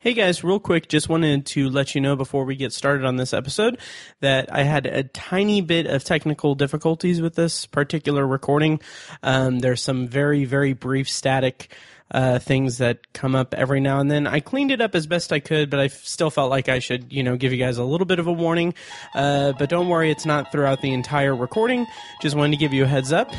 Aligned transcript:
Hey 0.00 0.14
guys, 0.14 0.44
real 0.44 0.60
quick, 0.60 0.86
just 0.86 1.08
wanted 1.08 1.44
to 1.46 1.68
let 1.68 1.96
you 1.96 2.00
know 2.00 2.14
before 2.14 2.44
we 2.44 2.54
get 2.54 2.72
started 2.72 3.04
on 3.04 3.16
this 3.16 3.34
episode 3.34 3.80
that 4.20 4.48
I 4.54 4.62
had 4.62 4.86
a 4.86 5.02
tiny 5.02 5.60
bit 5.60 5.86
of 5.86 6.04
technical 6.04 6.54
difficulties 6.54 7.20
with 7.20 7.34
this 7.34 7.66
particular 7.66 8.24
recording. 8.24 8.80
Um, 9.24 9.58
there's 9.58 9.82
some 9.82 10.06
very, 10.06 10.44
very 10.44 10.72
brief 10.72 11.10
static 11.10 11.74
uh, 12.12 12.38
things 12.38 12.78
that 12.78 13.12
come 13.12 13.34
up 13.34 13.54
every 13.54 13.80
now 13.80 13.98
and 13.98 14.08
then. 14.08 14.28
I 14.28 14.38
cleaned 14.38 14.70
it 14.70 14.80
up 14.80 14.94
as 14.94 15.08
best 15.08 15.32
I 15.32 15.40
could, 15.40 15.68
but 15.68 15.80
I 15.80 15.88
still 15.88 16.30
felt 16.30 16.48
like 16.48 16.68
I 16.68 16.78
should, 16.78 17.12
you 17.12 17.24
know, 17.24 17.36
give 17.36 17.52
you 17.52 17.58
guys 17.58 17.76
a 17.76 17.82
little 17.84 18.06
bit 18.06 18.20
of 18.20 18.28
a 18.28 18.32
warning. 18.32 18.74
Uh, 19.16 19.52
but 19.58 19.68
don't 19.68 19.88
worry, 19.88 20.12
it's 20.12 20.24
not 20.24 20.52
throughout 20.52 20.80
the 20.80 20.92
entire 20.92 21.34
recording. 21.34 21.88
Just 22.22 22.36
wanted 22.36 22.52
to 22.52 22.58
give 22.58 22.72
you 22.72 22.84
a 22.84 22.86
heads 22.86 23.12
up. 23.12 23.32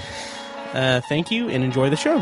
Uh, 0.74 1.00
thank 1.08 1.32
you 1.32 1.48
and 1.48 1.64
enjoy 1.64 1.90
the 1.90 1.96
show. 1.96 2.22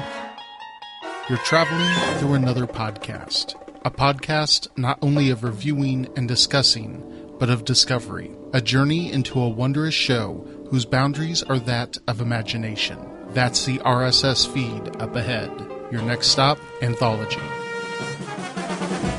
You're 1.27 1.39
traveling 1.39 2.19
through 2.19 2.35
another 2.35 2.67
podcast. 2.67 3.55
A 3.87 3.89
podcast 3.89 4.67
not 4.77 4.99
only 5.01 5.29
of 5.29 5.45
reviewing 5.45 6.09
and 6.17 6.27
discussing, 6.27 7.01
but 7.39 7.49
of 7.49 7.63
discovery. 7.63 8.29
A 8.51 8.59
journey 8.59 9.13
into 9.13 9.39
a 9.39 9.47
wondrous 9.47 9.93
show 9.93 10.45
whose 10.69 10.83
boundaries 10.83 11.41
are 11.41 11.59
that 11.59 11.97
of 12.05 12.19
imagination. 12.19 12.99
That's 13.29 13.65
the 13.65 13.77
RSS 13.77 14.45
feed 14.45 15.01
up 15.01 15.15
ahead. 15.15 15.49
Your 15.89 16.01
next 16.01 16.27
stop, 16.27 16.59
Anthology. 16.81 17.39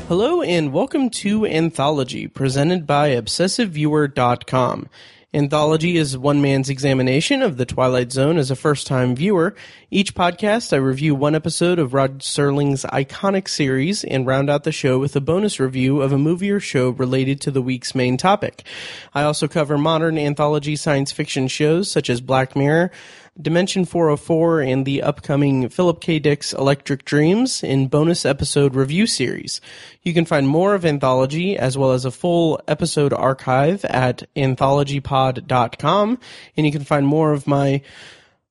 Hello 0.07 0.43
and 0.43 0.71
welcome 0.71 1.09
to 1.09 1.47
Anthology, 1.47 2.27
presented 2.27 2.85
by 2.85 3.15
ObsessiveViewer.com. 3.15 4.87
Anthology 5.31 5.95
is 5.95 6.17
one 6.17 6.41
man's 6.41 6.71
examination 6.71 7.43
of 7.43 7.57
The 7.57 7.65
Twilight 7.67 8.11
Zone 8.11 8.39
as 8.39 8.49
a 8.49 8.55
first 8.55 8.87
time 8.87 9.15
viewer. 9.15 9.53
Each 9.91 10.15
podcast, 10.15 10.73
I 10.73 10.77
review 10.77 11.13
one 11.13 11.35
episode 11.35 11.77
of 11.77 11.93
Rod 11.93 12.21
Serling's 12.21 12.83
iconic 12.85 13.47
series 13.47 14.03
and 14.03 14.25
round 14.25 14.49
out 14.49 14.63
the 14.63 14.71
show 14.71 14.97
with 14.97 15.15
a 15.15 15.21
bonus 15.21 15.59
review 15.59 16.01
of 16.01 16.11
a 16.11 16.17
movie 16.17 16.49
or 16.49 16.59
show 16.59 16.89
related 16.89 17.39
to 17.41 17.51
the 17.51 17.61
week's 17.61 17.93
main 17.93 18.17
topic. 18.17 18.63
I 19.13 19.21
also 19.21 19.47
cover 19.47 19.77
modern 19.77 20.17
anthology 20.17 20.75
science 20.75 21.11
fiction 21.11 21.47
shows 21.47 21.91
such 21.91 22.09
as 22.09 22.21
Black 22.21 22.55
Mirror, 22.55 22.89
Dimension 23.41 23.85
404 23.85 24.61
and 24.61 24.85
the 24.85 25.01
upcoming 25.01 25.69
Philip 25.69 26.01
K. 26.01 26.19
Dick's 26.19 26.51
Electric 26.53 27.05
Dreams 27.05 27.63
in 27.63 27.87
bonus 27.87 28.25
episode 28.25 28.75
review 28.75 29.07
series. 29.07 29.61
You 30.03 30.13
can 30.13 30.25
find 30.25 30.47
more 30.47 30.75
of 30.75 30.85
Anthology 30.85 31.57
as 31.57 31.77
well 31.77 31.91
as 31.91 32.03
a 32.03 32.11
full 32.11 32.59
episode 32.67 33.13
archive 33.13 33.85
at 33.85 34.23
anthologypod.com 34.35 36.19
and 36.57 36.65
you 36.65 36.71
can 36.71 36.83
find 36.83 37.07
more 37.07 37.31
of 37.31 37.47
my 37.47 37.81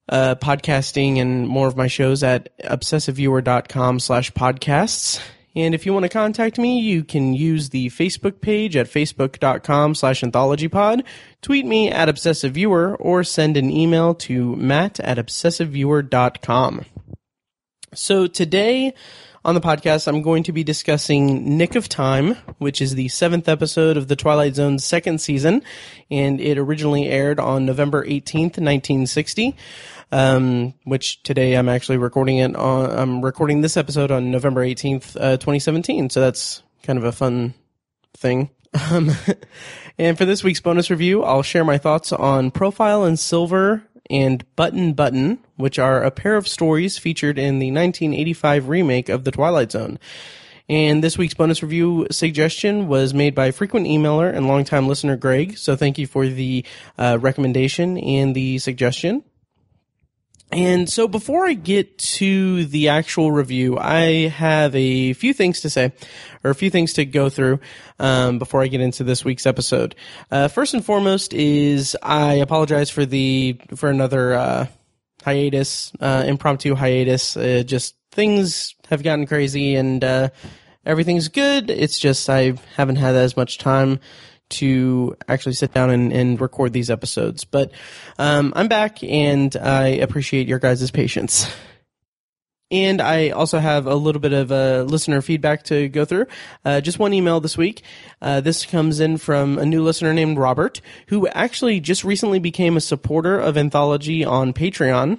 uh, 0.09 0.37
podcasting 0.37 1.19
and 1.19 1.47
more 1.47 1.69
of 1.69 1.77
my 1.77 1.87
shows 1.87 2.23
at 2.23 2.57
obsessiveviewer.com 2.61 4.01
slash 4.01 4.33
podcasts. 4.33 5.21
And 5.55 5.75
if 5.75 5.87
you 5.87 5.93
want 5.93 6.05
to 6.05 6.09
contact 6.09 6.59
me, 6.59 6.81
you 6.81 7.03
can 7.03 7.35
use 7.35 7.71
the 7.71 7.89
Facebook 7.89 8.41
page 8.41 8.77
at 8.77 8.87
facebook.com 8.87 9.95
slash 9.95 10.21
anthologypod, 10.21 11.05
tweet 11.43 11.67
me 11.67 11.91
at 11.91 12.09
obsessiveviewer, 12.09 12.97
or 13.01 13.25
send 13.25 13.57
an 13.57 13.71
email 13.71 14.15
to 14.15 14.55
matt 14.57 15.01
at 15.01 15.19
obsessiveviewer.com. 15.19 16.85
So 17.95 18.27
today 18.27 18.95
on 19.45 19.55
the 19.55 19.61
podcast, 19.61 20.07
I'm 20.07 20.21
going 20.21 20.43
to 20.43 20.53
be 20.53 20.63
discussing 20.63 21.57
Nick 21.57 21.75
of 21.75 21.89
Time, 21.89 22.35
which 22.59 22.83
is 22.83 22.95
the 22.95 23.09
seventh 23.09 23.49
episode 23.49 23.97
of 23.97 24.09
The 24.09 24.17
Twilight 24.17 24.57
Zone's 24.57 24.85
second 24.85 25.21
season, 25.21 25.63
and 26.11 26.41
it 26.41 26.59
originally 26.59 27.07
aired 27.07 27.41
on 27.41 27.65
November 27.65 28.05
18th, 28.05 28.59
1960 28.59 29.57
um, 30.13 30.75
which 30.85 31.23
today 31.23 31.55
I'm 31.55 31.69
actually 31.69 31.99
recording 31.99 32.39
it 32.39 32.55
on. 32.57 32.91
I'm 32.91 33.25
recording 33.25 33.61
this 33.61 33.77
episode 33.77 34.11
on 34.11 34.31
November 34.31 34.65
18th, 34.65 35.17
uh, 35.17 35.37
2017. 35.37 36.11
So 36.11 36.21
that's 36.21 36.63
kind 36.83 36.99
of 36.99 37.05
a 37.05 37.13
fun 37.13 37.55
thing. 38.15 38.51
Um, 38.91 39.11
and 39.97 40.19
for 40.19 40.27
this 40.27 40.45
week's 40.45 40.61
bonus 40.61 40.91
review, 40.91 41.23
I'll 41.25 41.43
share 41.43 41.65
my 41.65 41.79
thoughts 41.79 42.13
on 42.13 42.51
Profile 42.51 43.07
in 43.07 43.17
Silver 43.17 43.83
and 44.11 44.45
Button 44.57 44.93
Button, 44.93 45.39
which 45.57 45.79
are 45.79 46.03
a 46.03 46.11
pair 46.11 46.37
of 46.37 46.47
stories 46.47 46.99
featured 46.99 47.39
in 47.39 47.61
the 47.61 47.71
1985 47.71 48.69
remake 48.69 49.09
of 49.09 49.25
The 49.25 49.31
Twilight 49.31 49.73
Zone. 49.73 49.99
And 50.69 51.03
this 51.03 51.17
week's 51.17 51.35
bonus 51.35 51.63
review 51.63 52.07
suggestion 52.11 52.89
was 52.89 53.15
made 53.15 53.35
by 53.35 53.53
frequent 53.53 53.87
emailer 53.87 54.33
and 54.33 54.47
longtime 54.47 54.87
listener 54.87 55.17
Greg. 55.17 55.57
So 55.57 55.77
thank 55.77 55.97
you 55.97 56.07
for 56.07 56.27
the 56.27 56.65
uh, 56.99 57.17
recommendation 57.21 57.97
and 57.97 58.35
the 58.35 58.59
suggestion. 58.59 59.25
And 60.51 60.89
so 60.89 61.07
before 61.07 61.47
I 61.47 61.53
get 61.53 61.99
to 61.99 62.65
the 62.65 62.89
actual 62.89 63.31
review, 63.31 63.77
I 63.79 64.29
have 64.29 64.75
a 64.75 65.13
few 65.13 65.35
things 65.35 65.61
to 65.61 65.71
say, 65.71 65.93
or 66.43 66.51
a 66.51 66.55
few 66.55 66.71
things 66.71 66.95
to 66.95 67.05
go 67.05 67.29
through 67.29 67.61
um, 67.99 68.39
before 68.39 68.63
I 68.63 68.69
get 68.69 68.81
into 68.81 69.05
this 69.05 69.25
week's 69.25 69.47
episode. 69.47 69.95
Uh, 70.31 70.49
first 70.49 70.73
and 70.73 70.85
foremost 70.85 71.35
is 71.35 71.97
I 72.03 72.35
apologize 72.35 72.89
for 72.89 73.05
the 73.05 73.61
for 73.77 73.91
another 73.91 74.35
uh, 74.35 74.67
hiatus, 75.23 75.93
uh, 76.01 76.25
impromptu 76.27 76.75
hiatus. 76.75 77.37
Uh, 77.37 77.63
just 77.67 77.95
things 78.13 78.75
have 78.89 79.03
gotten 79.03 79.27
crazy 79.27 79.75
and 79.75 80.03
uh, 80.03 80.31
everything's 80.87 81.29
good. 81.29 81.69
It's 81.69 81.99
just 81.99 82.31
I 82.31 82.55
haven't 82.75 82.97
had 82.97 83.15
as 83.15 83.37
much 83.37 83.59
time 83.59 84.01
to 84.51 85.17
actually 85.29 85.55
sit 85.55 85.73
down 85.73 85.91
and, 85.91 86.13
and 86.13 86.41
record 86.41 86.73
these 86.73 86.91
episodes. 86.91 87.45
But 87.45 87.73
um, 88.19 88.53
I'm 88.57 88.69
back, 88.69 89.03
and 89.03 89.55
I 89.57 89.89
appreciate 89.89 90.49
your 90.49 90.59
guys' 90.59 90.91
patience. 90.91 91.49
And 92.71 93.01
I 93.01 93.31
also 93.31 93.59
have 93.59 93.87
a 93.87 93.95
little 93.95 94.21
bit 94.21 94.35
of 94.35 94.53
uh, 94.53 94.83
listener 94.83 95.23
feedback 95.23 95.63
to 95.65 95.89
go 95.89 96.05
through. 96.05 96.27
Uh, 96.65 96.83
just 96.83 96.99
one 96.99 97.15
email 97.15 97.41
this 97.41 97.57
week. 97.57 97.83
Uh, 98.21 98.43
this 98.43 98.67
comes 98.67 99.01
in 99.01 99.17
from 99.17 99.59
a 99.59 99.65
new 99.65 99.83
listener 99.83 100.13
named 100.13 100.37
Robert, 100.37 100.83
who 101.07 101.27
actually 101.29 101.81
just 101.81 102.05
recently 102.05 102.39
became 102.39 102.77
a 102.77 102.83
supporter 102.83 103.41
of 103.41 103.57
Anthology 103.57 104.23
on 104.23 104.53
Patreon. 104.53 105.19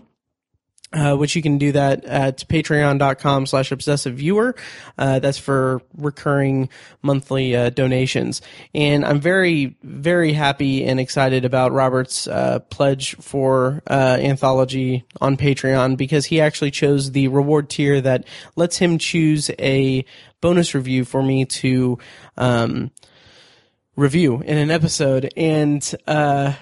Uh, 0.92 1.16
which 1.16 1.36
you 1.36 1.42
can 1.44 1.60
do 1.60 1.72
that 1.72 2.04
at 2.06 2.40
patreon.com 2.48 3.46
slash 3.46 3.72
obsessive 3.72 4.16
viewer. 4.16 4.56
Uh, 4.98 5.20
that's 5.20 5.38
for 5.38 5.84
recurring 5.96 6.68
monthly 7.04 7.56
uh, 7.56 7.70
donations. 7.70 8.42
And 8.74 9.06
I'm 9.06 9.20
very, 9.20 9.78
very 9.84 10.34
happy 10.34 10.84
and 10.84 11.00
excited 11.00 11.46
about 11.46 11.74
Robert's 11.74 12.28
uh, 12.28 12.58
pledge 12.72 13.16
for 13.18 13.84
uh, 13.88 14.18
anthology 14.20 15.06
on 15.22 15.38
Patreon 15.38 15.96
because 15.96 16.26
he 16.26 16.42
actually 16.42 16.72
chose 16.72 17.12
the 17.12 17.28
reward 17.28 17.70
tier 17.70 18.02
that 18.02 18.26
lets 18.56 18.78
him 18.78 18.98
choose 18.98 19.52
a 19.60 20.04
bonus 20.42 20.74
review 20.74 21.06
for 21.06 21.22
me 21.22 21.46
to 21.46 22.00
um, 22.36 22.90
review 23.96 24.42
in 24.42 24.58
an 24.58 24.72
episode. 24.72 25.32
And, 25.38 25.96
uh, 26.08 26.54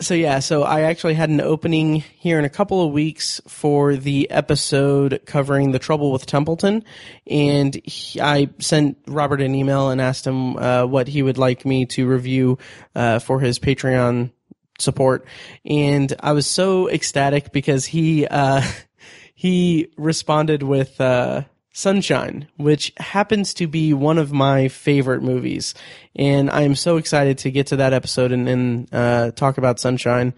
so 0.00 0.12
yeah, 0.12 0.40
so 0.40 0.62
I 0.62 0.82
actually 0.82 1.14
had 1.14 1.30
an 1.30 1.40
opening 1.40 2.04
here 2.18 2.38
in 2.38 2.44
a 2.44 2.50
couple 2.50 2.84
of 2.84 2.92
weeks 2.92 3.40
for 3.48 3.96
the 3.96 4.30
episode 4.30 5.22
covering 5.24 5.72
the 5.72 5.78
trouble 5.78 6.12
with 6.12 6.26
Templeton, 6.26 6.84
and 7.26 7.74
he, 7.84 8.20
I 8.20 8.50
sent 8.58 8.98
Robert 9.06 9.40
an 9.40 9.54
email 9.54 9.88
and 9.88 10.00
asked 10.00 10.26
him 10.26 10.56
uh, 10.58 10.84
what 10.84 11.08
he 11.08 11.22
would 11.22 11.38
like 11.38 11.64
me 11.64 11.86
to 11.86 12.06
review 12.06 12.58
uh, 12.94 13.20
for 13.20 13.40
his 13.40 13.58
Patreon 13.58 14.32
support, 14.78 15.26
and 15.64 16.14
I 16.20 16.32
was 16.32 16.46
so 16.46 16.90
ecstatic 16.90 17.50
because 17.50 17.86
he 17.86 18.26
uh, 18.26 18.62
he 19.34 19.88
responded 19.96 20.62
with 20.62 21.00
uh, 21.00 21.44
Sunshine, 21.76 22.48
which 22.56 22.90
happens 22.96 23.52
to 23.52 23.66
be 23.66 23.92
one 23.92 24.16
of 24.16 24.32
my 24.32 24.66
favorite 24.66 25.22
movies. 25.22 25.74
And 26.14 26.50
I 26.50 26.62
am 26.62 26.74
so 26.74 26.96
excited 26.96 27.36
to 27.38 27.50
get 27.50 27.66
to 27.66 27.76
that 27.76 27.92
episode 27.92 28.32
and, 28.32 28.48
and 28.48 28.94
uh, 28.94 29.30
talk 29.32 29.58
about 29.58 29.78
Sunshine 29.78 30.32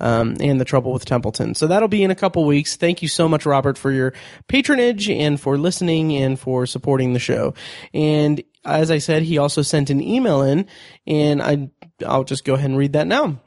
um, 0.00 0.36
and 0.38 0.60
the 0.60 0.66
trouble 0.66 0.92
with 0.92 1.06
Templeton. 1.06 1.54
So 1.54 1.66
that'll 1.66 1.88
be 1.88 2.02
in 2.02 2.10
a 2.10 2.14
couple 2.14 2.44
weeks. 2.44 2.76
Thank 2.76 3.00
you 3.00 3.08
so 3.08 3.26
much, 3.26 3.46
Robert, 3.46 3.78
for 3.78 3.90
your 3.90 4.12
patronage 4.48 5.08
and 5.08 5.40
for 5.40 5.56
listening 5.56 6.14
and 6.14 6.38
for 6.38 6.66
supporting 6.66 7.14
the 7.14 7.18
show. 7.18 7.54
And 7.94 8.42
as 8.62 8.90
I 8.90 8.98
said, 8.98 9.22
he 9.22 9.38
also 9.38 9.62
sent 9.62 9.88
an 9.88 10.02
email 10.02 10.42
in, 10.42 10.66
and 11.06 11.40
I, 11.40 11.70
I'll 12.06 12.24
just 12.24 12.44
go 12.44 12.52
ahead 12.52 12.68
and 12.68 12.78
read 12.78 12.92
that 12.92 13.06
now. 13.06 13.40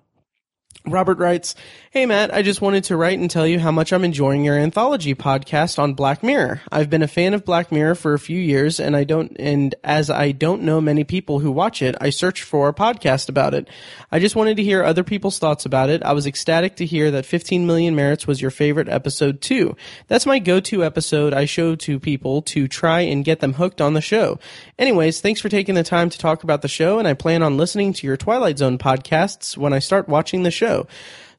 Robert 0.87 1.17
writes, 1.17 1.55
Hey 1.91 2.05
Matt, 2.05 2.33
I 2.33 2.41
just 2.41 2.61
wanted 2.61 2.83
to 2.85 2.97
write 2.97 3.17
and 3.17 3.29
tell 3.29 3.47
you 3.47 3.59
how 3.59 3.71
much 3.71 3.91
I'm 3.91 4.03
enjoying 4.03 4.43
your 4.43 4.57
anthology 4.57 5.15
podcast 5.15 5.79
on 5.79 5.93
Black 5.93 6.21
Mirror. 6.21 6.61
I've 6.71 6.89
been 6.89 7.01
a 7.01 7.07
fan 7.07 7.33
of 7.33 7.45
Black 7.45 7.71
Mirror 7.71 7.95
for 7.95 8.13
a 8.13 8.19
few 8.19 8.39
years 8.39 8.79
and 8.79 8.95
I 8.95 9.03
don't, 9.03 9.35
and 9.39 9.73
as 9.83 10.09
I 10.09 10.31
don't 10.31 10.63
know 10.63 10.81
many 10.81 11.03
people 11.03 11.39
who 11.39 11.51
watch 11.51 11.81
it, 11.81 11.95
I 11.99 12.09
searched 12.09 12.43
for 12.43 12.67
a 12.67 12.73
podcast 12.73 13.29
about 13.29 13.53
it. 13.53 13.69
I 14.11 14.19
just 14.19 14.35
wanted 14.35 14.57
to 14.57 14.63
hear 14.63 14.83
other 14.83 15.03
people's 15.03 15.39
thoughts 15.39 15.65
about 15.65 15.89
it. 15.89 16.03
I 16.03 16.13
was 16.13 16.27
ecstatic 16.27 16.75
to 16.77 16.85
hear 16.85 17.11
that 17.11 17.25
15 17.25 17.65
Million 17.65 17.95
Merits 17.95 18.27
was 18.27 18.41
your 18.41 18.51
favorite 18.51 18.89
episode 18.89 19.41
too. 19.41 19.75
That's 20.07 20.25
my 20.25 20.39
go-to 20.39 20.83
episode 20.83 21.33
I 21.33 21.45
show 21.45 21.75
to 21.75 21.99
people 21.99 22.41
to 22.43 22.67
try 22.67 23.01
and 23.01 23.25
get 23.25 23.39
them 23.39 23.53
hooked 23.53 23.81
on 23.81 23.93
the 23.93 24.01
show. 24.01 24.39
Anyways, 24.77 25.21
thanks 25.21 25.41
for 25.41 25.49
taking 25.49 25.75
the 25.75 25.83
time 25.83 26.09
to 26.09 26.19
talk 26.19 26.43
about 26.43 26.61
the 26.61 26.67
show 26.67 26.99
and 26.99 27.07
I 27.07 27.13
plan 27.13 27.41
on 27.41 27.57
listening 27.57 27.93
to 27.93 28.05
your 28.07 28.17
Twilight 28.17 28.57
Zone 28.59 28.77
podcasts 28.77 29.57
when 29.57 29.73
I 29.73 29.79
start 29.79 30.09
watching 30.09 30.43
the 30.43 30.51
show. 30.51 30.74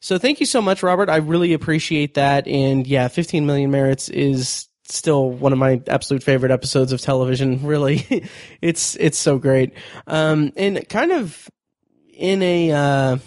So 0.01 0.19
thank 0.19 0.41
you 0.41 0.47
so 0.47 0.63
much, 0.63 0.83
Robert. 0.83 1.09
I 1.09 1.17
really 1.17 1.53
appreciate 1.53 2.15
that. 2.15 2.47
And 2.47 2.87
yeah, 2.87 3.09
15 3.09 3.47
million 3.47 3.71
merits 3.71 4.09
is 4.09 4.69
still 4.85 5.31
one 5.31 5.53
of 5.53 5.59
my 5.59 5.83
absolute 5.89 6.23
favorite 6.23 6.53
episodes 6.53 6.93
of 6.93 7.01
television. 7.01 7.61
Really, 7.67 8.29
it's 8.61 8.97
it's 8.97 9.19
so 9.19 9.39
great. 9.39 9.73
Um, 10.07 10.53
and 10.57 10.89
kind 10.89 11.11
of 11.11 11.49
in 12.13 12.43
a 12.43 12.71
uh, 12.71 13.19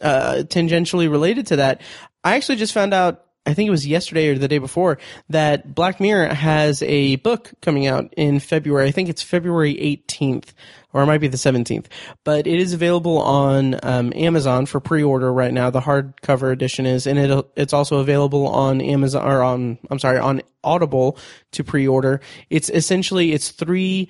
uh, 0.00 0.34
tangentially 0.46 1.08
related 1.10 1.46
to 1.48 1.56
that, 1.56 1.80
I 2.24 2.36
actually 2.36 2.56
just 2.56 2.72
found 2.72 2.92
out. 2.92 3.24
I 3.44 3.54
think 3.54 3.66
it 3.66 3.72
was 3.72 3.84
yesterday 3.84 4.28
or 4.28 4.38
the 4.38 4.46
day 4.46 4.58
before 4.58 4.98
that 5.28 5.74
Black 5.74 5.98
Mirror 5.98 6.28
has 6.32 6.80
a 6.82 7.16
book 7.16 7.50
coming 7.60 7.88
out 7.88 8.14
in 8.16 8.38
February. 8.38 8.86
I 8.86 8.92
think 8.92 9.08
it's 9.08 9.20
February 9.20 9.74
18th 9.74 10.50
or 10.92 11.02
it 11.02 11.06
might 11.06 11.20
be 11.20 11.28
the 11.28 11.36
17th, 11.36 11.86
but 12.24 12.46
it 12.46 12.60
is 12.60 12.72
available 12.72 13.18
on 13.18 13.78
um, 13.82 14.12
Amazon 14.14 14.66
for 14.66 14.80
pre-order 14.80 15.32
right 15.32 15.52
now. 15.52 15.70
The 15.70 15.80
hardcover 15.80 16.52
edition 16.52 16.86
is, 16.86 17.06
and 17.06 17.18
it 17.18 17.46
it's 17.56 17.72
also 17.72 17.98
available 17.98 18.46
on 18.46 18.80
Amazon 18.80 19.26
or 19.26 19.42
on 19.42 19.78
I'm 19.90 19.98
sorry 19.98 20.18
on 20.18 20.42
Audible 20.64 21.18
to 21.52 21.64
pre-order. 21.64 22.20
It's 22.50 22.70
essentially 22.70 23.32
it's 23.32 23.50
three 23.50 24.08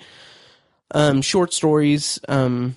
um, 0.91 1.23
short 1.23 1.53
stories. 1.53 2.19
Um, 2.29 2.77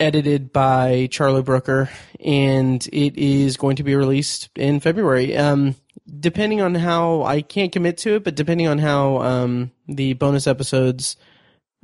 edited 0.00 0.52
by 0.52 1.08
Charlie 1.10 1.42
Brooker, 1.42 1.90
and 2.24 2.86
it 2.92 3.16
is 3.16 3.56
going 3.56 3.74
to 3.76 3.82
be 3.82 3.96
released 3.96 4.48
in 4.54 4.78
February. 4.78 5.36
Um, 5.36 5.74
depending 6.20 6.60
on 6.60 6.74
how 6.74 7.22
I 7.22 7.42
can't 7.42 7.72
commit 7.72 7.98
to 7.98 8.16
it, 8.16 8.24
but 8.24 8.34
depending 8.34 8.66
on 8.66 8.78
how 8.78 9.18
um, 9.18 9.70
the 9.86 10.14
bonus 10.14 10.46
episodes 10.46 11.16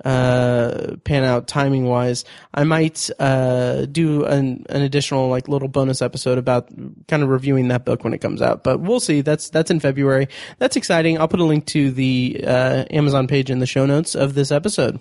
uh, 0.02 0.96
pan 1.05 1.23
out 1.23 1.46
timing 1.46 1.85
wise, 1.85 2.25
I 2.52 2.64
might 2.64 3.11
uh, 3.20 3.87
do 3.87 4.25
an, 4.25 4.67
an 4.69 4.82
additional 4.82 5.29
like 5.29 5.46
little 5.49 5.69
bonus 5.69 6.02
episode 6.02 6.38
about 6.38 6.69
kind 7.06 7.23
of 7.23 7.29
reviewing 7.29 7.69
that 7.69 7.85
book 7.85 8.02
when 8.02 8.14
it 8.14 8.19
comes 8.19 8.43
out. 8.43 8.64
But 8.64 8.81
we'll 8.81 9.00
see. 9.00 9.20
That's 9.20 9.50
that's 9.50 9.70
in 9.70 9.81
February. 9.81 10.29
That's 10.58 10.76
exciting. 10.76 11.19
I'll 11.19 11.29
put 11.29 11.41
a 11.41 11.44
link 11.44 11.67
to 11.67 11.91
the 11.91 12.44
uh, 12.44 12.85
Amazon 12.91 13.29
page 13.29 13.50
in 13.50 13.61
the 13.61 13.67
show 13.67 13.87
notes 13.87 14.14
of 14.14 14.35
this 14.35 14.50
episode. 14.50 15.00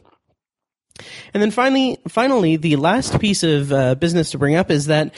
And 1.34 1.42
then 1.42 1.50
finally, 1.50 1.98
finally, 2.08 2.56
the 2.56 2.76
last 2.76 3.20
piece 3.20 3.42
of 3.42 3.72
uh, 3.72 3.96
business 3.96 4.32
to 4.32 4.38
bring 4.38 4.56
up 4.56 4.70
is 4.70 4.86
that 4.88 5.14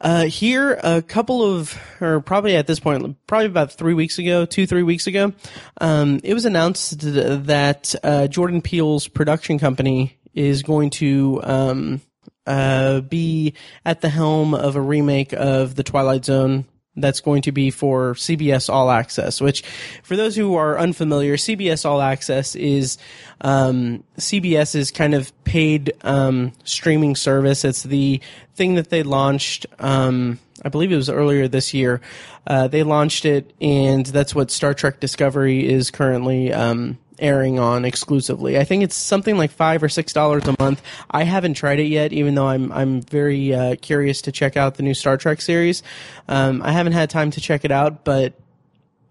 uh, 0.00 0.24
here, 0.24 0.78
a 0.82 1.02
couple 1.02 1.42
of, 1.42 1.78
or 2.00 2.20
probably 2.20 2.56
at 2.56 2.66
this 2.66 2.80
point, 2.80 3.16
probably 3.26 3.46
about 3.46 3.72
three 3.72 3.94
weeks 3.94 4.18
ago, 4.18 4.46
two, 4.46 4.66
three 4.66 4.82
weeks 4.82 5.06
ago, 5.06 5.32
um, 5.80 6.20
it 6.24 6.34
was 6.34 6.44
announced 6.44 7.00
that 7.00 7.94
uh, 8.02 8.26
Jordan 8.26 8.62
Peele's 8.62 9.08
production 9.08 9.58
company 9.58 10.18
is 10.32 10.62
going 10.62 10.90
to 10.90 11.40
um, 11.42 12.00
uh, 12.46 13.00
be 13.00 13.54
at 13.84 14.00
the 14.00 14.08
helm 14.08 14.54
of 14.54 14.76
a 14.76 14.80
remake 14.80 15.32
of 15.32 15.74
The 15.74 15.82
Twilight 15.82 16.24
Zone 16.24 16.64
that's 16.96 17.20
going 17.20 17.42
to 17.42 17.52
be 17.52 17.70
for 17.70 18.14
CBS 18.14 18.68
All 18.68 18.90
Access, 18.90 19.40
which, 19.40 19.62
for 20.02 20.16
those 20.16 20.36
who 20.36 20.56
are 20.56 20.78
unfamiliar, 20.78 21.36
CBS 21.36 21.84
All 21.84 22.00
Access 22.00 22.56
is 22.56 22.98
um, 23.40 24.02
CBS's 24.18 24.90
kind 24.90 25.14
of 25.14 25.32
paid 25.44 25.92
um, 26.02 26.52
streaming 26.64 27.16
service. 27.16 27.64
It's 27.64 27.84
the 27.84 28.20
thing 28.54 28.74
that 28.74 28.90
they 28.90 29.02
launched. 29.02 29.66
Um, 29.78 30.38
I 30.64 30.68
believe 30.68 30.92
it 30.92 30.96
was 30.96 31.08
earlier 31.08 31.48
this 31.48 31.72
year. 31.72 32.00
Uh, 32.46 32.68
they 32.68 32.82
launched 32.82 33.24
it, 33.24 33.54
and 33.60 34.04
that's 34.06 34.34
what 34.34 34.50
Star 34.50 34.74
Trek 34.74 35.00
Discovery 35.00 35.68
is 35.68 35.90
currently 35.90 36.52
um, 36.52 36.98
airing 37.20 37.58
on 37.58 37.84
exclusively. 37.84 38.58
I 38.58 38.64
think 38.64 38.82
it's 38.82 38.96
something 38.96 39.36
like 39.36 39.50
five 39.50 39.82
or 39.82 39.88
six 39.88 40.12
dollars 40.12 40.46
a 40.48 40.56
month. 40.58 40.82
I 41.10 41.24
haven't 41.24 41.54
tried 41.54 41.78
it 41.78 41.86
yet, 41.86 42.12
even 42.12 42.34
though 42.34 42.48
I'm 42.48 42.72
I'm 42.72 43.02
very 43.02 43.54
uh, 43.54 43.76
curious 43.80 44.22
to 44.22 44.32
check 44.32 44.56
out 44.56 44.74
the 44.74 44.82
new 44.82 44.94
Star 44.94 45.16
Trek 45.16 45.40
series. 45.40 45.82
Um, 46.28 46.62
I 46.62 46.72
haven't 46.72 46.92
had 46.92 47.10
time 47.10 47.30
to 47.32 47.40
check 47.40 47.64
it 47.64 47.70
out, 47.70 48.04
but 48.04 48.34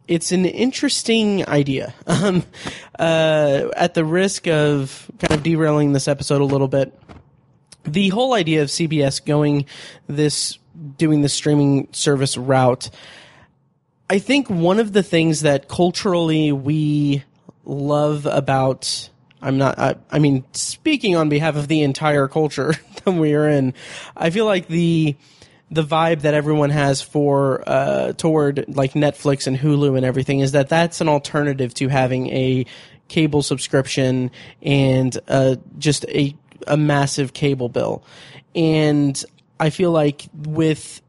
it's 0.07 0.31
an 0.31 0.45
interesting 0.45 1.47
idea. 1.47 1.93
Um, 2.07 2.43
uh, 2.97 3.69
at 3.77 3.93
the 3.93 4.03
risk 4.03 4.45
of 4.45 5.09
kind 5.19 5.31
of 5.31 5.41
derailing 5.41 5.93
this 5.93 6.09
episode 6.09 6.41
a 6.41 6.45
little 6.45 6.67
bit, 6.67 6.93
the 7.83 8.09
whole 8.09 8.33
idea 8.33 8.61
of 8.61 8.67
CBS 8.67 9.23
going 9.23 9.65
this 10.07 10.57
doing 10.97 11.21
the 11.21 11.29
streaming 11.29 11.87
service 11.91 12.35
route. 12.35 12.89
I 14.09 14.19
think 14.19 14.49
one 14.49 14.79
of 14.79 14.91
the 14.91 15.03
things 15.03 15.41
that 15.41 15.69
culturally 15.69 16.51
we 16.51 17.23
love 17.69 18.25
about 18.25 19.09
I'm 19.41 19.57
not 19.57 19.79
I, 19.79 19.95
I 20.11 20.19
mean 20.19 20.43
speaking 20.53 21.15
on 21.15 21.29
behalf 21.29 21.55
of 21.55 21.67
the 21.67 21.83
entire 21.83 22.27
culture 22.27 22.73
that 23.05 23.11
we 23.11 23.33
are 23.35 23.47
in, 23.47 23.73
I 24.17 24.29
feel 24.31 24.45
like 24.45 24.67
the 24.67 25.15
the 25.71 25.83
vibe 25.83 26.21
that 26.21 26.33
everyone 26.33 26.71
has 26.71 27.01
for 27.01 27.63
uh, 27.67 28.13
toward 28.13 28.65
like 28.75 28.93
Netflix 28.93 29.45
and 29.45 29.55
Hulu 29.55 29.95
and 29.95 30.05
everything 30.05 30.39
is 30.39 30.53
that 30.53 30.67
that's 30.67 30.99
an 30.99 31.07
alternative 31.07 31.75
to 31.75 31.87
having 31.89 32.27
a 32.29 32.65
cable 33.07 33.43
subscription 33.43 34.31
and 34.63 35.17
uh, 35.27 35.57
just 35.77 36.05
a 36.05 36.35
a 36.67 36.75
massive 36.75 37.33
cable 37.33 37.69
bill. 37.69 38.03
And 38.55 39.23
I 39.59 39.69
feel 39.69 39.91
like 39.91 40.27
with 40.33 41.01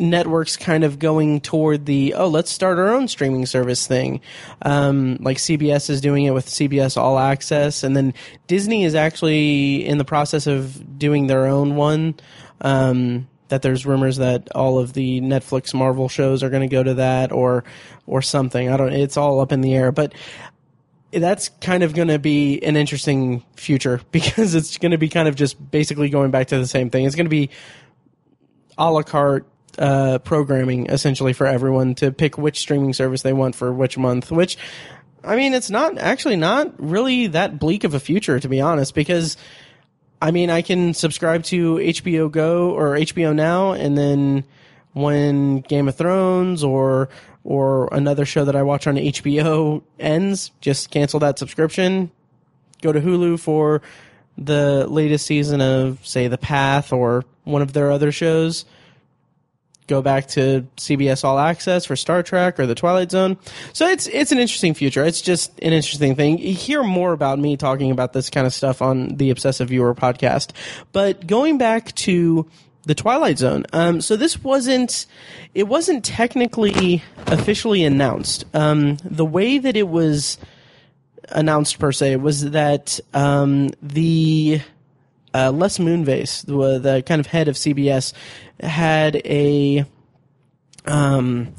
networks 0.00 0.56
kind 0.56 0.82
of 0.82 0.98
going 0.98 1.40
toward 1.40 1.86
the 1.86 2.14
oh 2.14 2.26
let's 2.26 2.50
start 2.50 2.78
our 2.78 2.88
own 2.88 3.06
streaming 3.06 3.46
service 3.46 3.86
thing. 3.86 4.20
Um, 4.62 5.18
like 5.20 5.36
cbs 5.36 5.90
is 5.90 6.00
doing 6.00 6.24
it 6.24 6.30
with 6.30 6.46
cbs 6.46 6.96
all 6.96 7.18
access 7.18 7.82
and 7.82 7.96
then 7.96 8.14
disney 8.46 8.84
is 8.84 8.94
actually 8.94 9.86
in 9.86 9.98
the 9.98 10.04
process 10.04 10.46
of 10.46 10.98
doing 10.98 11.26
their 11.26 11.46
own 11.46 11.76
one. 11.76 12.14
Um, 12.62 13.28
that 13.48 13.62
there's 13.62 13.84
rumors 13.84 14.18
that 14.18 14.48
all 14.54 14.78
of 14.78 14.92
the 14.92 15.20
netflix 15.20 15.74
marvel 15.74 16.08
shows 16.08 16.42
are 16.42 16.50
going 16.50 16.68
to 16.68 16.72
go 16.72 16.82
to 16.82 16.94
that 16.94 17.32
or 17.32 17.64
or 18.06 18.22
something. 18.22 18.70
I 18.70 18.76
don't 18.76 18.92
it's 18.92 19.16
all 19.16 19.40
up 19.40 19.52
in 19.52 19.60
the 19.60 19.74
air 19.74 19.92
but 19.92 20.14
that's 21.12 21.48
kind 21.60 21.82
of 21.82 21.92
going 21.94 22.08
to 22.08 22.20
be 22.20 22.62
an 22.62 22.76
interesting 22.76 23.44
future 23.56 24.00
because 24.12 24.54
it's 24.54 24.78
going 24.78 24.92
to 24.92 24.98
be 24.98 25.08
kind 25.08 25.28
of 25.28 25.34
just 25.34 25.70
basically 25.70 26.08
going 26.08 26.30
back 26.30 26.48
to 26.48 26.58
the 26.58 26.66
same 26.66 26.88
thing. 26.88 27.04
It's 27.04 27.16
going 27.16 27.26
to 27.26 27.30
be 27.30 27.50
a 28.78 28.90
la 28.90 29.02
carte 29.02 29.46
uh, 29.78 30.18
programming 30.18 30.86
essentially 30.86 31.32
for 31.32 31.46
everyone 31.46 31.94
to 31.96 32.10
pick 32.10 32.38
which 32.38 32.60
streaming 32.60 32.92
service 32.92 33.22
they 33.22 33.32
want 33.32 33.54
for 33.54 33.72
which 33.72 33.96
month. 33.98 34.30
Which, 34.30 34.56
I 35.24 35.36
mean, 35.36 35.54
it's 35.54 35.70
not 35.70 35.98
actually 35.98 36.36
not 36.36 36.72
really 36.78 37.28
that 37.28 37.58
bleak 37.58 37.84
of 37.84 37.94
a 37.94 38.00
future 38.00 38.40
to 38.40 38.48
be 38.48 38.60
honest, 38.60 38.94
because 38.94 39.36
I 40.22 40.30
mean, 40.30 40.50
I 40.50 40.62
can 40.62 40.92
subscribe 40.94 41.44
to 41.44 41.76
HBO 41.76 42.30
Go 42.30 42.72
or 42.72 42.96
HBO 42.96 43.34
Now, 43.34 43.72
and 43.72 43.96
then 43.96 44.44
when 44.92 45.60
Game 45.60 45.88
of 45.88 45.96
Thrones 45.96 46.62
or 46.62 47.08
or 47.42 47.88
another 47.92 48.26
show 48.26 48.44
that 48.44 48.54
I 48.54 48.62
watch 48.62 48.86
on 48.86 48.96
HBO 48.96 49.82
ends, 49.98 50.50
just 50.60 50.90
cancel 50.90 51.20
that 51.20 51.38
subscription, 51.38 52.10
go 52.82 52.92
to 52.92 53.00
Hulu 53.00 53.40
for 53.40 53.80
the 54.36 54.86
latest 54.88 55.26
season 55.26 55.60
of 55.60 56.06
say 56.06 56.28
The 56.28 56.38
Path 56.38 56.92
or 56.92 57.24
one 57.44 57.62
of 57.62 57.72
their 57.72 57.90
other 57.90 58.12
shows 58.12 58.64
go 59.90 60.00
back 60.00 60.28
to 60.28 60.66
CBS 60.76 61.24
All 61.24 61.38
Access 61.38 61.84
for 61.84 61.96
Star 61.96 62.22
Trek 62.22 62.58
or 62.58 62.66
The 62.66 62.74
Twilight 62.74 63.10
Zone. 63.10 63.36
So 63.74 63.86
it's 63.86 64.06
it's 64.06 64.32
an 64.32 64.38
interesting 64.38 64.72
future. 64.72 65.04
It's 65.04 65.20
just 65.20 65.50
an 65.60 65.72
interesting 65.72 66.14
thing. 66.14 66.38
You 66.38 66.54
hear 66.54 66.82
more 66.82 67.12
about 67.12 67.38
me 67.38 67.56
talking 67.56 67.90
about 67.90 68.14
this 68.14 68.30
kind 68.30 68.46
of 68.46 68.54
stuff 68.54 68.80
on 68.80 69.16
the 69.16 69.30
Obsessive 69.30 69.68
Viewer 69.68 69.94
podcast. 69.94 70.52
But 70.92 71.26
going 71.26 71.58
back 71.58 71.94
to 71.96 72.48
the 72.84 72.94
Twilight 72.94 73.36
Zone. 73.36 73.66
Um, 73.74 74.00
so 74.00 74.16
this 74.16 74.42
wasn't 74.42 75.04
it 75.54 75.64
wasn't 75.64 76.04
technically 76.04 77.02
officially 77.26 77.84
announced. 77.84 78.44
Um, 78.54 78.96
the 79.04 79.24
way 79.24 79.58
that 79.58 79.76
it 79.76 79.88
was 79.88 80.38
announced 81.28 81.78
per 81.78 81.92
se 81.92 82.16
was 82.16 82.50
that 82.52 82.98
um, 83.12 83.70
the 83.82 84.62
uh, 85.34 85.50
Les 85.50 85.78
Moonves, 85.78 86.44
the, 86.46 86.78
the 86.78 87.02
kind 87.02 87.20
of 87.20 87.26
head 87.26 87.48
of 87.48 87.56
CBS, 87.56 88.12
had 88.60 89.16
a 89.24 89.84
um, 90.86 91.54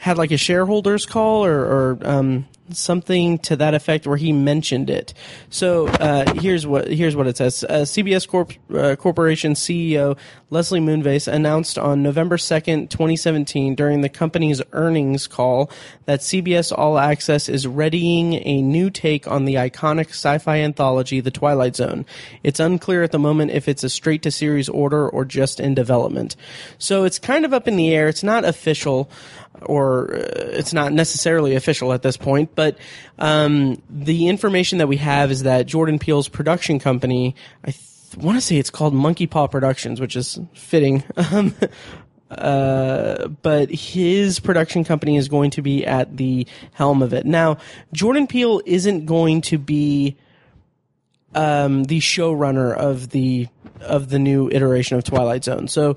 had 0.00 0.16
like 0.16 0.30
a 0.30 0.38
shareholders 0.38 1.04
call 1.04 1.44
or, 1.44 1.60
or 1.60 1.98
um, 2.04 2.48
something 2.72 3.38
to 3.38 3.56
that 3.56 3.74
effect 3.74 4.06
where 4.06 4.16
he 4.16 4.32
mentioned 4.32 4.88
it. 4.88 5.12
So 5.50 5.88
uh, 5.88 6.32
here's 6.34 6.66
what 6.66 6.88
here's 6.88 7.14
what 7.14 7.26
it 7.26 7.36
says. 7.36 7.64
Uh, 7.64 7.80
CBS 7.80 8.26
Corp, 8.26 8.52
uh, 8.74 8.96
Corporation 8.96 9.52
CEO 9.52 10.16
Leslie 10.50 10.80
Moonves 10.80 11.32
announced 11.32 11.78
on 11.78 12.02
November 12.02 12.36
2nd, 12.36 12.90
2017, 12.90 13.76
during 13.76 14.00
the 14.00 14.08
company's 14.08 14.60
earnings 14.72 15.26
call 15.26 15.70
that 16.06 16.20
CBS 16.20 16.76
All 16.76 16.98
Access 16.98 17.48
is 17.48 17.68
readying 17.68 18.34
a 18.46 18.60
new 18.60 18.90
take 18.90 19.28
on 19.28 19.44
the 19.44 19.54
iconic 19.54 20.08
sci-fi 20.08 20.58
anthology 20.58 21.20
The 21.20 21.30
Twilight 21.30 21.76
Zone. 21.76 22.04
It's 22.42 22.58
unclear 22.58 23.02
at 23.04 23.12
the 23.12 23.18
moment 23.18 23.52
if 23.52 23.68
it's 23.68 23.84
a 23.84 23.90
straight 23.90 24.22
to 24.22 24.30
series 24.32 24.68
order 24.68 25.08
or 25.08 25.24
just 25.24 25.60
in 25.60 25.74
development. 25.74 26.34
So 26.78 27.04
it's 27.04 27.18
kind 27.18 27.44
of 27.44 27.54
up 27.54 27.68
in 27.68 27.76
the 27.76 27.94
air. 27.94 28.08
It's 28.08 28.24
not 28.24 28.44
official 28.44 29.08
or 29.62 30.14
uh, 30.14 30.18
it's 30.18 30.72
not 30.72 30.92
necessarily 30.92 31.54
official 31.54 31.92
at 31.92 32.02
this 32.02 32.16
point, 32.16 32.54
but 32.54 32.78
um, 33.18 33.80
the 33.88 34.28
information 34.28 34.78
that 34.78 34.86
we 34.86 34.96
have 34.98 35.30
is 35.30 35.42
that 35.42 35.66
Jordan 35.66 35.98
Peele's 35.98 36.28
production 36.28 36.78
company, 36.78 37.34
I 37.64 37.72
th- 37.72 38.16
want 38.16 38.36
to 38.36 38.40
say 38.40 38.56
it's 38.56 38.70
called 38.70 38.94
Monkey 38.94 39.26
Paw 39.26 39.46
Productions, 39.46 40.00
which 40.00 40.16
is 40.16 40.38
fitting. 40.54 41.04
Um, 41.32 41.54
uh, 42.30 43.26
but 43.26 43.70
his 43.70 44.38
production 44.38 44.84
company 44.84 45.16
is 45.16 45.28
going 45.28 45.50
to 45.50 45.62
be 45.62 45.84
at 45.84 46.16
the 46.16 46.46
helm 46.72 47.02
of 47.02 47.12
it. 47.12 47.26
Now, 47.26 47.58
Jordan 47.92 48.28
Peele 48.28 48.62
isn't 48.64 49.06
going 49.06 49.40
to 49.42 49.58
be 49.58 50.16
um, 51.34 51.84
the 51.84 51.98
showrunner 51.98 52.72
of 52.72 53.10
the 53.10 53.48
of 53.80 54.10
the 54.10 54.18
new 54.18 54.48
iteration 54.50 54.96
of 54.96 55.04
Twilight 55.04 55.44
Zone. 55.44 55.66
So 55.68 55.96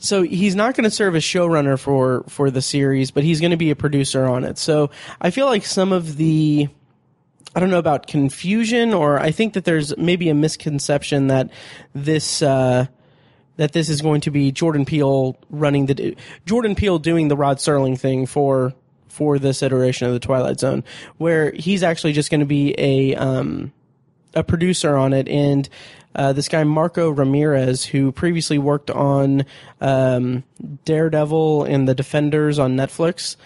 so 0.00 0.22
he's 0.22 0.56
not 0.56 0.74
going 0.74 0.84
to 0.84 0.90
serve 0.90 1.14
as 1.14 1.22
showrunner 1.22 1.78
for 1.78 2.24
for 2.26 2.50
the 2.50 2.62
series, 2.62 3.10
but 3.10 3.22
he's 3.22 3.38
going 3.38 3.50
to 3.50 3.56
be 3.58 3.70
a 3.70 3.76
producer 3.76 4.24
on 4.24 4.44
it. 4.44 4.58
So 4.58 4.90
I 5.20 5.30
feel 5.30 5.46
like 5.46 5.64
some 5.64 5.92
of 5.92 6.16
the 6.16 6.68
I 7.54 7.60
don't 7.60 7.70
know 7.70 7.78
about 7.78 8.06
confusion, 8.06 8.94
or 8.94 9.20
I 9.20 9.30
think 9.30 9.52
that 9.54 9.64
there's 9.64 9.96
maybe 9.98 10.30
a 10.30 10.34
misconception 10.34 11.26
that 11.26 11.50
this 11.94 12.40
uh, 12.42 12.86
that 13.56 13.72
this 13.72 13.90
is 13.90 14.00
going 14.00 14.22
to 14.22 14.30
be 14.30 14.50
Jordan 14.52 14.86
Peele 14.86 15.36
running 15.50 15.84
the 15.84 16.16
Jordan 16.46 16.74
Peele 16.74 16.98
doing 16.98 17.28
the 17.28 17.36
Rod 17.36 17.58
Serling 17.58 17.98
thing 17.98 18.24
for 18.24 18.72
for 19.08 19.38
this 19.38 19.62
iteration 19.62 20.06
of 20.06 20.14
the 20.14 20.20
Twilight 20.20 20.60
Zone, 20.60 20.82
where 21.18 21.52
he's 21.52 21.82
actually 21.82 22.14
just 22.14 22.30
going 22.30 22.40
to 22.40 22.46
be 22.46 22.74
a 22.78 23.14
um, 23.16 23.70
a 24.34 24.42
producer 24.42 24.96
on 24.96 25.12
it, 25.12 25.28
and 25.28 25.68
uh, 26.14 26.32
this 26.32 26.48
guy 26.48 26.64
Marco 26.64 27.10
Ramirez, 27.10 27.84
who 27.84 28.12
previously 28.12 28.58
worked 28.58 28.90
on 28.90 29.44
um, 29.80 30.44
Daredevil 30.84 31.64
and 31.64 31.88
The 31.88 31.94
Defenders 31.94 32.58
on 32.58 32.76
Netflix, 32.76 33.36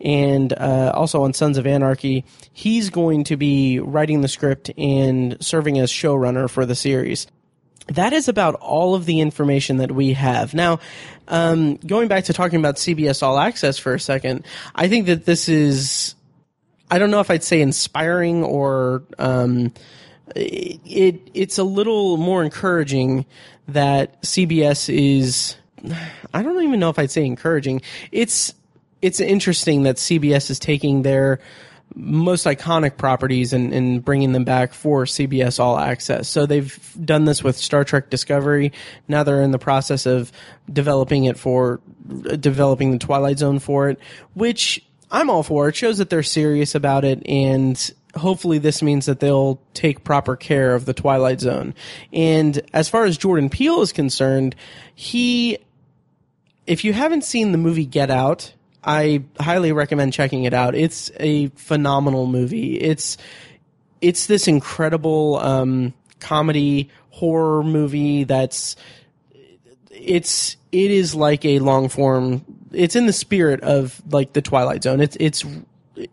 and 0.00 0.52
uh, 0.52 0.92
also 0.94 1.22
on 1.22 1.32
Sons 1.32 1.58
of 1.58 1.66
Anarchy, 1.66 2.24
he's 2.52 2.90
going 2.90 3.24
to 3.24 3.36
be 3.36 3.78
writing 3.78 4.20
the 4.20 4.28
script 4.28 4.70
and 4.76 5.36
serving 5.40 5.78
as 5.78 5.90
showrunner 5.90 6.48
for 6.48 6.66
the 6.66 6.74
series. 6.74 7.26
That 7.88 8.12
is 8.14 8.28
about 8.28 8.54
all 8.56 8.94
of 8.94 9.04
the 9.04 9.20
information 9.20 9.76
that 9.76 9.92
we 9.92 10.14
have. 10.14 10.54
Now, 10.54 10.80
um, 11.28 11.76
going 11.76 12.08
back 12.08 12.24
to 12.24 12.32
talking 12.32 12.58
about 12.58 12.76
CBS 12.76 13.22
All 13.22 13.38
Access 13.38 13.78
for 13.78 13.94
a 13.94 14.00
second, 14.00 14.44
I 14.74 14.88
think 14.88 15.06
that 15.06 15.26
this 15.26 15.48
is, 15.50 16.14
I 16.90 16.98
don't 16.98 17.10
know 17.10 17.20
if 17.20 17.30
I'd 17.30 17.44
say 17.44 17.60
inspiring 17.60 18.42
or, 18.42 19.02
um, 19.18 19.72
it, 20.34 20.80
it 20.84 21.30
it's 21.34 21.58
a 21.58 21.64
little 21.64 22.16
more 22.16 22.42
encouraging 22.42 23.26
that 23.68 24.22
CBS 24.22 24.92
is 24.92 25.56
I 26.32 26.42
don't 26.42 26.62
even 26.62 26.80
know 26.80 26.90
if 26.90 26.98
I'd 26.98 27.10
say 27.10 27.24
encouraging. 27.24 27.82
It's 28.12 28.54
it's 29.02 29.20
interesting 29.20 29.82
that 29.82 29.96
CBS 29.96 30.50
is 30.50 30.58
taking 30.58 31.02
their 31.02 31.40
most 31.94 32.46
iconic 32.46 32.96
properties 32.96 33.52
and, 33.52 33.72
and 33.72 34.04
bringing 34.04 34.32
them 34.32 34.44
back 34.44 34.72
for 34.72 35.04
CBS 35.04 35.60
All 35.60 35.78
Access. 35.78 36.28
So 36.28 36.46
they've 36.46 36.96
done 37.04 37.24
this 37.24 37.44
with 37.44 37.56
Star 37.56 37.84
Trek 37.84 38.10
Discovery. 38.10 38.72
Now 39.06 39.22
they're 39.22 39.42
in 39.42 39.52
the 39.52 39.58
process 39.58 40.06
of 40.06 40.32
developing 40.72 41.24
it 41.24 41.38
for 41.38 41.80
developing 42.40 42.90
the 42.90 42.98
Twilight 42.98 43.38
Zone 43.38 43.58
for 43.58 43.90
it, 43.90 44.00
which 44.32 44.84
I'm 45.10 45.30
all 45.30 45.42
for. 45.42 45.68
It 45.68 45.76
shows 45.76 45.98
that 45.98 46.10
they're 46.10 46.22
serious 46.22 46.74
about 46.74 47.04
it 47.04 47.22
and 47.26 47.92
hopefully 48.16 48.58
this 48.58 48.82
means 48.82 49.06
that 49.06 49.20
they'll 49.20 49.60
take 49.74 50.04
proper 50.04 50.36
care 50.36 50.74
of 50.74 50.84
the 50.84 50.94
Twilight 50.94 51.40
Zone. 51.40 51.74
And 52.12 52.60
as 52.72 52.88
far 52.88 53.04
as 53.04 53.18
Jordan 53.18 53.50
Peele 53.50 53.82
is 53.82 53.92
concerned, 53.92 54.54
he, 54.94 55.58
if 56.66 56.84
you 56.84 56.92
haven't 56.92 57.24
seen 57.24 57.52
the 57.52 57.58
movie 57.58 57.86
Get 57.86 58.10
Out, 58.10 58.52
I 58.82 59.24
highly 59.40 59.72
recommend 59.72 60.12
checking 60.12 60.44
it 60.44 60.52
out. 60.52 60.74
It's 60.74 61.10
a 61.18 61.48
phenomenal 61.48 62.26
movie. 62.26 62.76
It's, 62.80 63.16
it's 64.00 64.26
this 64.26 64.46
incredible, 64.46 65.38
um, 65.38 65.94
comedy 66.20 66.90
horror 67.10 67.62
movie 67.62 68.24
that's, 68.24 68.76
it's, 69.90 70.56
it 70.72 70.90
is 70.90 71.14
like 71.14 71.44
a 71.44 71.60
long 71.60 71.88
form, 71.88 72.44
it's 72.72 72.96
in 72.96 73.06
the 73.06 73.12
spirit 73.12 73.60
of 73.62 74.02
like 74.12 74.32
the 74.32 74.42
Twilight 74.42 74.82
Zone. 74.82 75.00
It's, 75.00 75.16
it's, 75.20 75.44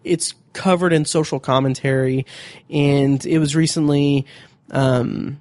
it's 0.04 0.34
covered 0.54 0.94
in 0.94 1.06
social 1.06 1.40
commentary, 1.40 2.26
and 2.70 3.26
it 3.26 3.40
was 3.40 3.56
recently 3.56 4.26
um, 4.72 5.40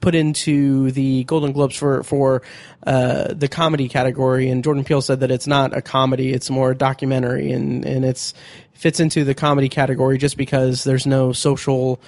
put 0.00 0.14
into 0.14 0.90
the 0.90 1.24
Golden 1.24 1.52
Globes 1.52 1.76
for 1.76 2.02
for 2.02 2.42
uh, 2.86 3.32
the 3.32 3.48
comedy 3.48 3.88
category. 3.88 4.50
And 4.50 4.62
Jordan 4.62 4.84
Peele 4.84 5.00
said 5.00 5.20
that 5.20 5.30
it's 5.30 5.46
not 5.46 5.76
a 5.76 5.82
comedy; 5.82 6.32
it's 6.32 6.50
more 6.50 6.72
a 6.72 6.76
documentary, 6.76 7.52
and 7.52 7.84
and 7.84 8.04
it's 8.04 8.34
fits 8.72 9.00
into 9.00 9.24
the 9.24 9.34
comedy 9.34 9.68
category 9.68 10.18
just 10.18 10.36
because 10.36 10.84
there's 10.84 11.06
no 11.06 11.32
social. 11.32 12.00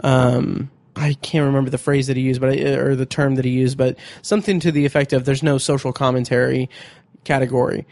Um, 0.00 0.70
I 0.94 1.14
can't 1.14 1.46
remember 1.46 1.70
the 1.70 1.78
phrase 1.78 2.06
that 2.08 2.16
he 2.16 2.22
used, 2.22 2.40
but 2.40 2.58
or 2.58 2.96
the 2.96 3.06
term 3.06 3.36
that 3.36 3.44
he 3.44 3.50
used, 3.50 3.78
but 3.78 3.98
something 4.22 4.60
to 4.60 4.72
the 4.72 4.86
effect 4.86 5.12
of 5.12 5.24
"there's 5.24 5.42
no 5.42 5.58
social 5.58 5.92
commentary 5.92 6.70
category." 7.24 7.86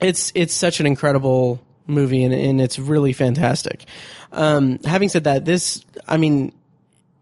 It's 0.00 0.32
it's 0.34 0.54
such 0.54 0.80
an 0.80 0.86
incredible 0.86 1.60
movie, 1.86 2.24
and, 2.24 2.34
and 2.34 2.60
it's 2.60 2.78
really 2.78 3.12
fantastic. 3.12 3.84
Um, 4.32 4.78
having 4.84 5.08
said 5.08 5.24
that, 5.24 5.44
this, 5.44 5.84
I 6.06 6.16
mean, 6.16 6.52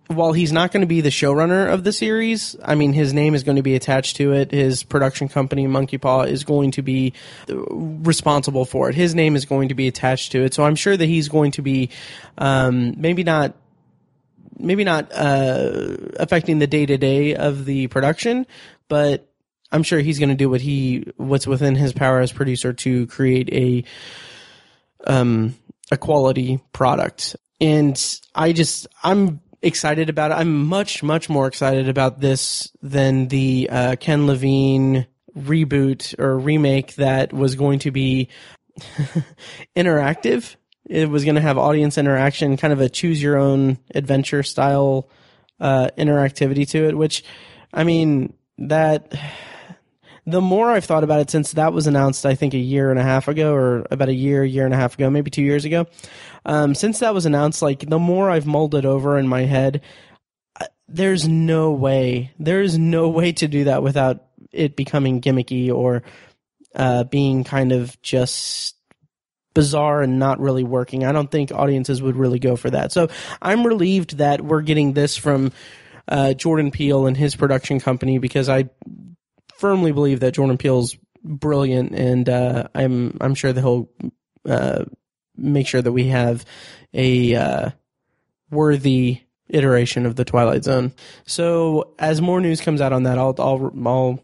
while 0.07 0.33
he's 0.33 0.51
not 0.51 0.73
going 0.73 0.81
to 0.81 0.89
be 0.89 1.01
the 1.01 1.11
showrunner 1.11 1.73
of 1.73 1.85
the 1.85 1.93
series, 1.93 2.57
I 2.65 2.75
mean, 2.75 2.93
his 2.93 3.15
name 3.15 3.35
is 3.35 3.45
going 3.45 3.57
to 3.57 3.63
be 3.63 3.77
attached 3.77 4.17
to 4.17 4.33
it. 4.33 4.51
His 4.51 4.83
production 4.83 5.29
company, 5.29 5.69
Monkey 5.69 5.99
Paw, 5.99 6.23
is 6.23 6.43
going 6.43 6.73
to 6.73 6.83
be 6.83 7.13
responsible 7.49 8.65
for 8.65 8.89
it. 8.89 8.97
His 8.97 9.15
name 9.15 9.37
is 9.37 9.45
going 9.45 9.69
to 9.69 9.75
be 9.77 9.87
attached 9.87 10.33
to 10.33 10.43
it. 10.43 10.53
So 10.53 10.65
I'm 10.65 10.75
sure 10.75 10.97
that 10.97 11.07
he's 11.07 11.29
going 11.29 11.53
to 11.53 11.63
be, 11.63 11.91
um, 12.39 12.95
maybe 12.97 13.23
not, 13.23 13.55
maybe 14.59 14.83
not, 14.83 15.13
uh, 15.13 15.97
affecting 16.17 16.59
the 16.59 16.67
day 16.67 16.87
to 16.87 16.99
day 16.99 17.37
of 17.37 17.65
the 17.65 17.87
production, 17.87 18.47
but 18.89 19.29
I'm 19.71 19.85
sure 19.85 20.01
he's 20.01 20.19
going 20.19 20.31
to 20.31 20.35
do 20.35 20.51
what 20.51 20.61
he, 20.61 21.05
what's 21.19 21.47
within 21.47 21.77
his 21.77 21.93
power 21.93 22.19
as 22.19 22.33
producer 22.33 22.73
to 22.73 23.07
create 23.07 23.49
a, 23.53 23.85
um, 25.07 25.55
a 25.91 25.97
quality 25.97 26.61
product. 26.73 27.37
And 27.61 28.01
I 28.35 28.53
just, 28.53 28.87
I'm 29.03 29.41
excited 29.63 30.09
about 30.09 30.31
it. 30.31 30.35
I'm 30.35 30.67
much, 30.67 31.03
much 31.03 31.29
more 31.29 31.47
excited 31.47 31.89
about 31.89 32.21
this 32.21 32.73
than 32.83 33.29
the 33.29 33.69
uh, 33.71 33.97
Ken 33.97 34.27
Levine 34.27 35.07
reboot 35.37 36.19
or 36.19 36.39
remake 36.39 36.95
that 36.97 37.33
was 37.33 37.55
going 37.55 37.81
to 37.81 37.91
be 37.91 38.29
interactive. 39.77 40.57
It 40.87 41.09
was 41.09 41.25
going 41.25 41.37
to 41.37 41.41
have 41.41 41.59
audience 41.59 41.99
interaction, 41.99 42.57
kind 42.57 42.73
of 42.73 42.81
a 42.81 42.89
choose 42.89 43.23
your 43.23 43.37
own 43.37 43.79
adventure 43.95 44.43
style 44.43 45.09
uh, 45.61 45.91
interactivity 45.97 46.69
to 46.71 46.89
it, 46.89 46.97
which, 46.97 47.23
I 47.73 47.85
mean, 47.85 48.33
that 48.59 49.13
the 50.27 50.41
more 50.41 50.71
I've 50.71 50.85
thought 50.85 51.05
about 51.05 51.21
it 51.21 51.31
since 51.31 51.53
that 51.53 51.73
was 51.73 51.87
announced, 51.87 52.27
I 52.27 52.35
think 52.35 52.55
a 52.55 52.59
year 52.59 52.91
and 52.91 52.99
a 52.99 53.03
half 53.03 53.29
ago, 53.29 53.55
or 53.55 53.87
about 53.91 54.09
a 54.09 54.15
year, 54.15 54.45
year 54.45 54.65
and 54.65 54.75
a 54.75 54.77
half 54.77 54.95
ago, 54.95 55.11
maybe 55.11 55.31
two 55.31 55.43
years 55.43 55.65
ago. 55.65 55.87
Um, 56.45 56.75
since 56.75 57.01
that 57.01 57.15
was 57.15 57.27
announced, 57.27 57.63
like 57.63 57.89
the 57.89 57.99
more 57.99 58.31
I've 58.31 58.47
mulled 58.47 58.75
it 58.75 58.85
over 58.85 59.19
in 59.19 59.29
my 59.29 59.43
head, 59.43 59.83
there's 60.89 61.29
no 61.29 61.73
way, 61.73 62.33
there 62.39 62.63
is 62.63 62.79
no 62.79 63.09
way 63.09 63.33
to 63.33 63.49
do 63.49 63.65
that 63.65 63.83
without 63.83 64.25
it 64.53 64.77
becoming 64.77 65.21
gimmicky 65.21 65.73
or 65.73 66.03
uh, 66.75 67.05
being 67.05 67.45
kind 67.45 67.73
of 67.73 68.01
just 68.03 68.77
bizarre 69.55 70.03
and 70.03 70.19
not 70.19 70.41
really 70.41 70.65
working. 70.65 71.05
I 71.05 71.13
don't 71.13 71.31
think 71.31 71.53
audiences 71.53 72.03
would 72.03 72.17
really 72.17 72.39
go 72.39 72.57
for 72.57 72.71
that. 72.71 72.93
So 72.93 73.09
I'm 73.43 73.67
relieved 73.67 74.19
that 74.19 74.41
we're 74.41 74.63
getting 74.63 74.93
this 74.93 75.17
from 75.17 75.53
uh, 76.09 76.35
Jordan 76.35 76.71
Peele 76.71 77.07
and 77.07 77.17
his 77.17 77.37
production 77.37 77.81
company 77.81 78.19
because 78.19 78.49
I 78.49 78.69
firmly 79.61 79.93
believe 79.93 80.21
that 80.21 80.33
Jordan 80.33 80.59
Peele's 80.59 80.97
brilliant, 81.23 81.93
and 81.93 82.29
uh, 82.29 82.69
I'm 82.75 83.17
I'm 83.21 83.35
sure 83.35 83.53
that 83.53 83.61
he'll 83.61 83.91
uh, 84.49 84.85
make 85.37 85.67
sure 85.67 85.83
that 85.83 85.93
we 85.93 86.09
have 86.09 86.45
a 86.95 87.35
uh, 87.35 87.71
worthy 88.51 89.21
iteration 89.49 90.07
of 90.07 90.17
the 90.17 90.25
Twilight 90.25 90.65
Zone. 90.65 90.93
So 91.27 91.95
as 91.99 92.21
more 92.21 92.41
news 92.41 92.61
comes 92.61 92.81
out 92.81 92.93
on 92.93 93.05
that, 93.05 93.19
I'll 93.19 93.35
I'll 93.39 93.73
I'll 93.87 94.21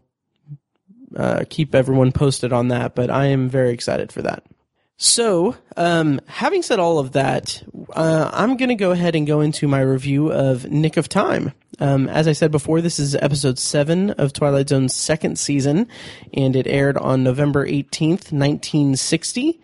uh, 1.15 1.45
keep 1.49 1.75
everyone 1.75 2.13
posted 2.13 2.53
on 2.53 2.69
that. 2.69 2.95
But 2.95 3.11
I 3.11 3.27
am 3.27 3.49
very 3.49 3.71
excited 3.73 4.11
for 4.13 4.23
that. 4.23 4.45
So, 4.99 5.55
um, 5.77 6.21
having 6.27 6.63
said 6.63 6.79
all 6.79 6.99
of 6.99 7.13
that, 7.13 7.63
uh, 7.93 8.31
I'm 8.33 8.57
going 8.57 8.71
to 8.71 8.75
go 8.75 8.93
ahead 8.93 9.15
and 9.15 9.27
go 9.27 9.43
into 9.43 9.69
my 9.69 9.81
review 9.81 10.33
of 10.33 10.71
Nick 10.71 10.97
of 10.97 11.07
Time. 11.07 11.53
Um, 11.79 12.09
as 12.09 12.27
I 12.27 12.33
said 12.33 12.51
before, 12.51 12.81
this 12.81 12.99
is 12.99 13.15
episode 13.15 13.59
7 13.59 14.11
of 14.13 14.33
Twilight 14.33 14.69
Zone's 14.69 14.95
second 14.95 15.39
season, 15.39 15.89
and 16.33 16.57
it 16.57 16.67
aired 16.67 16.97
on 16.97 17.23
November 17.23 17.67
18th, 17.67 18.33
1960. 18.33 19.61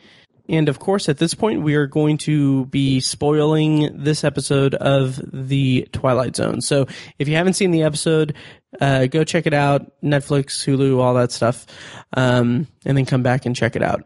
And 0.48 0.68
of 0.68 0.78
course, 0.78 1.08
at 1.08 1.18
this 1.18 1.34
point, 1.34 1.62
we 1.62 1.74
are 1.76 1.86
going 1.86 2.18
to 2.18 2.66
be 2.66 3.00
spoiling 3.00 4.02
this 4.02 4.24
episode 4.24 4.74
of 4.74 5.20
the 5.32 5.88
Twilight 5.92 6.36
Zone. 6.36 6.60
So 6.60 6.86
if 7.18 7.28
you 7.28 7.36
haven't 7.36 7.54
seen 7.54 7.70
the 7.70 7.84
episode, 7.84 8.34
uh, 8.80 9.06
go 9.06 9.24
check 9.24 9.46
it 9.46 9.54
out. 9.54 9.92
Netflix, 10.02 10.66
Hulu, 10.66 11.00
all 11.00 11.14
that 11.14 11.32
stuff. 11.32 11.66
Um, 12.14 12.66
and 12.84 12.98
then 12.98 13.06
come 13.06 13.22
back 13.22 13.46
and 13.46 13.56
check 13.56 13.76
it 13.76 13.82
out. 13.82 14.04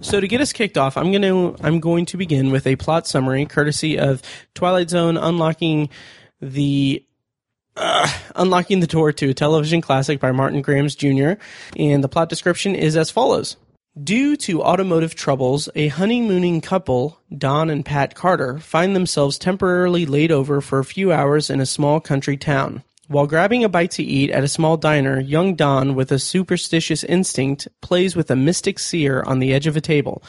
So 0.00 0.20
to 0.20 0.28
get 0.28 0.40
us 0.40 0.52
kicked 0.52 0.78
off, 0.78 0.96
I'm 0.96 1.10
to 1.10 1.56
I'm 1.60 1.80
going 1.80 2.06
to 2.06 2.16
begin 2.16 2.52
with 2.52 2.68
a 2.68 2.76
plot 2.76 3.08
summary 3.08 3.44
courtesy 3.46 3.98
of 3.98 4.22
Twilight 4.54 4.90
Zone 4.90 5.16
unlocking 5.16 5.88
the 6.40 7.04
uh, 7.76 8.08
Unlocking 8.36 8.80
the 8.80 8.86
Door 8.86 9.12
to 9.14 9.30
a 9.30 9.34
Television 9.34 9.80
Classic 9.80 10.18
by 10.20 10.32
Martin 10.32 10.62
Grams 10.62 10.94
Jr. 10.94 11.32
And 11.76 12.02
the 12.02 12.08
plot 12.08 12.28
description 12.28 12.74
is 12.74 12.96
as 12.96 13.10
follows. 13.10 13.56
Due 14.02 14.36
to 14.36 14.62
automotive 14.62 15.14
troubles, 15.14 15.68
a 15.74 15.88
honeymooning 15.88 16.60
couple, 16.60 17.20
Don 17.36 17.68
and 17.68 17.84
Pat 17.84 18.14
Carter, 18.14 18.58
find 18.58 18.94
themselves 18.94 19.38
temporarily 19.38 20.06
laid 20.06 20.30
over 20.30 20.60
for 20.60 20.78
a 20.78 20.84
few 20.84 21.12
hours 21.12 21.50
in 21.50 21.60
a 21.60 21.66
small 21.66 21.98
country 21.98 22.36
town. 22.36 22.84
While 23.08 23.26
grabbing 23.26 23.64
a 23.64 23.68
bite 23.68 23.92
to 23.92 24.02
eat 24.02 24.30
at 24.30 24.44
a 24.44 24.48
small 24.48 24.76
diner, 24.76 25.18
young 25.18 25.54
Don, 25.54 25.94
with 25.94 26.12
a 26.12 26.18
superstitious 26.18 27.02
instinct, 27.02 27.66
plays 27.80 28.14
with 28.14 28.30
a 28.30 28.36
mystic 28.36 28.78
seer 28.78 29.22
on 29.22 29.38
the 29.38 29.52
edge 29.52 29.66
of 29.66 29.76
a 29.76 29.80
table. 29.80 30.22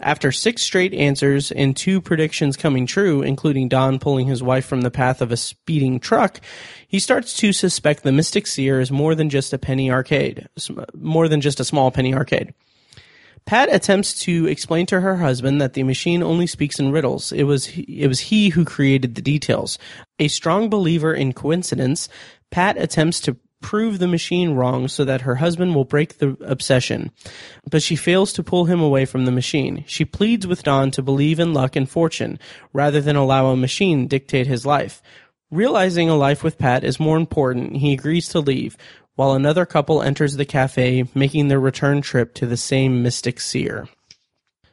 After 0.00 0.32
six 0.32 0.62
straight 0.62 0.92
answers 0.92 1.52
and 1.52 1.76
two 1.76 2.00
predictions 2.00 2.56
coming 2.56 2.84
true, 2.84 3.22
including 3.22 3.68
Don 3.68 3.98
pulling 3.98 4.26
his 4.26 4.42
wife 4.42 4.66
from 4.66 4.80
the 4.80 4.90
path 4.90 5.22
of 5.22 5.30
a 5.30 5.36
speeding 5.36 6.00
truck, 6.00 6.40
he 6.88 6.98
starts 6.98 7.36
to 7.38 7.52
suspect 7.52 8.02
the 8.02 8.10
Mystic 8.10 8.46
Seer 8.46 8.80
is 8.80 8.90
more 8.90 9.14
than 9.14 9.30
just 9.30 9.52
a 9.52 9.58
penny 9.58 9.90
arcade, 9.90 10.48
more 10.94 11.28
than 11.28 11.40
just 11.40 11.60
a 11.60 11.64
small 11.64 11.92
penny 11.92 12.12
arcade. 12.12 12.54
Pat 13.46 13.72
attempts 13.72 14.18
to 14.20 14.46
explain 14.46 14.86
to 14.86 15.00
her 15.00 15.16
husband 15.16 15.60
that 15.60 15.74
the 15.74 15.82
machine 15.82 16.22
only 16.22 16.46
speaks 16.46 16.80
in 16.80 16.90
riddles. 16.90 17.30
It 17.30 17.44
was 17.44 17.68
it 17.76 18.08
was 18.08 18.20
he 18.20 18.48
who 18.48 18.64
created 18.64 19.14
the 19.14 19.22
details. 19.22 19.78
A 20.18 20.28
strong 20.28 20.70
believer 20.70 21.12
in 21.12 21.34
coincidence, 21.34 22.08
Pat 22.50 22.78
attempts 22.78 23.20
to 23.20 23.36
prove 23.64 23.98
the 23.98 24.06
machine 24.06 24.50
wrong 24.50 24.88
so 24.88 25.06
that 25.06 25.22
her 25.22 25.36
husband 25.36 25.74
will 25.74 25.86
break 25.86 26.18
the 26.18 26.36
obsession. 26.42 27.10
But 27.70 27.82
she 27.82 27.96
fails 27.96 28.30
to 28.34 28.42
pull 28.42 28.66
him 28.66 28.78
away 28.78 29.06
from 29.06 29.24
the 29.24 29.32
machine. 29.32 29.84
She 29.86 30.04
pleads 30.04 30.46
with 30.46 30.62
Don 30.62 30.90
to 30.90 31.02
believe 31.02 31.40
in 31.40 31.54
luck 31.54 31.74
and 31.74 31.88
fortune 31.88 32.38
rather 32.74 33.00
than 33.00 33.16
allow 33.16 33.46
a 33.46 33.56
machine 33.56 34.06
dictate 34.06 34.46
his 34.46 34.66
life. 34.66 35.00
Realizing 35.50 36.10
a 36.10 36.14
life 36.14 36.44
with 36.44 36.58
Pat 36.58 36.84
is 36.84 37.00
more 37.00 37.16
important, 37.16 37.76
he 37.76 37.94
agrees 37.94 38.28
to 38.28 38.40
leave, 38.40 38.76
while 39.14 39.32
another 39.32 39.64
couple 39.64 40.02
enters 40.02 40.36
the 40.36 40.44
cafe, 40.44 41.08
making 41.14 41.48
their 41.48 41.58
return 41.58 42.02
trip 42.02 42.34
to 42.34 42.46
the 42.46 42.58
same 42.58 43.02
mystic 43.02 43.40
seer. 43.40 43.88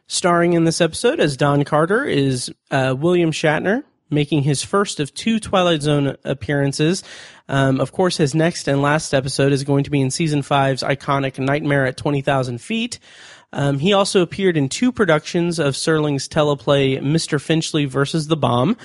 Starring 0.08 0.52
in 0.52 0.66
this 0.66 0.82
episode 0.82 1.22
as 1.22 1.38
Don 1.38 1.64
Carter 1.64 2.04
is 2.04 2.52
uh, 2.72 2.94
William 2.98 3.32
Shatner, 3.32 3.84
making 4.12 4.44
his 4.44 4.64
first 4.64 5.00
of 5.00 5.14
two 5.14 5.40
Twilight 5.40 5.82
Zone 5.82 6.18
appearances. 6.24 7.04
Um, 7.50 7.80
of 7.80 7.92
course, 7.92 8.18
his 8.18 8.36
next 8.36 8.68
and 8.68 8.82
last 8.82 9.14
episode 9.14 9.52
is 9.52 9.64
going 9.64 9.84
to 9.86 9.90
be 9.90 10.02
in 10.02 10.12
season 10.12 10.42
five's 10.42 10.84
iconic 10.84 11.40
Nightmare 11.40 11.86
at 11.86 11.98
20,000 11.98 12.60
Feet. 12.60 13.00
Um, 13.54 13.80
he 13.80 13.94
also 13.94 14.22
appeared 14.22 14.56
in 14.56 14.70
two 14.70 14.92
productions 14.92 15.60
of 15.60 15.74
Serling's 15.74 16.30
teleplay 16.30 17.02
Mr. 17.02 17.42
Finchley 17.42 17.86
versus 17.86 18.28
the 18.28 18.38
Bomb, 18.38 18.78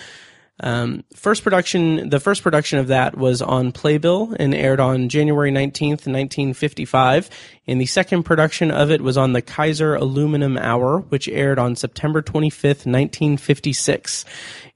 um, 0.60 1.04
first 1.14 1.42
production, 1.42 2.08
the 2.08 2.20
first 2.20 2.42
production 2.42 2.78
of 2.78 2.88
that 2.88 3.16
was 3.16 3.42
on 3.42 3.72
Playbill 3.72 4.34
and 4.38 4.54
aired 4.54 4.80
on 4.80 5.08
January 5.08 5.50
19th, 5.50 6.06
1955. 6.06 7.28
And 7.66 7.80
the 7.80 7.86
second 7.86 8.22
production 8.22 8.70
of 8.70 8.90
it 8.90 9.02
was 9.02 9.16
on 9.18 9.32
the 9.32 9.42
Kaiser 9.42 9.94
Aluminum 9.94 10.56
Hour, 10.56 11.00
which 11.00 11.28
aired 11.28 11.58
on 11.58 11.76
September 11.76 12.22
25th, 12.22 12.86
1956 12.86 14.24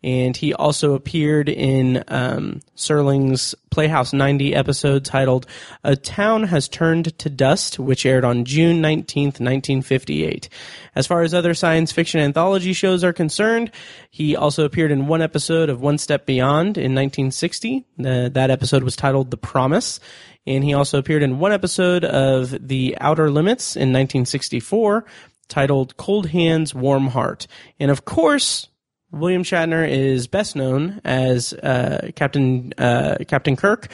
and 0.03 0.37
he 0.37 0.55
also 0.55 0.95
appeared 0.95 1.49
in 1.49 2.03
um, 2.09 2.61
Serling's 2.75 3.55
Playhouse 3.71 4.13
90 4.13 4.55
episode 4.55 5.05
titled 5.05 5.47
A 5.85 5.97
Town 5.97 6.45
Has 6.45 6.69
Turned 6.69 7.17
to 7.19 7.31
Dust, 7.31 7.79
which 7.79 8.05
aired 8.05 8.25
on 8.25 8.45
June 8.45 8.81
19, 8.81 9.27
1958. 9.27 10.49
As 10.95 11.07
far 11.07 11.23
as 11.23 11.33
other 11.33 11.55
science 11.55 11.93
fiction 11.93 12.21
anthology 12.21 12.73
shows 12.73 13.05
are 13.05 13.13
concerned, 13.13 13.71
he 14.11 14.35
also 14.35 14.65
appeared 14.65 14.91
in 14.91 15.07
one 15.07 15.23
episode 15.23 15.69
of 15.69 15.81
One 15.81 15.99
Step 15.99 16.27
Beyond 16.27 16.77
in 16.77 16.95
1960. 16.95 17.85
Uh, 17.99 18.29
that 18.31 18.51
episode 18.51 18.83
was 18.83 18.97
titled 18.97 19.31
The 19.31 19.37
Promise. 19.37 20.01
And 20.47 20.65
he 20.65 20.75
also 20.75 20.99
appeared 20.99 21.23
in 21.23 21.39
one 21.39 21.53
episode 21.53 22.05
of 22.05 22.67
The 22.67 22.97
Outer 23.01 23.31
Limits 23.31 23.77
in 23.77 23.93
1964 23.93 25.05
titled 25.49 25.97
Cold 25.97 26.29
Hands, 26.29 26.75
Warm 26.75 27.09
Heart. 27.09 27.47
And 27.79 27.91
of 27.91 28.07
course, 28.07 28.69
William 29.13 29.43
Shatner 29.43 29.89
is 29.89 30.27
best 30.27 30.57
known 30.57 31.01
as 31.05 31.53
uh, 31.53 32.11
Captain 32.15 32.73
uh, 32.79 33.17
Captain 33.27 33.57
Kirk 33.57 33.89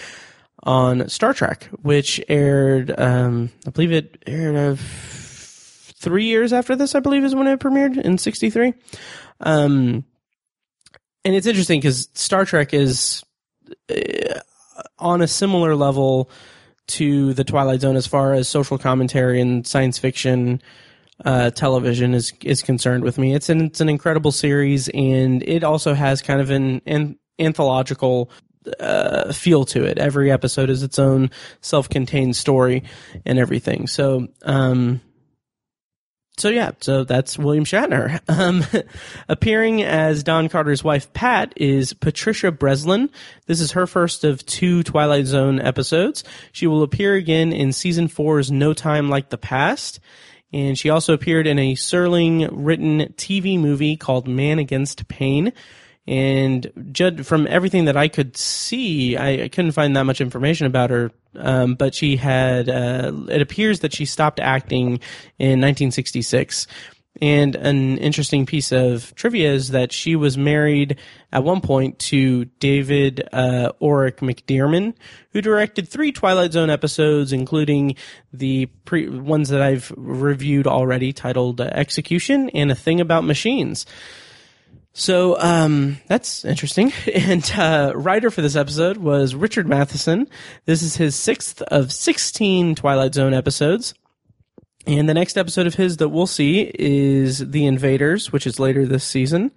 on 0.63 1.09
Star 1.09 1.33
Trek, 1.33 1.69
which 1.83 2.21
aired, 2.29 2.93
um, 2.99 3.51
I 3.67 3.71
believe 3.71 3.93
it 3.93 4.23
aired 4.27 4.57
uh, 4.57 4.77
three 4.79 6.27
years 6.27 6.53
after 6.53 6.77
this. 6.77 6.95
I 6.95 7.01
believe 7.01 7.25
is 7.25 7.35
when 7.35 7.47
it 7.47 7.61
premiered 7.61 7.97
in 7.99 8.19
'63. 8.19 8.75
Um, 9.41 10.05
and 11.25 11.35
it's 11.35 11.47
interesting 11.47 11.81
because 11.81 12.09
Star 12.15 12.45
Trek 12.45 12.75
is 12.75 13.25
uh, 13.91 14.41
on 14.99 15.23
a 15.23 15.29
similar 15.29 15.75
level 15.75 16.31
to 16.89 17.35
the 17.35 17.45
Twilight 17.45 17.81
Zone 17.81 17.97
as 17.97 18.07
far 18.07 18.33
as 18.33 18.49
social 18.49 18.79
commentary 18.79 19.41
and 19.41 19.67
science 19.67 19.99
fiction 19.99 20.63
uh, 21.25 21.51
television 21.51 22.15
is 22.15 22.33
is 22.43 22.63
concerned 22.63 23.03
with 23.03 23.19
me. 23.19 23.35
It's 23.35 23.49
an 23.49 23.63
it's 23.63 23.81
an 23.81 23.89
incredible 23.89 24.33
series, 24.33 24.89
and 24.89 25.43
it 25.43 25.65
also 25.65 25.95
has 25.95 26.23
kind 26.23 26.41
of 26.41 26.51
an, 26.51 26.83
an 26.87 27.19
anthological 27.39 28.31
uh, 28.81 29.33
feel 29.33 29.65
to 29.67 29.85
it. 29.85 29.99
Every 29.99 30.31
episode 30.31 30.71
is 30.71 30.83
its 30.83 30.99
own 30.99 31.31
self-contained 31.61 32.37
story 32.37 32.83
and 33.25 33.39
everything. 33.39 33.87
So, 33.87 34.29
um, 34.43 35.01
so 36.37 36.49
yeah, 36.49 36.73
so 36.81 37.05
that's 37.05 37.39
William 37.39 37.65
Shatner. 37.65 38.21
Um, 38.29 38.65
appearing 39.29 39.83
as 39.83 40.23
Don 40.23 40.49
Carter's 40.49 40.85
wife, 40.85 41.13
Pat, 41.15 41.55
is 41.57 41.95
Patricia 41.95 42.53
Breslin. 42.53 43.09
This 43.47 43.61
is 43.61 43.73
her 43.73 43.87
first 43.87 44.25
of 44.25 44.45
two 44.45 44.83
Twilight 44.83 45.27
Zone 45.27 45.61
episodes. 45.61 46.23
She 46.53 46.67
will 46.67 46.83
appear 46.83 47.15
again 47.15 47.53
in 47.53 47.73
season 47.73 48.09
four's 48.09 48.51
No 48.51 48.75
Time 48.75 49.09
Like 49.09 49.31
the 49.31 49.39
Past 49.39 50.01
and 50.53 50.79
she 50.79 50.91
also 50.91 51.13
appeared 51.13 51.47
in 51.47 51.59
a 51.59 51.75
Serling 51.75 52.49
written 52.53 53.13
TV 53.15 53.59
movie 53.59 53.97
called 53.97 54.29
Man 54.29 54.59
Against 54.59 55.09
Pain. 55.09 55.53
And 56.09 56.71
judge 56.93 57.27
from 57.27 57.49
everything 57.49 57.87
that 57.87 57.97
I 57.97 58.07
could 58.07 58.37
see, 58.37 59.17
I, 59.17 59.45
I 59.45 59.49
couldn't 59.49 59.73
find 59.73 59.97
that 59.97 60.05
much 60.05 60.21
information 60.21 60.67
about 60.67 60.91
her. 60.91 61.11
Um, 61.35 61.75
but 61.75 61.95
she 61.95 62.17
had, 62.17 62.69
uh, 62.69 63.13
it 63.29 63.43
appears 63.43 63.81
that 63.81 63.93
she 63.93 64.05
stopped 64.05 64.39
acting 64.39 65.01
in 65.39 65.61
1966. 65.61 66.69
And 67.23 67.57
an 67.57 67.99
interesting 67.99 68.45
piece 68.45 68.73
of 68.73 69.15
trivia 69.15 69.53
is 69.53 69.71
that 69.71 69.93
she 69.93 70.17
was 70.17 70.37
married 70.37 70.99
at 71.33 71.45
one 71.45 71.61
point 71.61 71.99
to 71.99 72.45
David 72.61 73.27
uh, 73.33 73.73
Orrick 73.81 74.17
McDearmon, 74.17 74.95
who 75.31 75.41
directed 75.41 75.89
three 75.89 76.13
Twilight 76.13 76.53
Zone 76.53 76.69
episodes, 76.71 77.33
including 77.33 77.97
the 78.33 78.67
pre- 78.85 79.09
ones 79.09 79.49
that 79.49 79.63
I've 79.63 79.93
reviewed 79.97 80.67
already, 80.67 81.13
titled 81.13 81.61
uh, 81.61 81.71
Execution 81.73 82.51
and 82.51 82.71
A 82.71 82.75
Thing 82.75 83.01
About 83.01 83.25
Machines. 83.25 83.87
So 84.93 85.39
um, 85.39 85.99
that's 86.07 86.45
interesting. 86.45 86.93
And 87.15 87.51
uh, 87.57 87.93
writer 87.95 88.31
for 88.31 88.41
this 88.41 88.57
episode 88.57 88.97
was 88.97 89.35
Richard 89.35 89.69
Matheson. 89.69 90.27
This 90.65 90.83
is 90.83 90.97
his 90.97 91.15
sixth 91.15 91.61
of 91.63 91.93
16 91.93 92.75
Twilight 92.77 93.15
Zone 93.15 93.35
episodes. 93.35 93.95
And 94.87 95.09
the 95.09 95.15
next 95.15 95.37
episode 95.37 95.67
of 95.67 95.75
his 95.75 95.97
that 95.97 96.11
we'll 96.11 96.29
see 96.29 96.71
is 96.79 97.51
The 97.51 97.67
Invaders, 97.67 98.31
which 98.33 98.47
is 98.47 98.61
later 98.61 98.87
this 98.87 99.05
season. 99.05 99.51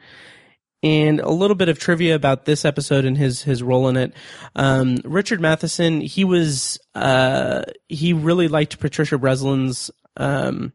And 0.81 1.19
a 1.19 1.29
little 1.29 1.55
bit 1.55 1.69
of 1.69 1.77
trivia 1.77 2.15
about 2.15 2.45
this 2.45 2.63
episode 2.63 3.03
and 3.03 3.17
his 3.17 3.41
his 3.41 3.61
role 3.61 3.89
in 3.89 3.97
it. 3.97 4.13
Um, 4.55 4.97
Richard 5.03 5.41
Matheson, 5.41 5.99
he 5.99 6.23
was 6.23 6.79
uh, 6.95 7.63
he 7.89 8.13
really 8.13 8.47
liked 8.47 8.79
Patricia 8.79 9.17
Breslin's 9.17 9.91
um, 10.15 10.71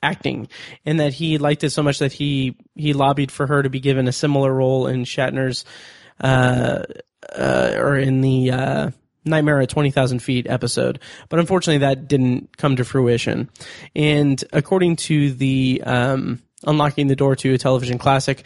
acting, 0.00 0.46
and 0.86 1.00
that 1.00 1.12
he 1.14 1.38
liked 1.38 1.64
it 1.64 1.70
so 1.70 1.82
much 1.82 1.98
that 1.98 2.12
he 2.12 2.56
he 2.76 2.92
lobbied 2.92 3.32
for 3.32 3.48
her 3.48 3.64
to 3.64 3.68
be 3.68 3.80
given 3.80 4.06
a 4.06 4.12
similar 4.12 4.54
role 4.54 4.86
in 4.86 5.02
Shatner's 5.02 5.64
uh, 6.20 6.84
uh, 7.36 7.72
or 7.76 7.96
in 7.96 8.20
the 8.20 8.52
uh, 8.52 8.90
Nightmare 9.28 9.60
at 9.60 9.68
20,000 9.68 10.18
Feet 10.20 10.46
episode. 10.48 10.98
But 11.28 11.38
unfortunately, 11.38 11.78
that 11.78 12.08
didn't 12.08 12.56
come 12.56 12.76
to 12.76 12.84
fruition. 12.84 13.48
And 13.94 14.42
according 14.52 14.96
to 14.96 15.32
the 15.32 15.82
um, 15.84 16.42
Unlocking 16.66 17.06
the 17.06 17.16
Door 17.16 17.36
to 17.36 17.54
a 17.54 17.58
Television 17.58 17.98
Classic, 17.98 18.44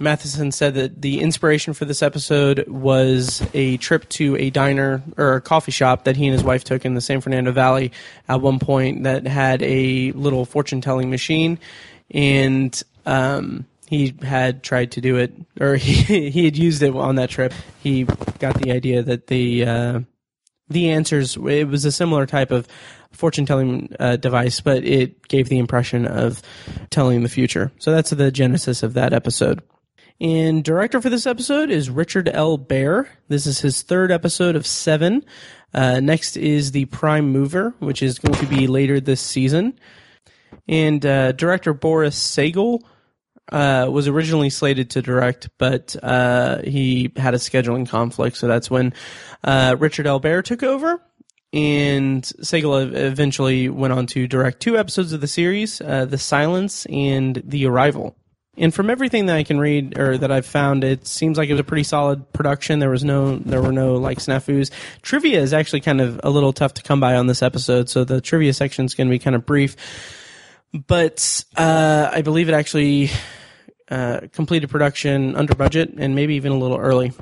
Matheson 0.00 0.50
said 0.50 0.74
that 0.74 1.02
the 1.02 1.20
inspiration 1.20 1.74
for 1.74 1.84
this 1.84 2.02
episode 2.02 2.66
was 2.66 3.46
a 3.52 3.76
trip 3.76 4.08
to 4.10 4.34
a 4.36 4.48
diner 4.48 5.02
or 5.18 5.34
a 5.34 5.40
coffee 5.42 5.72
shop 5.72 6.04
that 6.04 6.16
he 6.16 6.26
and 6.26 6.32
his 6.32 6.42
wife 6.42 6.64
took 6.64 6.86
in 6.86 6.94
the 6.94 7.02
San 7.02 7.20
Fernando 7.20 7.52
Valley 7.52 7.92
at 8.26 8.40
one 8.40 8.58
point 8.58 9.02
that 9.04 9.26
had 9.26 9.62
a 9.62 10.12
little 10.12 10.46
fortune 10.46 10.80
telling 10.80 11.10
machine. 11.10 11.58
And 12.10 12.82
um, 13.04 13.66
he 13.90 14.14
had 14.22 14.62
tried 14.62 14.92
to 14.92 15.02
do 15.02 15.16
it, 15.16 15.34
or 15.60 15.76
he, 15.76 16.30
he 16.30 16.44
had 16.46 16.56
used 16.56 16.82
it 16.82 16.94
on 16.94 17.16
that 17.16 17.28
trip. 17.28 17.52
He 17.82 18.04
got 18.38 18.54
the 18.60 18.72
idea 18.72 19.02
that 19.02 19.26
the 19.26 19.66
uh, 19.66 20.00
the 20.70 20.90
answers 20.90 21.36
it 21.36 21.68
was 21.68 21.84
a 21.84 21.92
similar 21.92 22.26
type 22.26 22.50
of 22.50 22.66
fortune 23.12 23.44
telling 23.44 23.94
uh, 23.98 24.16
device, 24.16 24.60
but 24.60 24.84
it 24.84 25.26
gave 25.28 25.48
the 25.48 25.58
impression 25.58 26.06
of 26.06 26.40
telling 26.90 27.22
the 27.22 27.28
future. 27.28 27.72
So 27.78 27.90
that's 27.90 28.10
the 28.10 28.30
genesis 28.30 28.82
of 28.82 28.94
that 28.94 29.12
episode. 29.12 29.62
And 30.20 30.62
director 30.62 31.00
for 31.00 31.08
this 31.08 31.26
episode 31.26 31.70
is 31.70 31.88
Richard 31.88 32.28
L. 32.28 32.58
Baer. 32.58 33.08
This 33.28 33.46
is 33.46 33.60
his 33.60 33.82
third 33.82 34.12
episode 34.12 34.54
of 34.54 34.66
seven. 34.66 35.24
Uh, 35.72 36.00
next 36.00 36.36
is 36.36 36.72
The 36.72 36.84
Prime 36.86 37.32
Mover, 37.32 37.74
which 37.78 38.02
is 38.02 38.18
going 38.18 38.38
to 38.38 38.46
be 38.46 38.66
later 38.66 39.00
this 39.00 39.20
season. 39.20 39.78
And 40.68 41.04
uh, 41.06 41.32
director 41.32 41.72
Boris 41.72 42.18
Sagal 42.18 42.82
uh, 43.50 43.88
was 43.90 44.08
originally 44.08 44.50
slated 44.50 44.90
to 44.90 45.02
direct, 45.02 45.48
but 45.58 45.96
uh, 46.02 46.62
he 46.62 47.12
had 47.16 47.34
a 47.34 47.38
scheduling 47.38 47.88
conflict, 47.88 48.36
so 48.36 48.46
that's 48.46 48.70
when 48.70 48.94
uh, 49.44 49.76
Richard 49.78 50.06
L. 50.06 50.20
Baer 50.20 50.42
took 50.42 50.62
over. 50.62 51.00
And 51.52 52.22
Sagal 52.22 52.94
eventually 52.94 53.68
went 53.68 53.92
on 53.92 54.06
to 54.08 54.28
direct 54.28 54.60
two 54.60 54.78
episodes 54.78 55.12
of 55.12 55.20
the 55.20 55.26
series, 55.26 55.80
uh, 55.80 56.04
The 56.04 56.16
Silence 56.16 56.86
and 56.86 57.42
The 57.44 57.66
Arrival. 57.66 58.14
And 58.56 58.74
from 58.74 58.90
everything 58.90 59.26
that 59.26 59.36
I 59.36 59.42
can 59.42 59.58
read 59.58 59.98
or 59.98 60.18
that 60.18 60.30
I've 60.30 60.46
found, 60.46 60.84
it 60.84 61.06
seems 61.06 61.38
like 61.38 61.48
it 61.48 61.54
was 61.54 61.60
a 61.60 61.64
pretty 61.64 61.82
solid 61.82 62.32
production. 62.32 62.78
There 62.78 62.90
was 62.90 63.02
no, 63.02 63.36
there 63.38 63.62
were 63.62 63.72
no 63.72 63.94
like 63.94 64.18
snafus. 64.18 64.70
Trivia 65.02 65.40
is 65.40 65.52
actually 65.52 65.80
kind 65.80 66.00
of 66.00 66.20
a 66.22 66.30
little 66.30 66.52
tough 66.52 66.74
to 66.74 66.82
come 66.82 67.00
by 67.00 67.16
on 67.16 67.26
this 67.26 67.42
episode, 67.42 67.88
so 67.88 68.04
the 68.04 68.20
trivia 68.20 68.52
section 68.52 68.84
is 68.84 68.94
going 68.94 69.08
to 69.08 69.10
be 69.10 69.18
kind 69.18 69.34
of 69.34 69.46
brief. 69.46 69.76
But 70.72 71.44
uh, 71.56 72.10
I 72.12 72.22
believe 72.22 72.48
it 72.48 72.52
actually 72.52 73.10
uh, 73.90 74.20
completed 74.32 74.70
production 74.70 75.36
under 75.36 75.54
budget 75.54 75.94
and 75.96 76.14
maybe 76.14 76.36
even 76.36 76.52
a 76.52 76.58
little 76.58 76.78
early. 76.78 77.12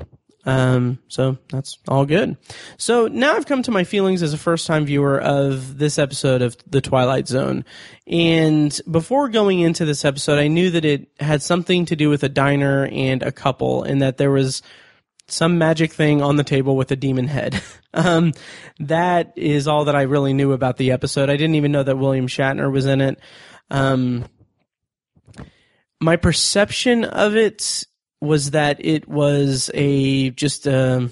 Um, 0.45 0.99
so 1.07 1.37
that's 1.49 1.77
all 1.87 2.05
good. 2.05 2.37
So 2.77 3.07
now 3.07 3.35
I've 3.35 3.45
come 3.45 3.61
to 3.63 3.71
my 3.71 3.83
feelings 3.83 4.23
as 4.23 4.33
a 4.33 4.37
first 4.37 4.67
time 4.67 4.85
viewer 4.85 5.21
of 5.21 5.77
this 5.77 5.99
episode 5.99 6.41
of 6.41 6.57
The 6.67 6.81
Twilight 6.81 7.27
Zone. 7.27 7.65
And 8.07 8.79
before 8.89 9.29
going 9.29 9.59
into 9.59 9.85
this 9.85 10.05
episode, 10.05 10.39
I 10.39 10.47
knew 10.47 10.71
that 10.71 10.85
it 10.85 11.09
had 11.19 11.43
something 11.43 11.85
to 11.85 11.95
do 11.95 12.09
with 12.09 12.23
a 12.23 12.29
diner 12.29 12.87
and 12.87 13.21
a 13.21 13.31
couple 13.31 13.83
and 13.83 14.01
that 14.01 14.17
there 14.17 14.31
was 14.31 14.61
some 15.27 15.57
magic 15.57 15.91
thing 15.91 16.21
on 16.21 16.37
the 16.37 16.43
table 16.43 16.75
with 16.75 16.91
a 16.91 16.95
demon 16.95 17.27
head. 17.27 17.61
um, 17.93 18.33
that 18.79 19.33
is 19.35 19.67
all 19.67 19.85
that 19.85 19.95
I 19.95 20.03
really 20.03 20.33
knew 20.33 20.53
about 20.53 20.77
the 20.77 20.91
episode. 20.91 21.29
I 21.29 21.37
didn't 21.37 21.55
even 21.55 21.71
know 21.71 21.83
that 21.83 21.97
William 21.97 22.27
Shatner 22.27 22.71
was 22.71 22.85
in 22.85 23.01
it. 23.01 23.19
Um, 23.69 24.25
my 25.99 26.15
perception 26.15 27.03
of 27.03 27.35
it 27.35 27.85
was 28.21 28.51
that 28.51 28.83
it 28.83 29.07
was 29.07 29.69
a 29.73 30.29
just 30.31 30.67
a 30.67 31.09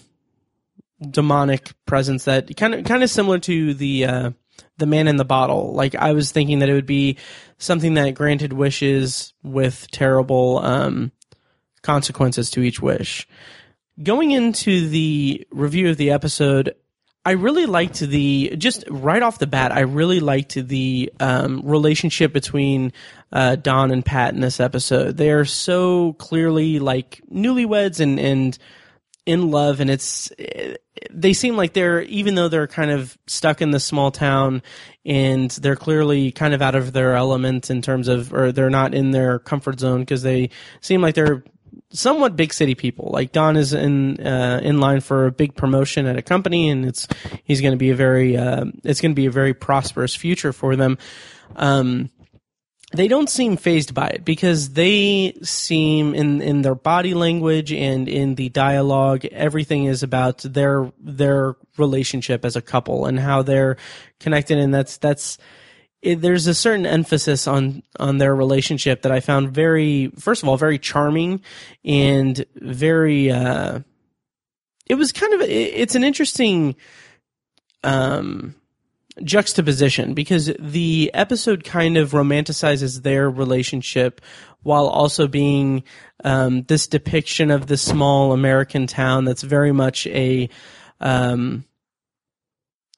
demonic 1.00 1.73
presence 1.86 2.26
that 2.26 2.56
kind 2.58 2.73
of 2.73 2.86
kind 2.86 3.04
of 3.04 3.10
similar 3.10 3.39
to 3.39 3.73
the 3.73 4.06
uh, 4.06 4.32
the 4.78 4.86
man 4.86 5.08
in 5.08 5.17
the 5.17 5.26
bottle. 5.26 5.73
Like 5.73 5.95
I 5.95 6.13
was 6.13 6.32
thinking 6.32 6.60
that 6.60 6.69
it 6.69 6.73
would 6.73 6.86
be 6.86 7.17
something 7.58 7.95
that 7.95 8.12
granted 8.12 8.54
wishes 8.54 9.34
with 9.43 9.89
terrible 9.91 10.60
um, 10.60 11.12
consequences 11.82 12.50
to 12.52 12.62
each 12.62 12.82
wish. 12.82 13.28
Going 14.02 14.32
into 14.32 14.88
the 14.89 15.47
review 15.52 15.89
of 15.89 15.97
the 15.97 16.12
episode, 16.12 16.76
I 17.27 17.31
really 17.31 17.65
liked 17.65 17.99
the 17.99 18.55
just 18.57 18.85
right 18.89 19.21
off 19.21 19.37
the 19.37 19.47
bat. 19.47 19.73
I 19.73 19.81
really 19.81 20.21
liked 20.21 20.53
the 20.53 21.11
um, 21.19 21.61
relationship 21.65 22.31
between 22.31 22.93
uh, 23.33 23.57
Don 23.57 23.91
and 23.91 24.05
Pat 24.05 24.33
in 24.33 24.39
this 24.39 24.61
episode. 24.61 25.17
They 25.17 25.31
are 25.31 25.43
so 25.43 26.13
clearly 26.13 26.79
like 26.79 27.21
newlyweds 27.29 27.99
and 27.99 28.17
and 28.17 28.57
in 29.25 29.51
love, 29.51 29.81
and 29.81 29.89
it's 29.89 30.31
they 31.11 31.33
seem 31.33 31.57
like 31.57 31.73
they're 31.73 32.01
even 32.03 32.35
though 32.35 32.47
they're 32.47 32.65
kind 32.65 32.91
of 32.91 33.17
stuck 33.27 33.61
in 33.61 33.71
this 33.71 33.83
small 33.83 34.09
town 34.09 34.63
and 35.05 35.51
they're 35.51 35.75
clearly 35.75 36.31
kind 36.31 36.53
of 36.53 36.61
out 36.61 36.75
of 36.75 36.93
their 36.93 37.13
element 37.13 37.69
in 37.69 37.81
terms 37.81 38.07
of 38.07 38.33
or 38.33 38.53
they're 38.53 38.69
not 38.69 38.93
in 38.93 39.11
their 39.11 39.39
comfort 39.39 39.81
zone 39.81 39.99
because 39.99 40.23
they 40.23 40.49
seem 40.79 41.01
like 41.01 41.15
they're 41.15 41.43
somewhat 41.91 42.36
big 42.36 42.53
city 42.53 42.75
people. 42.75 43.10
Like 43.12 43.32
Don 43.32 43.58
is 43.58 43.73
in 43.73 44.19
uh, 44.25 44.60
in 44.63 44.80
line 44.80 45.01
for 45.01 45.25
a 45.25 45.32
big 45.32 45.56
promotion 45.56 46.06
at 46.06 46.17
a 46.17 46.21
company, 46.21 46.69
and 46.69 46.86
it's 46.86 47.08
he's 47.43 47.62
going 47.62 47.73
to 47.73 47.77
be 47.77 47.89
a 47.89 47.95
very 47.95 48.38
uh, 48.38 48.65
it's 48.84 49.01
going 49.01 49.12
to 49.12 49.15
be 49.15 49.25
a 49.25 49.32
very 49.32 49.53
prosperous 49.53 50.15
future 50.15 50.53
for 50.53 50.75
them. 50.75 50.97
Um, 51.56 52.10
they 52.93 53.08
don't 53.10 53.30
seem 53.30 53.58
phased 53.58 53.93
by 53.93 54.08
it 54.08 54.23
because 54.23 54.69
they 54.69 55.38
seem 55.43 56.15
in 56.15 56.41
in 56.41 56.62
their 56.62 56.75
body 56.75 57.13
language 57.13 57.73
and 57.73 58.08
in 58.08 58.36
the 58.36 58.49
dialogue 58.49 59.25
everything 59.25 59.86
is 59.86 60.03
about 60.03 60.38
their 60.39 60.91
their 60.99 61.56
relationship 61.77 62.45
as 62.45 62.56
a 62.56 62.62
couple 62.62 63.06
and 63.06 63.19
how 63.19 63.41
they're 63.41 63.75
connected 64.21 64.58
and 64.58 64.73
that's 64.73 64.97
that's 64.97 65.38
it, 66.01 66.21
there's 66.21 66.47
a 66.47 66.53
certain 66.53 66.86
emphasis 66.86 67.47
on 67.47 67.83
on 67.99 68.17
their 68.17 68.36
relationship 68.36 69.01
that 69.01 69.12
I 69.12 69.19
found 69.19 69.51
very, 69.51 70.12
first 70.17 70.43
of 70.43 70.49
all, 70.49 70.57
very 70.57 70.79
charming 70.79 71.41
and 71.83 72.45
very. 72.55 73.31
Uh, 73.31 73.79
it 74.88 74.95
was 74.95 75.12
kind 75.12 75.33
of 75.33 75.41
it, 75.41 75.49
it's 75.49 75.95
an 75.95 76.03
interesting 76.03 76.75
um, 77.83 78.55
juxtaposition 79.23 80.13
because 80.13 80.51
the 80.60 81.12
episode 81.13 81.63
kind 81.63 81.97
of 81.97 82.12
romanticizes 82.12 83.01
their 83.01 83.29
relationship 83.29 84.21
while 84.63 84.88
also 84.88 85.27
being 85.27 85.83
um, 86.23 86.63
this 86.63 86.88
depiction 86.88 87.51
of 87.51 87.67
the 87.67 87.77
small 87.77 88.33
American 88.33 88.86
town 88.86 89.25
that's 89.25 89.43
very 89.43 89.71
much 89.71 90.05
a 90.07 90.49
um, 90.99 91.65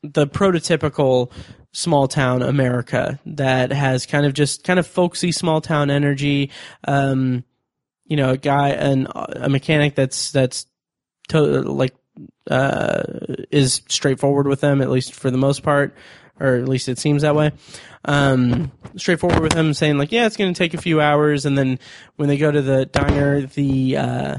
the 0.03 0.27
prototypical 0.27 1.31
small 1.71 2.07
town 2.07 2.41
America 2.41 3.19
that 3.25 3.71
has 3.71 4.05
kind 4.05 4.25
of 4.25 4.33
just 4.33 4.63
kind 4.63 4.79
of 4.79 4.87
folksy 4.87 5.31
small 5.31 5.61
town 5.61 5.89
energy. 5.89 6.51
Um, 6.87 7.43
you 8.05 8.17
know, 8.17 8.31
a 8.31 8.37
guy, 8.37 8.69
an, 8.69 9.07
a 9.15 9.49
mechanic 9.49 9.95
that's 9.95 10.31
that's 10.31 10.65
to, 11.29 11.39
like 11.39 11.95
uh, 12.49 13.03
is 13.51 13.81
straightforward 13.87 14.47
with 14.47 14.61
them 14.61 14.81
at 14.81 14.89
least 14.89 15.13
for 15.13 15.29
the 15.29 15.37
most 15.37 15.61
part, 15.61 15.95
or 16.39 16.55
at 16.55 16.67
least 16.67 16.89
it 16.89 16.97
seems 16.97 17.21
that 17.21 17.35
way. 17.35 17.51
Um, 18.05 18.71
straightforward 18.95 19.41
with 19.41 19.51
them, 19.51 19.73
saying 19.73 19.97
like, 19.97 20.11
yeah, 20.11 20.25
it's 20.25 20.37
going 20.37 20.53
to 20.53 20.57
take 20.57 20.73
a 20.73 20.81
few 20.81 21.01
hours, 21.01 21.45
and 21.45 21.57
then 21.57 21.79
when 22.15 22.29
they 22.29 22.37
go 22.37 22.51
to 22.51 22.61
the 22.61 22.85
diner, 22.87 23.41
the 23.41 23.97
uh, 23.97 24.37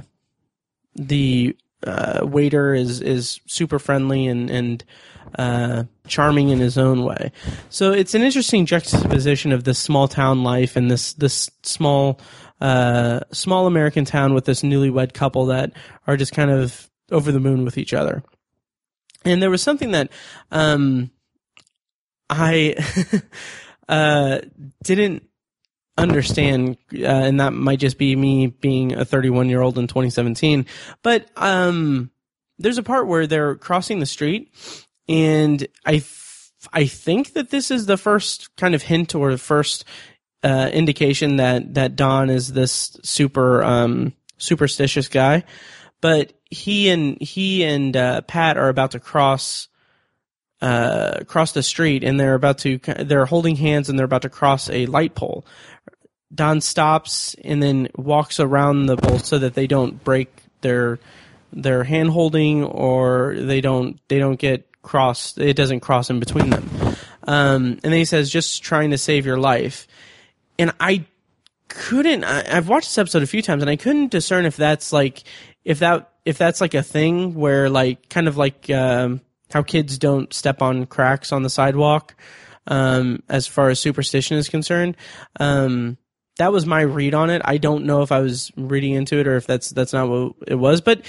the 0.96 1.56
uh, 1.86 2.20
waiter 2.22 2.74
is 2.74 3.00
is 3.00 3.40
super 3.46 3.78
friendly 3.78 4.26
and 4.26 4.50
and 4.50 4.84
uh, 5.38 5.84
charming 6.06 6.50
in 6.50 6.58
his 6.58 6.76
own 6.76 7.04
way. 7.04 7.32
So 7.68 7.92
it's 7.92 8.14
an 8.14 8.22
interesting 8.22 8.66
juxtaposition 8.66 9.52
of 9.52 9.64
this 9.64 9.78
small 9.78 10.08
town 10.08 10.42
life 10.42 10.76
and 10.76 10.90
this 10.90 11.14
this 11.14 11.50
small 11.62 12.20
uh, 12.60 13.20
small 13.32 13.66
American 13.66 14.04
town 14.04 14.34
with 14.34 14.44
this 14.44 14.62
newlywed 14.62 15.14
couple 15.14 15.46
that 15.46 15.72
are 16.06 16.16
just 16.16 16.32
kind 16.32 16.50
of 16.50 16.90
over 17.10 17.32
the 17.32 17.40
moon 17.40 17.64
with 17.64 17.78
each 17.78 17.94
other. 17.94 18.22
And 19.24 19.42
there 19.42 19.50
was 19.50 19.62
something 19.62 19.90
that 19.92 20.10
um, 20.50 21.10
I 22.28 22.74
uh, 23.88 24.40
didn't 24.82 25.29
understand, 26.00 26.76
uh, 26.94 27.04
and 27.04 27.40
that 27.40 27.52
might 27.52 27.78
just 27.78 27.98
be 27.98 28.16
me 28.16 28.48
being 28.48 28.94
a 28.94 29.04
31 29.04 29.48
year 29.48 29.60
old 29.60 29.78
in 29.78 29.86
2017. 29.86 30.66
But 31.02 31.28
um, 31.36 32.10
there's 32.58 32.78
a 32.78 32.82
part 32.82 33.06
where 33.06 33.26
they're 33.26 33.54
crossing 33.54 34.00
the 34.00 34.06
street 34.06 34.50
and 35.10 35.66
I 35.84 36.02
I 36.72 36.86
think 36.86 37.32
that 37.32 37.50
this 37.50 37.70
is 37.70 37.86
the 37.86 37.96
first 37.96 38.54
kind 38.56 38.74
of 38.74 38.82
hint 38.82 39.14
or 39.14 39.32
the 39.32 39.38
first 39.38 39.84
uh, 40.42 40.70
indication 40.72 41.36
that 41.36 41.74
that 41.74 41.96
Don 41.96 42.30
is 42.30 42.52
this 42.52 42.96
super 43.02 43.62
um, 43.62 44.14
superstitious 44.38 45.08
guy, 45.08 45.44
but 46.00 46.32
he 46.48 46.88
and 46.90 47.20
he 47.20 47.64
and 47.64 47.96
uh, 47.96 48.20
Pat 48.22 48.56
are 48.56 48.68
about 48.68 48.92
to 48.92 49.00
cross 49.00 49.68
uh, 50.60 51.24
cross 51.26 51.52
the 51.52 51.62
street, 51.62 52.04
and 52.04 52.20
they're 52.20 52.34
about 52.34 52.58
to 52.58 52.78
they're 52.78 53.26
holding 53.26 53.56
hands, 53.56 53.88
and 53.88 53.98
they're 53.98 54.06
about 54.06 54.22
to 54.22 54.30
cross 54.30 54.70
a 54.70 54.86
light 54.86 55.16
pole. 55.16 55.44
Don 56.34 56.60
stops 56.60 57.34
and 57.42 57.62
then 57.62 57.88
walks 57.96 58.38
around 58.38 58.86
the 58.86 58.96
pole 58.96 59.18
so 59.18 59.38
that 59.38 59.54
they 59.54 59.66
don't 59.66 60.02
break 60.04 60.30
their 60.60 60.98
their 61.52 61.84
hand 61.84 62.10
holding 62.10 62.64
or 62.64 63.34
they 63.36 63.60
don't 63.60 64.00
they 64.08 64.18
don't 64.18 64.38
get 64.38 64.66
crossed. 64.82 65.38
it 65.38 65.54
doesn't 65.54 65.80
cross 65.80 66.10
in 66.10 66.20
between 66.20 66.50
them 66.50 66.68
um, 67.26 67.62
and 67.64 67.80
then 67.82 67.92
he 67.92 68.04
says 68.04 68.30
just 68.30 68.62
trying 68.62 68.90
to 68.90 68.98
save 68.98 69.26
your 69.26 69.36
life 69.36 69.86
and 70.58 70.72
i 70.80 71.04
couldn't 71.68 72.24
I, 72.24 72.56
i've 72.56 72.68
watched 72.68 72.88
this 72.88 72.98
episode 72.98 73.22
a 73.22 73.26
few 73.26 73.42
times 73.42 73.62
and 73.62 73.70
i 73.70 73.76
couldn't 73.76 74.10
discern 74.10 74.46
if 74.46 74.56
that's 74.56 74.92
like 74.92 75.24
if 75.64 75.80
that 75.80 76.10
if 76.24 76.38
that's 76.38 76.60
like 76.60 76.74
a 76.74 76.82
thing 76.82 77.34
where 77.34 77.68
like 77.68 78.08
kind 78.08 78.28
of 78.28 78.36
like 78.36 78.70
um, 78.70 79.20
how 79.50 79.62
kids 79.62 79.98
don't 79.98 80.32
step 80.32 80.62
on 80.62 80.86
cracks 80.86 81.32
on 81.32 81.42
the 81.42 81.50
sidewalk 81.50 82.14
um, 82.66 83.22
as 83.28 83.46
far 83.46 83.70
as 83.70 83.80
superstition 83.80 84.36
is 84.36 84.48
concerned 84.48 84.96
um, 85.40 85.96
that 86.40 86.52
was 86.52 86.64
my 86.64 86.80
read 86.80 87.12
on 87.12 87.28
it. 87.28 87.42
I 87.44 87.58
don't 87.58 87.84
know 87.84 88.00
if 88.00 88.10
I 88.10 88.20
was 88.20 88.50
reading 88.56 88.94
into 88.94 89.18
it 89.18 89.26
or 89.26 89.36
if 89.36 89.46
that's 89.46 89.68
that's 89.68 89.92
not 89.92 90.08
what 90.08 90.32
it 90.46 90.54
was, 90.54 90.80
but 90.80 91.02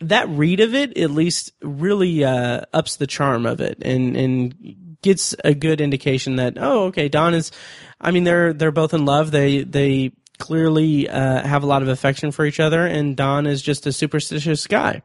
that 0.00 0.28
read 0.28 0.60
of 0.60 0.74
it 0.74 0.96
at 0.98 1.10
least 1.10 1.52
really 1.62 2.22
uh, 2.22 2.60
ups 2.74 2.96
the 2.96 3.06
charm 3.06 3.46
of 3.46 3.62
it 3.62 3.78
and 3.80 4.14
and 4.14 4.98
gets 5.00 5.34
a 5.42 5.54
good 5.54 5.80
indication 5.80 6.36
that 6.36 6.58
oh 6.58 6.84
okay 6.84 7.08
Don 7.08 7.32
is 7.32 7.50
I 7.98 8.10
mean 8.10 8.24
they're 8.24 8.52
they're 8.52 8.70
both 8.70 8.92
in 8.92 9.06
love 9.06 9.30
they 9.30 9.62
they 9.62 10.12
clearly 10.38 11.08
uh, 11.08 11.46
have 11.46 11.62
a 11.62 11.66
lot 11.66 11.80
of 11.80 11.88
affection 11.88 12.30
for 12.30 12.44
each 12.44 12.60
other, 12.60 12.86
and 12.86 13.16
Don 13.16 13.46
is 13.46 13.62
just 13.62 13.86
a 13.86 13.92
superstitious 13.92 14.66
guy. 14.66 15.02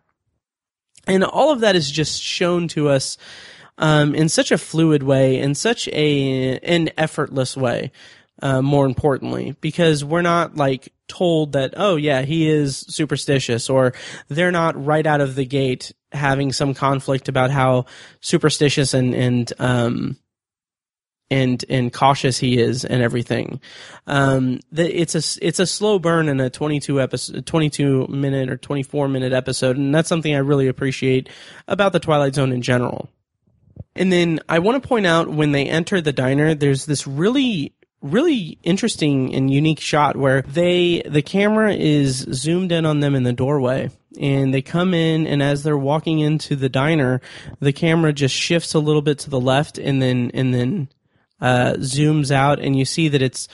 And 1.07 1.23
all 1.23 1.51
of 1.51 1.61
that 1.61 1.75
is 1.77 1.89
just 1.89 2.21
shown 2.21 2.67
to 2.69 2.89
us 2.89 3.17
um, 3.77 4.13
in 4.13 4.27
such 4.27 4.51
a 4.51 4.57
fluid 4.57 5.03
way, 5.03 5.39
in 5.39 5.55
such 5.55 5.87
a 5.87 6.59
an 6.59 6.89
effortless 6.97 7.55
way. 7.55 7.91
Uh, 8.43 8.61
more 8.61 8.85
importantly, 8.85 9.55
because 9.61 10.03
we're 10.03 10.21
not 10.21 10.57
like 10.57 10.91
told 11.07 11.53
that, 11.53 11.75
oh 11.77 11.95
yeah, 11.95 12.23
he 12.23 12.49
is 12.49 12.75
superstitious, 12.75 13.69
or 13.69 13.93
they're 14.27 14.51
not 14.51 14.85
right 14.85 15.07
out 15.07 15.21
of 15.21 15.35
the 15.35 15.45
gate 15.45 15.93
having 16.11 16.51
some 16.51 16.73
conflict 16.73 17.29
about 17.29 17.51
how 17.51 17.85
superstitious 18.19 18.93
and 18.93 19.15
and 19.15 19.53
um, 19.59 20.17
and 21.31 21.63
and 21.69 21.93
cautious 21.93 22.37
he 22.37 22.59
is 22.59 22.83
and 22.83 23.01
everything. 23.01 23.61
Um, 24.07 24.59
that 24.73 24.91
it's 24.91 25.15
a 25.15 25.45
it's 25.45 25.59
a 25.59 25.65
slow 25.65 25.97
burn 25.97 26.27
in 26.27 26.41
a 26.41 26.49
22 26.49 26.99
episode, 26.99 27.45
22 27.45 28.07
minute 28.07 28.49
or 28.49 28.57
24 28.57 29.07
minute 29.07 29.31
episode, 29.31 29.77
and 29.77 29.95
that's 29.95 30.09
something 30.09 30.35
I 30.35 30.39
really 30.39 30.67
appreciate 30.67 31.29
about 31.65 31.93
the 31.93 32.01
Twilight 32.01 32.35
Zone 32.35 32.51
in 32.51 32.61
general. 32.61 33.09
And 33.95 34.11
then 34.11 34.41
I 34.49 34.59
want 34.59 34.83
to 34.83 34.85
point 34.85 35.05
out 35.05 35.29
when 35.29 35.53
they 35.53 35.65
enter 35.65 36.01
the 36.01 36.11
diner, 36.11 36.53
there's 36.53 36.85
this 36.85 37.07
really 37.07 37.73
really 38.03 38.59
interesting 38.63 39.33
and 39.33 39.49
unique 39.49 39.79
shot 39.79 40.17
where 40.17 40.41
they 40.43 41.01
the 41.05 41.21
camera 41.21 41.73
is 41.73 42.17
zoomed 42.33 42.71
in 42.71 42.85
on 42.85 42.99
them 42.99 43.15
in 43.15 43.23
the 43.23 43.31
doorway 43.31 43.89
and 44.19 44.53
they 44.53 44.61
come 44.61 44.93
in 44.93 45.25
and 45.25 45.41
as 45.41 45.63
they're 45.63 45.77
walking 45.77 46.19
into 46.19 46.55
the 46.57 46.67
diner 46.67 47.21
the 47.61 47.71
camera 47.71 48.11
just 48.11 48.35
shifts 48.35 48.73
a 48.73 48.79
little 48.79 49.01
bit 49.01 49.19
to 49.19 49.29
the 49.29 49.39
left 49.39 49.77
and 49.77 50.01
then 50.01 50.29
and 50.33 50.53
then 50.53 50.89
uh, 51.39 51.73
zooms 51.77 52.29
out 52.29 52.59
and 52.59 52.77
you 52.77 52.83
see 52.83 53.07
that 53.07 53.21
it's 53.21 53.47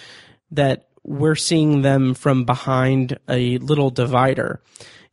that 0.49 0.89
we're 1.03 1.35
seeing 1.35 1.83
them 1.83 2.15
from 2.15 2.43
behind 2.43 3.19
a 3.29 3.59
little 3.59 3.91
divider 3.91 4.61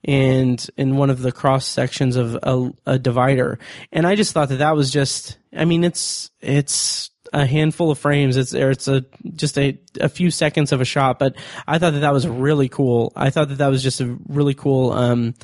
and 0.03 0.68
in 0.77 0.96
one 0.96 1.11
of 1.11 1.20
the 1.20 1.33
cross 1.33 1.66
sections 1.66 2.16
of 2.16 2.38
a, 2.42 2.70
a 2.87 2.99
divider. 2.99 3.59
And 3.92 4.07
i 4.07 4.14
just 4.14 4.33
thought 4.33 4.49
that 4.49 4.57
that 4.57 4.77
was 4.77 4.90
just 4.90 5.38
i 5.55 5.66
mean 5.66 5.85
it's 5.85 6.31
it's 6.40 7.11
a 7.37 7.44
handful 7.44 7.90
of 7.90 7.99
frames. 7.99 8.38
It's 8.38 8.55
it's 8.55 8.88
a 8.88 9.05
just 9.35 9.59
a 9.59 9.79
a 10.01 10.09
few 10.09 10.31
seconds 10.31 10.72
of 10.72 10.81
a 10.81 10.87
shot, 10.87 11.18
but 11.18 11.37
I 11.66 11.79
thought 11.79 11.92
that 11.92 12.01
that 12.01 12.12
was 12.12 12.27
really 12.27 12.70
cool. 12.70 13.12
I 13.14 13.29
thought 13.29 13.51
that 13.51 13.59
that 13.59 13.68
was 13.68 13.83
just 13.83 14.01
a 14.01 14.16
really 14.27 14.55
cool 14.55 14.92
um, 14.92 15.35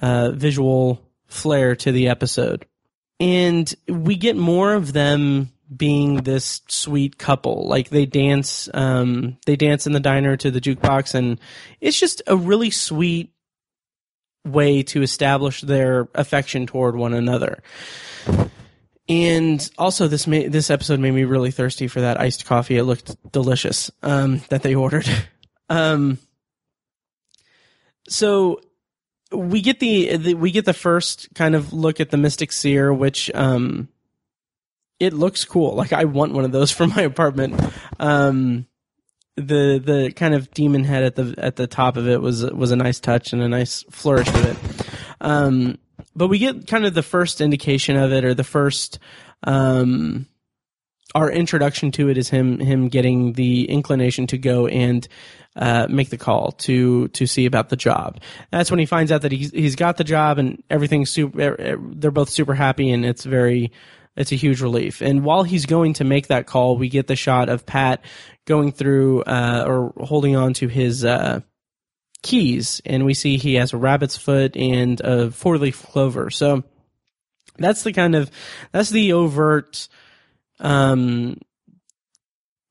uh, 0.00 0.30
visual 0.30 1.02
flair 1.26 1.76
to 1.76 1.92
the 1.92 2.08
episode, 2.08 2.64
and 3.20 3.72
we 3.86 4.16
get 4.16 4.34
more 4.34 4.72
of 4.72 4.94
them 4.94 5.52
being 5.74 6.22
this 6.22 6.62
sweet 6.68 7.18
couple. 7.18 7.68
Like 7.68 7.90
they 7.90 8.06
dance, 8.06 8.70
um, 8.72 9.36
they 9.44 9.56
dance 9.56 9.86
in 9.86 9.92
the 9.92 10.00
diner 10.00 10.38
to 10.38 10.50
the 10.50 10.60
jukebox, 10.60 11.14
and 11.14 11.38
it's 11.82 12.00
just 12.00 12.22
a 12.26 12.36
really 12.36 12.70
sweet 12.70 13.34
way 14.46 14.82
to 14.84 15.02
establish 15.02 15.60
their 15.60 16.08
affection 16.14 16.66
toward 16.66 16.96
one 16.96 17.12
another. 17.12 17.62
And 19.08 19.68
also, 19.78 20.08
this 20.08 20.26
ma- 20.26 20.48
this 20.48 20.68
episode 20.68 20.98
made 20.98 21.12
me 21.12 21.24
really 21.24 21.52
thirsty 21.52 21.86
for 21.86 22.00
that 22.00 22.20
iced 22.20 22.44
coffee. 22.44 22.76
It 22.76 22.84
looked 22.84 23.30
delicious 23.30 23.90
um, 24.02 24.42
that 24.48 24.62
they 24.62 24.74
ordered. 24.76 25.08
um, 25.68 26.18
so 28.08 28.60
we 29.32 29.60
get 29.60 29.80
the, 29.80 30.16
the, 30.16 30.34
we 30.34 30.50
get 30.50 30.64
the 30.64 30.72
first 30.72 31.28
kind 31.34 31.54
of 31.54 31.72
look 31.72 32.00
at 32.00 32.10
the 32.10 32.16
Mystic 32.16 32.52
Seer, 32.52 32.92
which 32.92 33.30
um, 33.34 33.88
it 34.98 35.12
looks 35.12 35.44
cool. 35.44 35.74
Like 35.74 35.92
I 35.92 36.04
want 36.04 36.32
one 36.32 36.44
of 36.44 36.52
those 36.52 36.70
for 36.72 36.86
my 36.86 37.02
apartment. 37.02 37.60
Um, 38.00 38.66
the 39.36 39.78
the 39.84 40.12
kind 40.16 40.34
of 40.34 40.50
demon 40.52 40.82
head 40.84 41.04
at 41.04 41.14
the 41.14 41.34
at 41.36 41.56
the 41.56 41.66
top 41.66 41.98
of 41.98 42.08
it 42.08 42.22
was 42.22 42.42
was 42.50 42.70
a 42.70 42.76
nice 42.76 42.98
touch 42.98 43.34
and 43.34 43.42
a 43.42 43.48
nice 43.48 43.84
flourish 43.90 44.28
of 44.28 44.46
it. 44.46 44.88
Um, 45.20 45.78
but 46.14 46.28
we 46.28 46.38
get 46.38 46.66
kind 46.66 46.84
of 46.84 46.94
the 46.94 47.02
first 47.02 47.40
indication 47.40 47.96
of 47.96 48.12
it, 48.12 48.24
or 48.24 48.34
the 48.34 48.44
first, 48.44 48.98
um, 49.44 50.26
our 51.14 51.30
introduction 51.30 51.92
to 51.92 52.08
it 52.08 52.18
is 52.18 52.28
him 52.28 52.58
him 52.58 52.88
getting 52.88 53.32
the 53.32 53.68
inclination 53.68 54.26
to 54.28 54.38
go 54.38 54.66
and 54.66 55.06
uh, 55.56 55.86
make 55.88 56.10
the 56.10 56.18
call 56.18 56.52
to 56.52 57.08
to 57.08 57.26
see 57.26 57.46
about 57.46 57.68
the 57.68 57.76
job. 57.76 58.20
That's 58.50 58.70
when 58.70 58.80
he 58.80 58.86
finds 58.86 59.10
out 59.10 59.22
that 59.22 59.32
he's 59.32 59.50
he's 59.50 59.76
got 59.76 59.96
the 59.96 60.04
job 60.04 60.38
and 60.38 60.62
everything's 60.68 61.10
super. 61.10 61.40
Er, 61.40 61.78
they're 61.80 62.10
both 62.10 62.30
super 62.30 62.54
happy 62.54 62.90
and 62.90 63.04
it's 63.04 63.24
very 63.24 63.72
it's 64.16 64.32
a 64.32 64.36
huge 64.36 64.60
relief. 64.60 65.00
And 65.02 65.24
while 65.24 65.42
he's 65.42 65.66
going 65.66 65.94
to 65.94 66.04
make 66.04 66.28
that 66.28 66.46
call, 66.46 66.76
we 66.76 66.88
get 66.88 67.06
the 67.06 67.16
shot 67.16 67.48
of 67.48 67.66
Pat 67.66 68.02
going 68.46 68.72
through 68.72 69.22
uh, 69.22 69.64
or 69.66 69.92
holding 70.04 70.36
on 70.36 70.54
to 70.54 70.68
his 70.68 71.04
uh, 71.04 71.40
keys, 72.26 72.82
and 72.84 73.04
we 73.04 73.14
see 73.14 73.36
he 73.36 73.54
has 73.54 73.72
a 73.72 73.76
rabbit's 73.76 74.16
foot 74.16 74.56
and 74.56 75.00
a 75.00 75.30
four 75.30 75.58
leaf 75.58 75.82
clover. 75.84 76.28
So 76.28 76.64
that's 77.56 77.84
the 77.84 77.92
kind 77.92 78.16
of 78.16 78.30
that's 78.72 78.90
the 78.90 79.12
overt 79.12 79.88
um, 80.58 81.38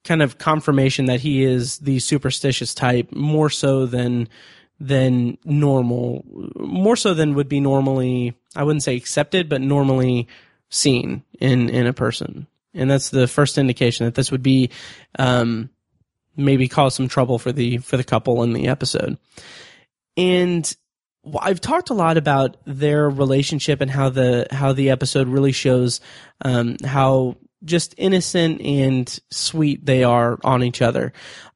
kind 0.03 0.21
of 0.21 0.37
confirmation 0.37 1.05
that 1.05 1.21
he 1.21 1.43
is 1.43 1.79
the 1.79 1.99
superstitious 1.99 2.73
type 2.73 3.13
more 3.13 3.49
so 3.49 3.85
than 3.85 4.27
than 4.77 5.37
normal 5.45 6.25
more 6.57 6.97
so 6.97 7.13
than 7.13 7.33
would 7.33 7.47
be 7.47 7.61
normally 7.61 8.35
I 8.57 8.63
wouldn't 8.63 8.83
say 8.83 8.97
accepted 8.97 9.47
but 9.47 9.61
normally 9.61 10.27
seen 10.69 11.23
in 11.39 11.69
in 11.69 11.87
a 11.87 11.93
person 11.93 12.47
and 12.73 12.91
that's 12.91 13.09
the 13.09 13.25
first 13.25 13.57
indication 13.57 14.05
that 14.05 14.15
this 14.15 14.31
would 14.31 14.43
be 14.43 14.69
um, 15.17 15.69
maybe 16.37 16.67
cause 16.67 16.95
some 16.95 17.07
trouble 17.07 17.39
for 17.39 17.51
the 17.51 17.77
for 17.77 17.97
the 17.97 18.03
couple 18.03 18.43
in 18.43 18.53
the 18.53 18.67
episode. 18.67 19.17
And 20.17 20.75
I've 21.39 21.61
talked 21.61 21.89
a 21.89 21.95
lot 21.95 22.17
about 22.17 22.57
their 22.65 23.09
relationship 23.09 23.81
and 23.81 23.89
how 23.89 24.09
the 24.09 24.47
how 24.51 24.73
the 24.73 24.89
episode 24.89 25.27
really 25.27 25.51
shows 25.51 26.01
um, 26.41 26.77
how 26.85 27.37
just 27.63 27.95
innocent 27.97 28.61
and 28.61 29.19
sweet 29.31 29.85
they 29.85 30.03
are 30.03 30.37
on 30.43 30.63
each 30.63 30.81
other. 30.81 31.13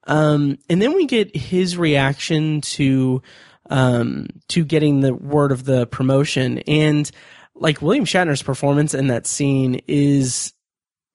Um, 0.08 0.58
and 0.70 0.82
then 0.82 0.96
we 0.96 1.06
get 1.06 1.36
his 1.36 1.78
reaction 1.78 2.62
to 2.62 3.22
um, 3.70 4.28
to 4.50 4.65
getting 4.65 5.02
the 5.02 5.13
word 5.13 5.52
of 5.52 5.65
the 5.65 5.86
promotion 5.88 6.60
and 6.60 7.10
like 7.56 7.82
William 7.82 8.06
Shatner's 8.06 8.42
performance 8.42 8.94
in 8.94 9.08
that 9.08 9.28
scene 9.28 9.82
is 9.88 10.54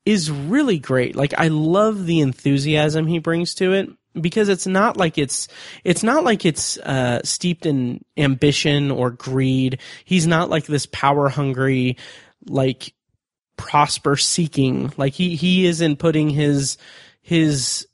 is 0.07 0.31
really 0.31 0.79
great. 0.79 1.17
Like 1.17 1.35
I 1.37 1.49
love 1.49 2.07
the 2.07 2.21
enthusiasm 2.21 3.07
he 3.07 3.19
brings 3.19 3.55
to 3.57 3.73
it 3.73 3.91
because 4.21 4.49
it's 4.49 4.67
not 4.67 4.97
like 4.97 5.19
it's 5.19 5.49
it's 5.83 6.03
not 6.03 6.25
like 6.25 6.45
it's 6.45 6.79
uh, 6.79 7.21
steeped 7.25 7.67
in 7.67 8.05
ambition 8.17 8.91
or 8.91 9.11
greed. 9.11 9.81
He's 10.05 10.27
not 10.27 10.51
like 10.51 10.67
this 10.67 10.87
power 10.87 11.29
hungry 11.29 11.97
like 12.47 12.93
prosper 13.57 14.17
seeking. 14.17 14.93
Like 14.97 15.15
he 15.15 15.37
he 15.37 15.67
isn't 15.67 15.97
putting 15.97 16.31
his 16.31 16.77
his 17.23 17.87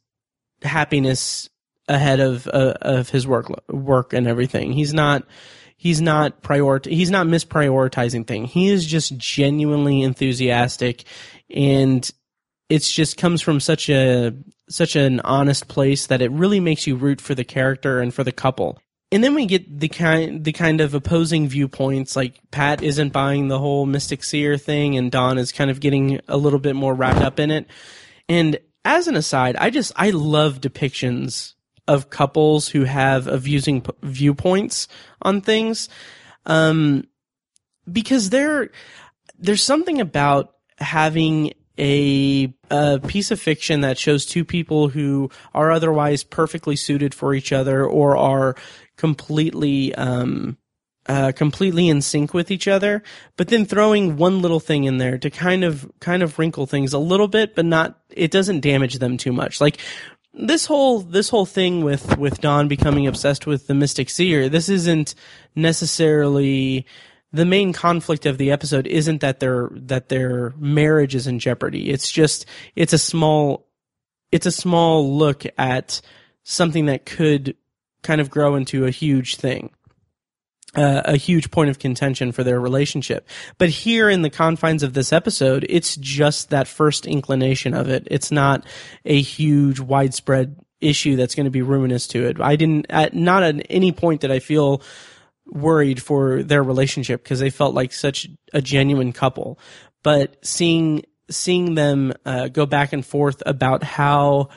happiness 0.62 1.48
ahead 1.88 2.20
of 2.20 2.46
uh, 2.48 2.74
of 2.80 3.08
his 3.08 3.26
work 3.26 3.50
work 3.68 4.12
and 4.12 4.26
everything. 4.26 4.72
He's 4.72 4.92
not 4.92 5.24
he's 5.76 6.00
not 6.00 6.42
prior 6.42 6.80
he's 6.84 7.10
not 7.10 7.26
misprioritizing 7.26 8.26
thing. 8.26 8.44
He 8.44 8.68
is 8.68 8.86
just 8.86 9.16
genuinely 9.16 10.02
enthusiastic 10.02 11.04
and 11.54 12.10
it's 12.68 12.90
just 12.90 13.16
comes 13.16 13.42
from 13.42 13.60
such 13.60 13.88
a 13.90 14.32
such 14.68 14.94
an 14.94 15.20
honest 15.20 15.68
place 15.68 16.06
that 16.06 16.22
it 16.22 16.30
really 16.30 16.60
makes 16.60 16.86
you 16.86 16.94
root 16.94 17.20
for 17.20 17.34
the 17.34 17.44
character 17.44 18.00
and 18.00 18.14
for 18.14 18.22
the 18.22 18.32
couple. 18.32 18.78
And 19.12 19.24
then 19.24 19.34
we 19.34 19.44
get 19.46 19.80
the 19.80 19.88
kind 19.88 20.44
the 20.44 20.52
kind 20.52 20.80
of 20.80 20.94
opposing 20.94 21.48
viewpoints 21.48 22.14
like 22.14 22.40
Pat 22.52 22.82
isn't 22.82 23.12
buying 23.12 23.48
the 23.48 23.58
whole 23.58 23.86
Mystic 23.86 24.22
Seer 24.22 24.56
thing 24.56 24.96
and 24.96 25.10
Don 25.10 25.36
is 25.36 25.50
kind 25.50 25.70
of 25.70 25.80
getting 25.80 26.20
a 26.28 26.36
little 26.36 26.60
bit 26.60 26.76
more 26.76 26.94
wrapped 26.94 27.20
up 27.20 27.40
in 27.40 27.50
it. 27.50 27.66
And 28.28 28.60
as 28.84 29.08
an 29.08 29.16
aside, 29.16 29.56
I 29.56 29.70
just 29.70 29.92
I 29.96 30.10
love 30.10 30.60
depictions 30.60 31.54
of 31.88 32.08
couples 32.08 32.68
who 32.68 32.84
have 32.84 33.26
of 33.26 33.48
using 33.48 33.84
viewpoints 34.02 34.86
on 35.22 35.40
things 35.40 35.88
um 36.46 37.04
because 37.90 38.30
there 38.30 38.70
there's 39.40 39.64
something 39.64 40.00
about 40.00 40.54
having 40.80 41.52
a, 41.78 42.52
a 42.70 43.00
piece 43.06 43.30
of 43.30 43.40
fiction 43.40 43.80
that 43.80 43.98
shows 43.98 44.26
two 44.26 44.44
people 44.44 44.88
who 44.88 45.30
are 45.54 45.70
otherwise 45.70 46.24
perfectly 46.24 46.76
suited 46.76 47.14
for 47.14 47.34
each 47.34 47.52
other 47.52 47.84
or 47.84 48.16
are 48.16 48.54
completely 48.96 49.94
um, 49.94 50.58
uh, 51.06 51.32
completely 51.32 51.88
in 51.88 52.02
sync 52.02 52.34
with 52.34 52.50
each 52.50 52.68
other, 52.68 53.02
but 53.36 53.48
then 53.48 53.64
throwing 53.64 54.16
one 54.16 54.42
little 54.42 54.60
thing 54.60 54.84
in 54.84 54.98
there 54.98 55.18
to 55.18 55.30
kind 55.30 55.64
of 55.64 55.90
kind 55.98 56.22
of 56.22 56.38
wrinkle 56.38 56.66
things 56.66 56.92
a 56.92 56.98
little 56.98 57.28
bit, 57.28 57.54
but 57.54 57.64
not 57.64 57.98
it 58.10 58.30
doesn't 58.30 58.60
damage 58.60 58.98
them 58.98 59.16
too 59.16 59.32
much. 59.32 59.60
Like 59.60 59.78
this 60.34 60.66
whole 60.66 61.00
this 61.00 61.28
whole 61.28 61.46
thing 61.46 61.82
with 61.82 62.16
with 62.18 62.40
Don 62.40 62.68
becoming 62.68 63.06
obsessed 63.06 63.46
with 63.46 63.66
the 63.66 63.74
Mystic 63.74 64.10
Seer, 64.10 64.48
this 64.48 64.68
isn't 64.68 65.14
necessarily 65.56 66.86
the 67.32 67.44
main 67.44 67.72
conflict 67.72 68.26
of 68.26 68.38
the 68.38 68.50
episode 68.50 68.86
isn't 68.86 69.20
that 69.20 69.40
their 69.40 69.70
that 69.72 70.08
their 70.08 70.52
marriage 70.56 71.14
is 71.14 71.26
in 71.26 71.38
jeopardy. 71.38 71.90
It's 71.90 72.10
just 72.10 72.46
it's 72.74 72.92
a 72.92 72.98
small 72.98 73.66
it's 74.32 74.46
a 74.46 74.52
small 74.52 75.16
look 75.16 75.44
at 75.58 76.00
something 76.42 76.86
that 76.86 77.06
could 77.06 77.56
kind 78.02 78.20
of 78.20 78.30
grow 78.30 78.54
into 78.56 78.86
a 78.86 78.90
huge 78.90 79.36
thing. 79.36 79.70
Uh, 80.76 81.02
a 81.04 81.16
huge 81.16 81.50
point 81.50 81.68
of 81.68 81.80
contention 81.80 82.30
for 82.30 82.44
their 82.44 82.60
relationship. 82.60 83.26
But 83.58 83.70
here 83.70 84.08
in 84.08 84.22
the 84.22 84.30
confines 84.30 84.84
of 84.84 84.92
this 84.92 85.12
episode, 85.12 85.66
it's 85.68 85.96
just 85.96 86.50
that 86.50 86.68
first 86.68 87.06
inclination 87.06 87.74
of 87.74 87.88
it. 87.88 88.06
It's 88.08 88.30
not 88.30 88.64
a 89.04 89.20
huge 89.20 89.80
widespread 89.80 90.54
issue 90.80 91.16
that's 91.16 91.34
going 91.34 91.46
to 91.46 91.50
be 91.50 91.62
ruinous 91.62 92.06
to 92.08 92.24
it. 92.24 92.40
I 92.40 92.54
didn't, 92.54 92.86
at 92.88 93.14
not 93.14 93.42
at 93.42 93.66
any 93.68 93.90
point 93.90 94.20
did 94.20 94.30
I 94.30 94.38
feel 94.38 94.80
worried 95.50 96.02
for 96.02 96.42
their 96.42 96.62
relationship 96.62 97.22
because 97.22 97.40
they 97.40 97.50
felt 97.50 97.74
like 97.74 97.92
such 97.92 98.28
a 98.52 98.62
genuine 98.62 99.12
couple. 99.12 99.58
But 100.02 100.44
seeing, 100.44 101.04
seeing 101.30 101.74
them, 101.74 102.12
uh, 102.24 102.48
go 102.48 102.66
back 102.66 102.92
and 102.92 103.04
forth 103.04 103.42
about 103.46 103.82
how, 103.82 104.48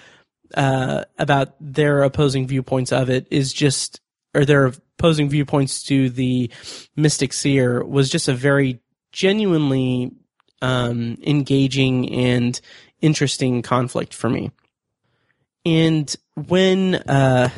uh, 0.54 1.06
about 1.18 1.56
their 1.60 2.04
opposing 2.04 2.48
viewpoints 2.48 2.92
of 2.92 3.10
it 3.10 3.28
is 3.32 3.54
just, 3.54 4.00
or 4.34 4.46
their 4.46 4.66
opposing 4.66 5.30
viewpoints 5.30 5.84
to 5.84 6.10
the 6.10 6.50
Mystic 6.96 7.34
Seer 7.34 7.84
was 7.84 8.10
just 8.10 8.28
a 8.28 8.34
very 8.34 8.80
genuinely 9.12 10.12
um, 10.62 11.18
engaging 11.26 12.10
and 12.14 12.60
interesting 13.02 13.62
conflict 13.62 14.14
for 14.14 14.30
me. 14.30 14.52
And 15.66 16.14
when 16.48 16.96
uh, 16.96 17.50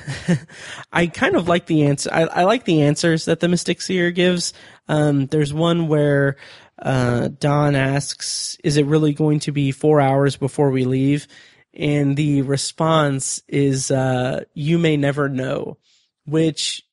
I 0.94 1.08
kind 1.08 1.36
of 1.36 1.48
like 1.48 1.65
the 1.65 1.86
answer, 1.86 2.10
I, 2.13 2.24
I, 2.24 2.44
like 2.44 2.65
the 2.65 2.84
answers 2.84 3.26
that 3.26 3.39
the 3.39 3.48
Mystic 3.48 3.82
Seer 3.82 4.12
gives. 4.12 4.54
Um, 4.88 5.26
there's 5.28 5.54
one 5.54 5.88
where 5.88 6.36
uh, 6.80 7.30
Don 7.39 7.76
asks, 7.76 8.58
"Is 8.63 8.78
it 8.78 8.86
really 8.86 9.13
going 9.13 9.39
to 9.41 9.52
be 9.52 9.72
four 9.72 10.02
hours 10.02 10.38
before 10.38 10.70
we 10.70 10.86
leave?" 10.86 11.28
And 11.74 12.15
the 12.15 12.44
response 12.44 13.41
is, 13.48 13.89
uh, 13.89 14.44
"You 14.54 14.78
may 14.78 14.98
never 14.98 15.28
know," 15.28 15.78
which 16.26 16.84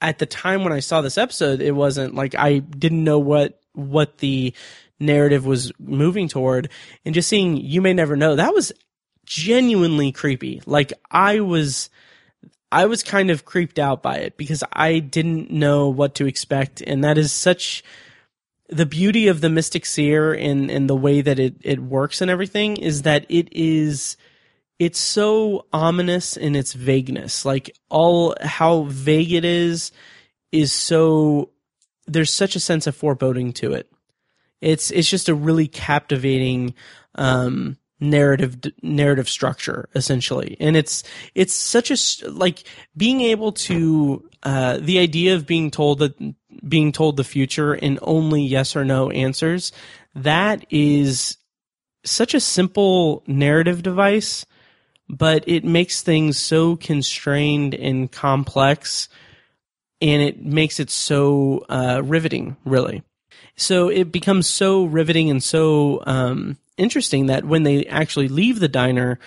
at 0.00 0.18
the 0.18 0.26
time 0.26 0.62
when 0.62 0.72
I 0.72 0.80
saw 0.80 1.00
this 1.00 1.18
episode, 1.18 1.62
it 1.62 1.72
wasn't 1.72 2.14
like 2.14 2.34
I 2.34 2.58
didn't 2.58 3.04
know 3.04 3.18
what 3.18 3.60
what 3.72 4.18
the 4.18 4.52
narrative 5.00 5.46
was 5.46 5.72
moving 5.78 6.28
toward, 6.28 6.68
and 7.04 7.14
just 7.14 7.28
seeing 7.28 7.56
you 7.56 7.80
may 7.80 7.94
never 7.94 8.16
know 8.16 8.36
that 8.36 8.52
was 8.52 8.72
genuinely 9.28 10.12
creepy. 10.12 10.62
Like 10.66 10.92
I 11.10 11.40
was. 11.40 11.90
I 12.70 12.84
was 12.84 13.02
kind 13.02 13.30
of 13.30 13.46
creeped 13.46 13.78
out 13.78 14.02
by 14.02 14.16
it 14.16 14.36
because 14.36 14.62
I 14.70 14.98
didn't 14.98 15.50
know 15.50 15.88
what 15.88 16.16
to 16.16 16.26
expect, 16.26 16.82
and 16.82 17.02
that 17.02 17.16
is 17.16 17.32
such 17.32 17.82
the 18.68 18.84
beauty 18.84 19.28
of 19.28 19.40
the 19.40 19.48
Mystic 19.48 19.86
Seer 19.86 20.34
and 20.34 20.70
and 20.70 20.88
the 20.88 20.94
way 20.94 21.22
that 21.22 21.38
it 21.38 21.56
it 21.62 21.80
works 21.80 22.20
and 22.20 22.30
everything 22.30 22.76
is 22.76 23.02
that 23.02 23.24
it 23.30 23.48
is 23.52 24.18
it's 24.78 24.98
so 24.98 25.66
ominous 25.72 26.36
in 26.36 26.54
its 26.54 26.74
vagueness. 26.74 27.44
Like 27.44 27.76
all 27.88 28.34
how 28.42 28.82
vague 28.82 29.32
it 29.32 29.44
is 29.44 29.90
is 30.52 30.72
so 30.72 31.50
there's 32.06 32.32
such 32.32 32.56
a 32.56 32.60
sense 32.60 32.86
of 32.86 32.94
foreboding 32.94 33.52
to 33.54 33.72
it. 33.72 33.90
It's 34.60 34.90
it's 34.90 35.08
just 35.08 35.28
a 35.28 35.34
really 35.34 35.68
captivating 35.68 36.74
um, 37.14 37.77
narrative 38.00 38.58
narrative 38.82 39.28
structure 39.28 39.88
essentially, 39.94 40.56
and 40.60 40.76
it's 40.76 41.02
it's 41.34 41.54
such 41.54 41.90
a 41.90 42.30
like 42.30 42.64
being 42.96 43.20
able 43.20 43.52
to 43.52 44.28
uh, 44.42 44.78
the 44.80 44.98
idea 44.98 45.34
of 45.34 45.46
being 45.46 45.70
told 45.70 45.98
that 45.98 46.14
being 46.68 46.92
told 46.92 47.16
the 47.16 47.24
future 47.24 47.74
in 47.74 47.98
only 48.02 48.42
yes 48.42 48.76
or 48.76 48.84
no 48.84 49.10
answers 49.10 49.72
that 50.14 50.64
is 50.70 51.36
such 52.04 52.34
a 52.34 52.40
simple 52.40 53.22
narrative 53.26 53.82
device 53.82 54.44
but 55.08 55.42
it 55.46 55.64
makes 55.64 56.02
things 56.02 56.38
so 56.38 56.76
constrained 56.76 57.74
and 57.74 58.12
complex 58.12 59.08
and 60.00 60.22
it 60.22 60.44
makes 60.44 60.78
it 60.78 60.90
so 60.90 61.64
uh, 61.68 62.00
riveting 62.04 62.56
really 62.64 63.02
so 63.58 63.88
it 63.88 64.12
becomes 64.12 64.46
so 64.46 64.84
riveting 64.84 65.30
and 65.30 65.42
so 65.42 66.02
um, 66.06 66.56
interesting 66.76 67.26
that 67.26 67.44
when 67.44 67.64
they 67.64 67.84
actually 67.86 68.28
leave 68.28 68.60
the 68.60 68.68
diner 68.68 69.18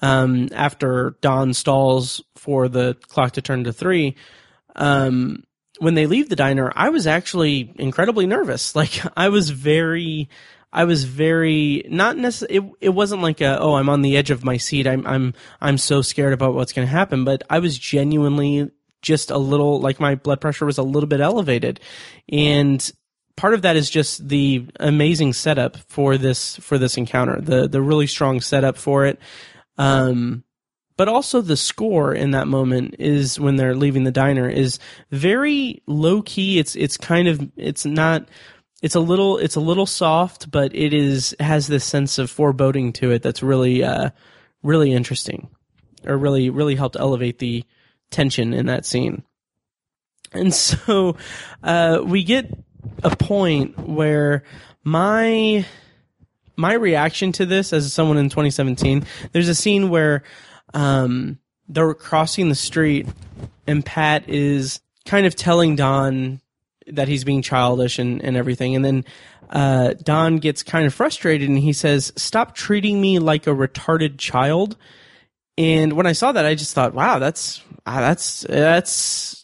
um, 0.00 0.48
after 0.52 1.16
Don 1.20 1.52
stalls 1.52 2.22
for 2.36 2.68
the 2.68 2.96
clock 3.08 3.32
to 3.32 3.42
turn 3.42 3.64
to 3.64 3.72
three, 3.72 4.16
um, 4.76 5.42
when 5.80 5.94
they 5.94 6.06
leave 6.06 6.28
the 6.28 6.36
diner, 6.36 6.72
I 6.74 6.90
was 6.90 7.06
actually 7.06 7.74
incredibly 7.76 8.26
nervous. 8.26 8.74
Like 8.80 9.02
I 9.16 9.28
was 9.28 9.50
very 9.50 10.30
I 10.72 10.84
was 10.84 11.04
very 11.04 11.84
not 11.88 12.16
necessarily. 12.16 12.68
It, 12.68 12.74
it 12.80 12.88
wasn't 12.90 13.22
like 13.22 13.40
a 13.40 13.58
oh 13.58 13.74
I'm 13.74 13.88
on 13.88 14.02
the 14.02 14.16
edge 14.16 14.30
of 14.30 14.44
my 14.44 14.56
seat. 14.56 14.86
I'm 14.86 15.04
I'm 15.06 15.34
I'm 15.60 15.78
so 15.78 16.00
scared 16.00 16.32
about 16.32 16.54
what's 16.54 16.72
going 16.72 16.86
to 16.86 16.92
happen. 16.92 17.24
But 17.24 17.42
I 17.50 17.58
was 17.58 17.76
genuinely 17.76 18.70
just 19.02 19.30
a 19.30 19.38
little 19.38 19.80
like 19.80 19.98
my 19.98 20.14
blood 20.14 20.40
pressure 20.40 20.66
was 20.66 20.78
a 20.78 20.82
little 20.84 21.08
bit 21.08 21.20
elevated, 21.20 21.80
and 22.28 22.90
part 23.40 23.54
of 23.54 23.62
that 23.62 23.74
is 23.74 23.88
just 23.88 24.28
the 24.28 24.66
amazing 24.78 25.32
setup 25.32 25.78
for 25.88 26.18
this 26.18 26.56
for 26.56 26.76
this 26.76 26.98
encounter. 26.98 27.40
The 27.40 27.66
the 27.66 27.80
really 27.80 28.06
strong 28.06 28.42
setup 28.42 28.76
for 28.76 29.06
it. 29.06 29.18
Um, 29.78 30.44
but 30.98 31.08
also 31.08 31.40
the 31.40 31.56
score 31.56 32.12
in 32.12 32.32
that 32.32 32.48
moment 32.48 32.96
is 32.98 33.40
when 33.40 33.56
they're 33.56 33.74
leaving 33.74 34.04
the 34.04 34.10
diner 34.10 34.46
is 34.46 34.78
very 35.10 35.82
low 35.86 36.20
key. 36.20 36.58
It's 36.58 36.76
it's 36.76 36.98
kind 36.98 37.28
of 37.28 37.50
it's 37.56 37.86
not 37.86 38.28
it's 38.82 38.94
a 38.94 39.00
little 39.00 39.38
it's 39.38 39.56
a 39.56 39.60
little 39.60 39.86
soft, 39.86 40.50
but 40.50 40.74
it 40.74 40.92
is 40.92 41.34
has 41.40 41.66
this 41.66 41.86
sense 41.86 42.18
of 42.18 42.30
foreboding 42.30 42.92
to 42.94 43.10
it 43.10 43.22
that's 43.22 43.42
really 43.42 43.82
uh, 43.82 44.10
really 44.62 44.92
interesting, 44.92 45.48
or 46.04 46.18
really 46.18 46.50
really 46.50 46.74
helped 46.74 46.96
elevate 46.96 47.38
the 47.38 47.64
tension 48.10 48.52
in 48.52 48.66
that 48.66 48.84
scene. 48.84 49.22
And 50.32 50.52
so 50.68 51.16
uh, 51.62 52.02
we 52.04 52.22
get 52.22 52.52
a 53.02 53.14
point 53.16 53.78
where 53.78 54.44
my 54.84 55.64
my 56.56 56.74
reaction 56.74 57.32
to 57.32 57.46
this 57.46 57.72
as 57.72 57.90
someone 57.92 58.18
in 58.18 58.28
2017, 58.28 59.06
there's 59.32 59.48
a 59.48 59.54
scene 59.54 59.88
where 59.88 60.22
um, 60.74 61.38
they're 61.68 61.94
crossing 61.94 62.50
the 62.50 62.54
street 62.54 63.06
and 63.66 63.84
Pat 63.84 64.28
is 64.28 64.80
kind 65.06 65.26
of 65.26 65.34
telling 65.34 65.76
Don 65.76 66.40
that 66.86 67.08
he's 67.08 67.24
being 67.24 67.40
childish 67.40 67.98
and, 67.98 68.22
and 68.22 68.36
everything. 68.36 68.76
And 68.76 68.84
then 68.84 69.04
uh, 69.48 69.94
Don 70.02 70.36
gets 70.36 70.62
kind 70.62 70.86
of 70.86 70.92
frustrated 70.94 71.48
and 71.48 71.58
he 71.58 71.72
says, 71.72 72.12
Stop 72.16 72.54
treating 72.54 73.00
me 73.00 73.18
like 73.18 73.46
a 73.46 73.50
retarded 73.50 74.18
child. 74.18 74.76
And 75.56 75.94
when 75.94 76.06
I 76.06 76.12
saw 76.12 76.32
that, 76.32 76.44
I 76.44 76.54
just 76.54 76.74
thought, 76.74 76.94
wow, 76.94 77.18
that's, 77.18 77.62
uh, 77.84 78.00
that's, 78.00 78.40
that's, 78.42 79.39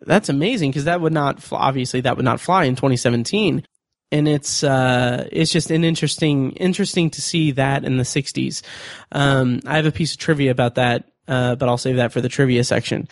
that's 0.00 0.28
amazing 0.28 0.70
because 0.70 0.84
that 0.84 1.00
would 1.00 1.12
not, 1.12 1.44
obviously, 1.52 2.02
that 2.02 2.16
would 2.16 2.24
not 2.24 2.40
fly 2.40 2.64
in 2.64 2.76
2017. 2.76 3.64
And 4.12 4.28
it's, 4.28 4.64
uh, 4.64 5.28
it's 5.30 5.52
just 5.52 5.70
an 5.70 5.84
interesting, 5.84 6.52
interesting 6.52 7.10
to 7.10 7.22
see 7.22 7.52
that 7.52 7.84
in 7.84 7.96
the 7.96 8.02
60s. 8.02 8.62
Um, 9.12 9.60
I 9.66 9.76
have 9.76 9.86
a 9.86 9.92
piece 9.92 10.12
of 10.12 10.18
trivia 10.18 10.50
about 10.50 10.74
that, 10.74 11.08
uh, 11.28 11.54
but 11.54 11.68
I'll 11.68 11.78
save 11.78 11.96
that 11.96 12.12
for 12.12 12.20
the 12.20 12.28
trivia 12.28 12.64
section 12.64 13.08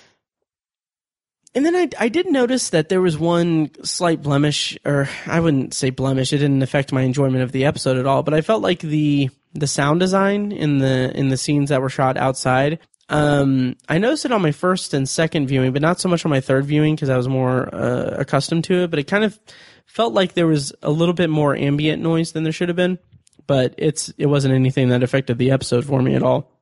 and 1.54 1.64
then 1.64 1.74
I, 1.74 1.88
I 1.98 2.08
did 2.08 2.30
notice 2.30 2.70
that 2.70 2.88
there 2.88 3.00
was 3.00 3.18
one 3.18 3.70
slight 3.82 4.22
blemish, 4.22 4.78
or 4.84 5.08
I 5.26 5.40
wouldn't 5.40 5.74
say 5.74 5.90
blemish. 5.90 6.32
It 6.32 6.38
didn't 6.38 6.62
affect 6.62 6.92
my 6.92 7.02
enjoyment 7.02 7.42
of 7.42 7.52
the 7.52 7.64
episode 7.64 7.96
at 7.96 8.06
all. 8.06 8.22
But 8.22 8.34
I 8.34 8.42
felt 8.42 8.62
like 8.62 8.80
the 8.80 9.30
the 9.54 9.66
sound 9.66 9.98
design 9.98 10.52
in 10.52 10.78
the 10.78 11.10
in 11.16 11.30
the 11.30 11.36
scenes 11.36 11.70
that 11.70 11.80
were 11.80 11.88
shot 11.88 12.16
outside. 12.16 12.78
Um, 13.08 13.76
I 13.88 13.98
noticed 13.98 14.24
it 14.24 14.32
on 14.32 14.42
my 14.42 14.52
first 14.52 14.92
and 14.92 15.08
second 15.08 15.46
viewing, 15.46 15.72
but 15.72 15.82
not 15.82 16.00
so 16.00 16.08
much 16.08 16.24
on 16.24 16.30
my 16.30 16.40
third 16.40 16.66
viewing 16.66 16.94
because 16.94 17.08
I 17.08 17.16
was 17.16 17.28
more 17.28 17.74
uh, 17.74 18.16
accustomed 18.18 18.64
to 18.64 18.84
it. 18.84 18.90
But 18.90 18.98
it 18.98 19.04
kind 19.04 19.24
of 19.24 19.38
felt 19.86 20.12
like 20.12 20.34
there 20.34 20.46
was 20.46 20.72
a 20.82 20.90
little 20.90 21.14
bit 21.14 21.30
more 21.30 21.56
ambient 21.56 22.02
noise 22.02 22.32
than 22.32 22.42
there 22.42 22.52
should 22.52 22.68
have 22.68 22.76
been. 22.76 22.98
But 23.46 23.74
it's 23.78 24.12
it 24.18 24.26
wasn't 24.26 24.54
anything 24.54 24.90
that 24.90 25.02
affected 25.02 25.38
the 25.38 25.52
episode 25.52 25.86
for 25.86 26.02
me 26.02 26.14
at 26.14 26.22
all. 26.22 26.52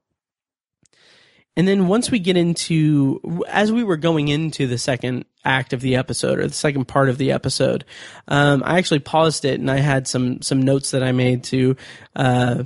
And 1.56 1.66
then 1.66 1.88
once 1.88 2.10
we 2.10 2.18
get 2.18 2.36
into, 2.36 3.42
as 3.48 3.72
we 3.72 3.82
were 3.82 3.96
going 3.96 4.28
into 4.28 4.66
the 4.66 4.76
second 4.76 5.24
act 5.42 5.72
of 5.72 5.80
the 5.80 5.96
episode 5.96 6.38
or 6.38 6.46
the 6.46 6.52
second 6.52 6.86
part 6.86 7.08
of 7.08 7.16
the 7.16 7.32
episode, 7.32 7.86
um, 8.28 8.62
I 8.64 8.76
actually 8.76 8.98
paused 8.98 9.46
it 9.46 9.58
and 9.58 9.70
I 9.70 9.78
had 9.78 10.06
some 10.06 10.42
some 10.42 10.60
notes 10.60 10.90
that 10.90 11.02
I 11.02 11.12
made 11.12 11.44
to 11.44 11.76
uh, 12.14 12.64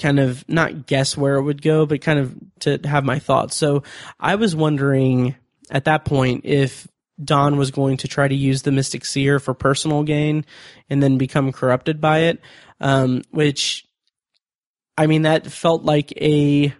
kind 0.00 0.18
of 0.18 0.48
not 0.48 0.86
guess 0.86 1.16
where 1.16 1.36
it 1.36 1.42
would 1.42 1.62
go, 1.62 1.86
but 1.86 2.00
kind 2.00 2.18
of 2.18 2.34
to 2.60 2.78
have 2.84 3.04
my 3.04 3.18
thoughts. 3.18 3.56
So 3.56 3.82
I 4.18 4.36
was 4.36 4.56
wondering 4.56 5.36
at 5.70 5.84
that 5.84 6.04
point 6.04 6.44
if 6.44 6.88
Don 7.22 7.56
was 7.56 7.70
going 7.70 7.98
to 7.98 8.08
try 8.08 8.26
to 8.26 8.34
use 8.34 8.62
the 8.62 8.72
Mystic 8.72 9.04
Seer 9.04 9.38
for 9.38 9.54
personal 9.54 10.02
gain 10.02 10.44
and 10.90 11.02
then 11.02 11.18
become 11.18 11.52
corrupted 11.52 12.00
by 12.00 12.20
it, 12.20 12.40
um, 12.80 13.22
which 13.30 13.86
I 14.96 15.06
mean 15.06 15.22
that 15.22 15.46
felt 15.46 15.84
like 15.84 16.12
a 16.20 16.74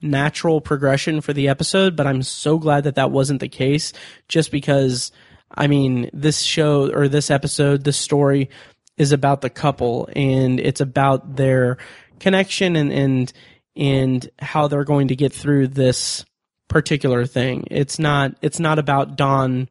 natural 0.00 0.60
progression 0.60 1.20
for 1.20 1.32
the 1.32 1.48
episode, 1.48 1.94
but 1.96 2.06
I'm 2.06 2.22
so 2.22 2.58
glad 2.58 2.84
that 2.84 2.96
that 2.96 3.10
wasn't 3.10 3.40
the 3.40 3.48
case 3.48 3.92
just 4.28 4.50
because 4.50 5.12
I 5.54 5.66
mean, 5.66 6.08
this 6.12 6.40
show 6.40 6.90
or 6.92 7.08
this 7.08 7.30
episode, 7.30 7.84
this 7.84 7.98
story 7.98 8.48
is 8.96 9.12
about 9.12 9.40
the 9.40 9.50
couple 9.50 10.08
and 10.14 10.60
it's 10.60 10.80
about 10.80 11.36
their 11.36 11.78
connection 12.22 12.76
and, 12.76 12.92
and 12.92 13.32
and 13.74 14.30
how 14.38 14.68
they're 14.68 14.84
going 14.84 15.08
to 15.08 15.16
get 15.16 15.32
through 15.32 15.68
this 15.68 16.24
particular 16.68 17.26
thing. 17.26 17.66
It's 17.70 17.98
not 17.98 18.36
it's 18.40 18.60
not 18.60 18.78
about 18.78 19.16
Don 19.16 19.68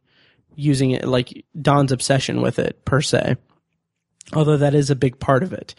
using 0.55 0.91
it 0.91 1.05
like 1.05 1.45
Don's 1.59 1.91
obsession 1.91 2.41
with 2.41 2.59
it 2.59 2.85
per 2.85 3.01
se. 3.01 3.37
Although 4.33 4.57
that 4.57 4.75
is 4.75 4.89
a 4.89 4.95
big 4.95 5.19
part 5.19 5.41
of 5.41 5.53
it. 5.53 5.73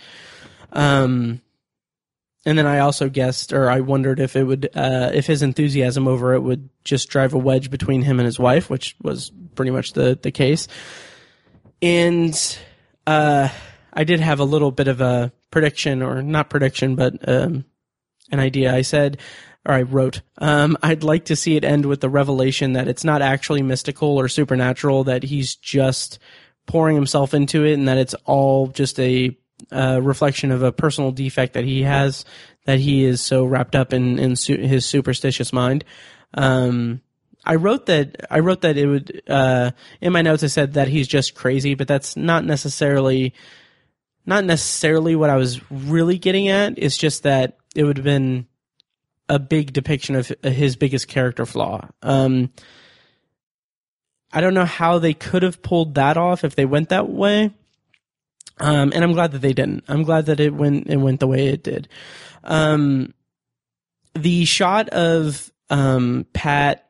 Um 0.72 1.42
and 2.44 2.58
then 2.58 2.66
I 2.66 2.80
also 2.80 3.08
guessed, 3.08 3.52
or 3.52 3.70
I 3.70 3.80
wondered 3.80 4.18
if 4.18 4.34
it 4.34 4.42
would, 4.42 4.68
uh, 4.74 5.12
if 5.14 5.28
his 5.28 5.42
enthusiasm 5.42 6.08
over 6.08 6.34
it 6.34 6.40
would 6.40 6.68
just 6.82 7.08
drive 7.08 7.34
a 7.34 7.38
wedge 7.38 7.70
between 7.70 8.02
him 8.02 8.18
and 8.18 8.26
his 8.26 8.36
wife, 8.36 8.68
which 8.68 8.96
was 9.00 9.30
pretty 9.54 9.70
much 9.70 9.92
the 9.92 10.18
the 10.20 10.32
case. 10.32 10.66
And 11.80 12.58
uh, 13.06 13.48
I 13.92 14.04
did 14.04 14.20
have 14.20 14.40
a 14.40 14.44
little 14.44 14.70
bit 14.70 14.88
of 14.88 15.00
a 15.00 15.32
prediction, 15.50 16.02
or 16.02 16.22
not 16.22 16.50
prediction, 16.50 16.96
but 16.96 17.28
um, 17.28 17.64
an 18.30 18.40
idea. 18.40 18.74
I 18.74 18.82
said, 18.82 19.18
or 19.66 19.74
I 19.74 19.82
wrote, 19.82 20.22
um, 20.38 20.76
I'd 20.82 21.04
like 21.04 21.26
to 21.26 21.36
see 21.36 21.56
it 21.56 21.64
end 21.64 21.86
with 21.86 22.00
the 22.00 22.08
revelation 22.08 22.72
that 22.72 22.88
it's 22.88 23.04
not 23.04 23.22
actually 23.22 23.62
mystical 23.62 24.18
or 24.18 24.28
supernatural, 24.28 25.04
that 25.04 25.22
he's 25.22 25.54
just 25.54 26.18
pouring 26.66 26.96
himself 26.96 27.34
into 27.34 27.64
it, 27.64 27.74
and 27.74 27.88
that 27.88 27.98
it's 27.98 28.14
all 28.24 28.68
just 28.68 28.98
a 28.98 29.36
reflection 29.70 30.50
of 30.50 30.62
a 30.62 30.72
personal 30.72 31.12
defect 31.12 31.54
that 31.54 31.64
he 31.64 31.82
has 31.82 32.24
that 32.64 32.78
he 32.78 33.04
is 33.04 33.20
so 33.20 33.44
wrapped 33.44 33.74
up 33.74 33.92
in, 33.92 34.18
in 34.18 34.36
su- 34.36 34.56
his 34.56 34.86
superstitious 34.86 35.52
mind. 35.52 35.84
Um, 36.34 37.00
I 37.44 37.56
wrote 37.56 37.86
that 37.86 38.24
I 38.30 38.38
wrote 38.38 38.60
that 38.60 38.76
it 38.76 38.86
would 38.86 39.22
uh, 39.28 39.72
in 40.00 40.12
my 40.12 40.22
notes. 40.22 40.44
I 40.44 40.46
said 40.46 40.74
that 40.74 40.88
he's 40.88 41.08
just 41.08 41.34
crazy, 41.34 41.74
but 41.74 41.88
that's 41.88 42.16
not 42.16 42.44
necessarily 42.44 43.34
not 44.24 44.44
necessarily 44.44 45.16
what 45.16 45.30
I 45.30 45.36
was 45.36 45.60
really 45.70 46.18
getting 46.18 46.48
at. 46.48 46.74
It's 46.76 46.96
just 46.96 47.24
that 47.24 47.58
it 47.74 47.84
would 47.84 47.96
have 47.96 48.04
been 48.04 48.46
a 49.28 49.38
big 49.38 49.72
depiction 49.72 50.14
of 50.14 50.32
his 50.42 50.76
biggest 50.76 51.08
character 51.08 51.46
flaw. 51.46 51.88
Um, 52.02 52.50
I 54.32 54.40
don't 54.40 54.54
know 54.54 54.64
how 54.64 54.98
they 54.98 55.14
could 55.14 55.42
have 55.42 55.62
pulled 55.62 55.94
that 55.94 56.16
off 56.16 56.44
if 56.44 56.54
they 56.54 56.64
went 56.64 56.88
that 56.88 57.08
way. 57.08 57.52
Um, 58.58 58.92
and 58.94 59.02
I'm 59.02 59.12
glad 59.12 59.32
that 59.32 59.40
they 59.40 59.52
didn't. 59.52 59.84
I'm 59.88 60.04
glad 60.04 60.26
that 60.26 60.40
it 60.40 60.54
went 60.54 60.88
it 60.88 60.96
went 60.96 61.20
the 61.20 61.26
way 61.26 61.48
it 61.48 61.64
did. 61.64 61.88
Um, 62.44 63.14
the 64.14 64.44
shot 64.44 64.88
of 64.90 65.50
um, 65.70 66.26
Pat 66.32 66.88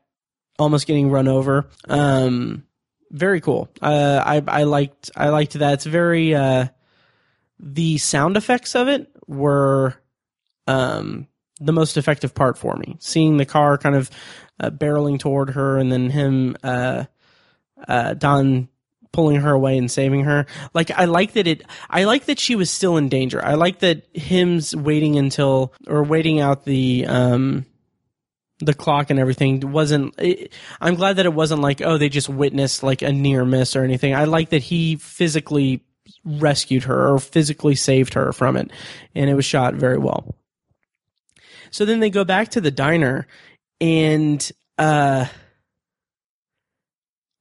almost 0.59 0.87
getting 0.87 1.09
run 1.09 1.27
over, 1.27 1.69
um, 1.87 2.63
very 3.11 3.41
cool. 3.41 3.69
Uh, 3.81 4.21
I 4.23 4.43
I 4.45 4.63
liked 4.63 5.11
I 5.15 5.29
liked 5.29 5.53
that. 5.53 5.73
It's 5.73 5.85
very 5.85 6.35
uh, 6.35 6.67
the 7.63 7.97
sound 7.97 8.35
effects 8.35 8.75
of 8.75 8.87
it 8.87 9.09
were 9.25 9.95
um, 10.67 11.27
the 11.59 11.71
most 11.71 11.97
effective 11.97 12.35
part 12.35 12.57
for 12.57 12.75
me. 12.75 12.97
Seeing 12.99 13.37
the 13.37 13.45
car 13.45 13.77
kind 13.77 13.95
of 13.95 14.09
uh, 14.59 14.69
barreling 14.69 15.19
toward 15.19 15.51
her, 15.51 15.77
and 15.77 15.91
then 15.91 16.09
him 16.09 16.57
uh, 16.63 17.05
uh, 17.87 18.13
Don 18.15 18.67
pulling 19.13 19.39
her 19.41 19.51
away 19.51 19.77
and 19.77 19.89
saving 19.89 20.25
her. 20.25 20.45
Like 20.73 20.91
I 20.91 21.05
like 21.05 21.33
that 21.33 21.47
it 21.47 21.63
I 21.89 22.03
like 22.03 22.25
that 22.25 22.39
she 22.39 22.55
was 22.55 22.69
still 22.69 22.97
in 22.97 23.07
danger. 23.07 23.43
I 23.43 23.53
like 23.53 23.79
that 23.79 24.05
him's 24.13 24.75
waiting 24.75 25.17
until 25.17 25.73
or 25.87 26.03
waiting 26.03 26.41
out 26.41 26.65
the 26.65 27.05
um 27.07 27.65
the 28.59 28.73
clock 28.73 29.09
and 29.09 29.19
everything 29.19 29.71
wasn't 29.71 30.15
it, 30.17 30.53
I'm 30.81 30.95
glad 30.95 31.17
that 31.17 31.25
it 31.25 31.33
wasn't 31.33 31.61
like 31.61 31.81
oh 31.81 31.97
they 31.97 32.09
just 32.09 32.29
witnessed 32.29 32.81
like 32.83 33.01
a 33.01 33.11
near 33.11 33.45
miss 33.45 33.75
or 33.75 33.83
anything. 33.83 34.15
I 34.15 34.25
like 34.25 34.49
that 34.49 34.63
he 34.63 34.95
physically 34.97 35.83
rescued 36.25 36.83
her 36.83 37.13
or 37.13 37.19
physically 37.19 37.75
saved 37.75 38.13
her 38.13 38.31
from 38.31 38.55
it 38.55 38.71
and 39.13 39.29
it 39.29 39.33
was 39.33 39.45
shot 39.45 39.75
very 39.75 39.97
well. 39.97 40.35
So 41.71 41.85
then 41.85 41.99
they 41.99 42.09
go 42.09 42.23
back 42.23 42.49
to 42.49 42.61
the 42.61 42.71
diner 42.71 43.27
and 43.81 44.51
uh 44.77 45.25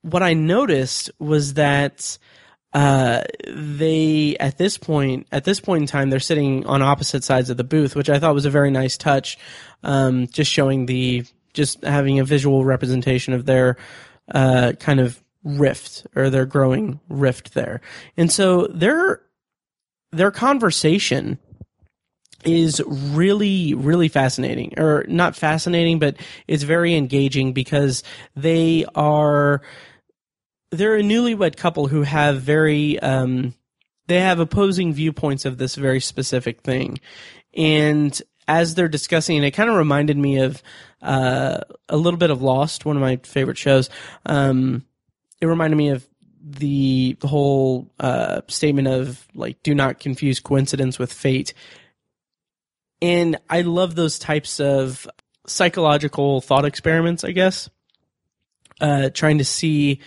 what 0.03 0.23
I 0.23 0.35
noticed 0.35 1.11
was 1.19 1.55
that 1.55 2.19
uh, 2.73 3.23
they 3.47 4.37
at 4.41 4.59
this 4.59 4.79
point 4.79 5.27
at 5.31 5.45
this 5.45 5.61
point 5.61 5.83
in 5.83 5.87
time 5.87 6.11
they're 6.11 6.21
sitting 6.21 6.67
on 6.67 6.83
opposite 6.83 7.25
sides 7.25 7.51
of 7.51 7.57
the 7.57 7.65
booth, 7.65 7.95
which 7.95 8.11
I 8.11 8.19
thought 8.19 8.35
was 8.35 8.47
a 8.47 8.51
very 8.51 8.71
nice 8.71 8.97
touch, 8.97 9.39
um, 9.83 10.27
just 10.29 10.51
showing 10.51 10.87
the 10.87 11.25
just 11.53 11.83
having 11.85 12.19
a 12.19 12.25
visual 12.25 12.65
representation 12.65 13.35
of 13.35 13.45
their 13.45 13.77
uh, 14.35 14.73
kind 14.81 15.01
of 15.01 15.23
rift 15.45 16.07
or 16.15 16.31
their 16.31 16.47
growing 16.47 17.01
rift 17.09 17.55
there, 17.55 17.81
and 18.17 18.31
so 18.31 18.67
their 18.69 19.23
their 20.13 20.31
conversation 20.31 21.39
is 22.45 22.83
really 22.87 23.73
really 23.73 24.09
fascinating 24.09 24.75
or 24.77 25.05
not 25.07 25.37
fascinating 25.37 26.01
but 26.01 26.17
it's 26.49 26.65
very 26.65 26.97
engaging 26.97 27.53
because 27.53 28.03
they 28.35 28.85
are 28.97 29.63
they're 30.73 30.97
a 30.97 31.03
newlywed 31.03 31.57
couple 31.57 31.87
who 31.87 32.03
have 32.03 32.41
very 32.41 32.99
um, 33.01 33.55
they 34.09 34.21
have 34.21 34.41
opposing 34.41 34.93
viewpoints 34.93 35.45
of 35.45 35.59
this 35.59 35.77
very 35.77 36.01
specific 36.01 36.63
thing, 36.63 36.99
and 37.55 38.21
as 38.49 38.75
they're 38.75 38.89
discussing 38.89 39.37
it, 39.37 39.45
it 39.45 39.51
kind 39.53 39.71
of 39.71 39.77
reminded 39.77 40.17
me 40.17 40.39
of 40.39 40.63
uh, 41.03 41.59
a 41.89 41.97
little 41.97 42.19
bit 42.19 42.31
of 42.31 42.43
Lost, 42.43 42.85
one 42.85 42.97
of 42.97 43.03
my 43.03 43.17
favorite 43.23 43.59
shows. 43.59 43.89
Um, 44.27 44.85
it 45.43 45.47
reminded 45.47 45.77
me 45.77 45.89
of 45.89 46.09
the, 46.41 47.17
whole 47.25 47.91
uh, 47.99 48.43
statement 48.47 48.87
of 48.89 49.27
like, 49.35 49.63
do 49.65 49.75
not 49.75 49.99
confuse 49.99 50.39
coincidence 50.41 50.99
with 50.99 51.13
fate. 51.13 51.53
And 53.03 53.39
I 53.51 53.63
love 53.63 53.97
those 53.97 54.21
types 54.21 54.61
of 54.61 55.09
psychological 55.47 56.41
thought 56.41 56.65
experiments, 56.65 57.25
I 57.25 57.33
guess. 57.33 57.69
Uh, 58.81 59.11
trying 59.11 59.39
to 59.39 59.45
see 59.45 60.01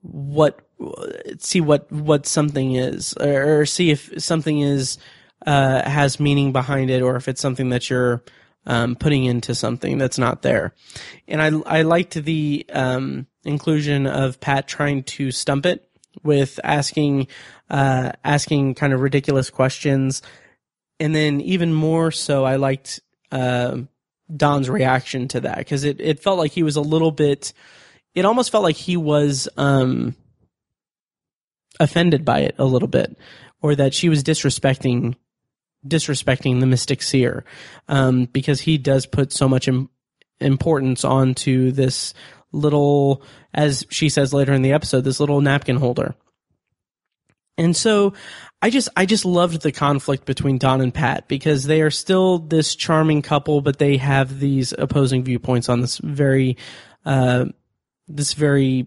what 0.00 0.60
see 1.38 1.60
what 1.60 1.90
what 1.90 2.26
something 2.26 2.74
is 2.74 3.14
or, 3.14 3.60
or 3.60 3.66
see 3.66 3.90
if 3.90 4.12
something 4.22 4.60
is 4.60 4.98
uh, 5.46 5.88
has 5.88 6.20
meaning 6.20 6.52
behind 6.52 6.90
it 6.90 7.02
or 7.02 7.16
if 7.16 7.28
it's 7.28 7.40
something 7.40 7.70
that 7.70 7.88
you're 7.88 8.22
um, 8.66 8.94
putting 8.96 9.24
into 9.24 9.54
something 9.54 9.98
that's 9.98 10.18
not 10.18 10.42
there. 10.42 10.74
And 11.26 11.40
I 11.40 11.78
I 11.78 11.82
liked 11.82 12.14
the 12.14 12.66
um, 12.72 13.26
inclusion 13.44 14.06
of 14.06 14.40
Pat 14.40 14.68
trying 14.68 15.02
to 15.04 15.30
stump 15.30 15.66
it 15.66 15.88
with 16.22 16.60
asking 16.62 17.28
uh, 17.70 18.12
asking 18.24 18.74
kind 18.74 18.92
of 18.92 19.00
ridiculous 19.00 19.50
questions, 19.50 20.22
and 21.00 21.14
then 21.14 21.40
even 21.40 21.72
more 21.72 22.10
so, 22.10 22.44
I 22.44 22.56
liked 22.56 23.00
uh, 23.30 23.78
Don's 24.34 24.68
reaction 24.68 25.28
to 25.28 25.40
that 25.40 25.58
because 25.58 25.84
it 25.84 26.00
it 26.00 26.20
felt 26.20 26.38
like 26.38 26.52
he 26.52 26.62
was 26.62 26.76
a 26.76 26.82
little 26.82 27.10
bit 27.12 27.52
it 28.14 28.24
almost 28.24 28.50
felt 28.52 28.64
like 28.64 28.76
he 28.76 28.96
was 28.96 29.48
um, 29.56 30.14
offended 31.80 32.24
by 32.24 32.40
it 32.40 32.54
a 32.58 32.64
little 32.64 32.88
bit, 32.88 33.16
or 33.60 33.74
that 33.74 33.94
she 33.94 34.08
was 34.08 34.22
disrespecting 34.22 35.14
disrespecting 35.86 36.60
the 36.60 36.66
mystic 36.66 37.02
seer, 37.02 37.44
um, 37.88 38.26
because 38.26 38.60
he 38.60 38.78
does 38.78 39.04
put 39.06 39.32
so 39.32 39.48
much 39.48 39.66
Im- 39.66 39.90
importance 40.40 41.04
onto 41.04 41.72
this 41.72 42.14
little, 42.52 43.22
as 43.52 43.84
she 43.90 44.08
says 44.08 44.32
later 44.32 44.52
in 44.52 44.62
the 44.62 44.72
episode, 44.72 45.02
this 45.02 45.20
little 45.20 45.40
napkin 45.40 45.76
holder. 45.76 46.14
And 47.58 47.76
so 47.76 48.14
I 48.62 48.70
just 48.70 48.88
I 48.96 49.06
just 49.06 49.24
loved 49.24 49.62
the 49.62 49.72
conflict 49.72 50.24
between 50.24 50.58
Don 50.58 50.80
and 50.80 50.94
Pat 50.94 51.28
because 51.28 51.64
they 51.64 51.82
are 51.82 51.90
still 51.90 52.38
this 52.38 52.74
charming 52.74 53.22
couple, 53.22 53.60
but 53.60 53.78
they 53.78 53.98
have 53.98 54.38
these 54.38 54.72
opposing 54.76 55.22
viewpoints 55.22 55.68
on 55.68 55.80
this 55.80 55.98
very 55.98 56.56
uh, 57.04 57.46
this 58.08 58.32
very 58.32 58.86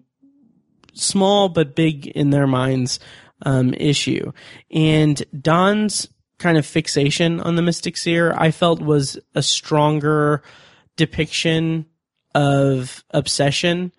small 0.93 1.49
but 1.49 1.75
big 1.75 2.07
in 2.07 2.29
their 2.29 2.47
minds 2.47 2.99
um, 3.43 3.73
issue. 3.73 4.31
And 4.71 5.21
Don's 5.39 6.07
kind 6.37 6.57
of 6.57 6.65
fixation 6.65 7.39
on 7.39 7.55
the 7.55 7.61
Mystic 7.61 7.97
Seer, 7.97 8.33
I 8.37 8.51
felt 8.51 8.81
was 8.81 9.19
a 9.35 9.43
stronger 9.43 10.41
depiction 10.95 11.85
of 12.35 13.03
obsession 13.11 13.91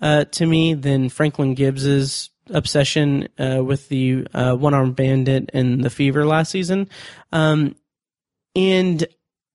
uh, 0.00 0.24
to 0.24 0.46
me 0.46 0.74
than 0.74 1.08
Franklin 1.08 1.54
Gibbs's 1.54 2.30
obsession 2.50 3.28
uh, 3.38 3.62
with 3.64 3.88
the 3.88 4.26
uh, 4.34 4.54
one 4.54 4.74
armed 4.74 4.96
bandit 4.96 5.50
and 5.54 5.82
the 5.82 5.90
fever 5.90 6.26
last 6.26 6.50
season. 6.50 6.88
Um, 7.32 7.74
and 8.54 9.06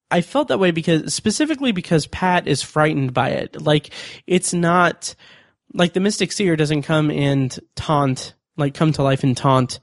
I 0.10 0.22
felt 0.22 0.48
that 0.48 0.60
way 0.60 0.72
because 0.72 1.14
specifically 1.14 1.72
because 1.72 2.08
Pat 2.08 2.48
is 2.48 2.64
frightened 2.64 3.14
by 3.14 3.30
it. 3.30 3.62
Like 3.62 3.92
it's 4.26 4.54
not 4.54 5.14
like 5.74 5.94
the 5.94 6.00
Mystic 6.00 6.32
Seer 6.32 6.56
doesn't 6.56 6.84
come 6.84 7.12
and 7.12 7.58
taunt, 7.76 8.34
like 8.58 8.74
come 8.74 8.92
to 8.94 9.04
life 9.04 9.24
and 9.24 9.38
taunt 9.38 9.80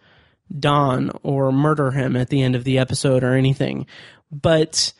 Don 0.58 1.10
or 1.22 1.52
murder 1.52 1.90
him 1.90 2.16
at 2.16 2.28
the 2.28 2.42
end 2.42 2.56
of 2.56 2.64
the 2.64 2.78
episode 2.78 3.22
or 3.22 3.34
anything. 3.34 3.86
But 4.30 4.92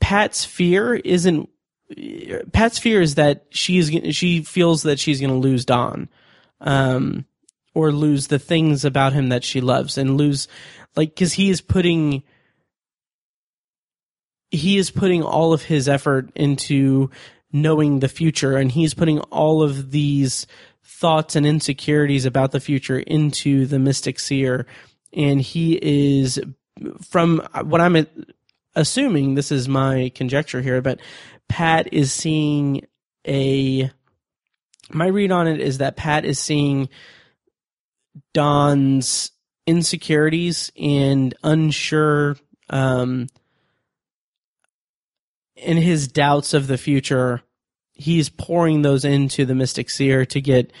Pat's 0.00 0.44
fear 0.44 0.94
isn't 0.94 1.48
Pat's 2.52 2.78
fear 2.78 3.00
is 3.00 3.14
that 3.14 3.46
she's 3.50 3.90
she 4.14 4.42
feels 4.42 4.82
that 4.82 4.98
she's 4.98 5.20
going 5.20 5.30
to 5.32 5.36
lose 5.36 5.64
Don, 5.64 6.08
um, 6.60 7.26
or 7.74 7.92
lose 7.92 8.26
the 8.26 8.38
things 8.38 8.84
about 8.84 9.12
him 9.12 9.28
that 9.28 9.44
she 9.44 9.60
loves, 9.60 9.96
and 9.96 10.16
lose 10.16 10.48
like 10.96 11.10
because 11.10 11.34
he 11.34 11.50
is 11.50 11.60
putting 11.60 12.22
he 14.50 14.76
is 14.76 14.90
putting 14.90 15.22
all 15.22 15.52
of 15.52 15.62
his 15.62 15.88
effort 15.88 16.30
into 16.34 17.10
knowing 17.52 18.00
the 18.00 18.08
future 18.08 18.56
and 18.56 18.72
he's 18.72 18.94
putting 18.94 19.20
all 19.20 19.62
of 19.62 19.90
these 19.90 20.46
thoughts 20.84 21.36
and 21.36 21.46
insecurities 21.46 22.24
about 22.24 22.52
the 22.52 22.60
future 22.60 22.98
into 23.00 23.66
the 23.66 23.78
mystic 23.78 24.18
seer. 24.18 24.66
And 25.12 25.40
he 25.40 25.78
is 25.82 26.40
from 27.00 27.46
what 27.64 27.80
i'm 27.80 28.06
assuming 28.74 29.34
this 29.34 29.50
is 29.50 29.68
my 29.68 30.10
conjecture 30.14 30.60
here 30.60 30.82
but 30.82 31.00
pat 31.48 31.92
is 31.92 32.12
seeing 32.12 32.86
a 33.26 33.90
my 34.90 35.06
read 35.06 35.32
on 35.32 35.48
it 35.48 35.60
is 35.60 35.78
that 35.78 35.96
pat 35.96 36.24
is 36.24 36.38
seeing 36.38 36.88
don's 38.32 39.30
insecurities 39.66 40.70
and 40.78 41.34
unsure 41.42 42.36
um 42.70 43.26
in 45.56 45.76
his 45.76 46.08
doubts 46.08 46.54
of 46.54 46.66
the 46.66 46.78
future 46.78 47.42
he's 47.92 48.28
pouring 48.28 48.82
those 48.82 49.04
into 49.04 49.44
the 49.44 49.54
mystic 49.54 49.90
seer 49.90 50.24
to 50.24 50.40
get 50.40 50.72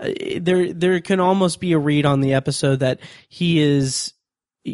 uh, 0.00 0.10
there 0.40 0.72
there 0.72 1.00
can 1.00 1.20
almost 1.20 1.60
be 1.60 1.72
a 1.72 1.78
read 1.78 2.04
on 2.04 2.20
the 2.20 2.34
episode 2.34 2.80
that 2.80 3.00
he 3.28 3.60
is 3.60 4.12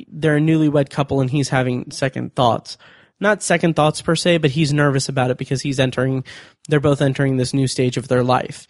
they're 0.09 0.37
a 0.37 0.41
newlywed 0.41 0.89
couple 0.89 1.21
and 1.21 1.31
he's 1.31 1.51
having 1.51 1.91
second 1.91 2.35
thoughts 2.35 2.79
not 3.21 3.43
second 3.43 3.77
thoughts 3.77 4.03
per 4.03 4.17
se 4.17 4.39
but 4.39 4.51
he's 4.51 4.73
nervous 4.73 5.09
about 5.09 5.31
it 5.31 5.39
because 5.39 5.63
he's 5.63 5.81
entering 5.81 6.25
they're 6.69 6.81
both 6.81 7.03
entering 7.03 7.37
this 7.37 7.55
new 7.55 7.67
stage 7.67 7.97
of 7.97 8.09
their 8.09 8.25
life 8.25 8.67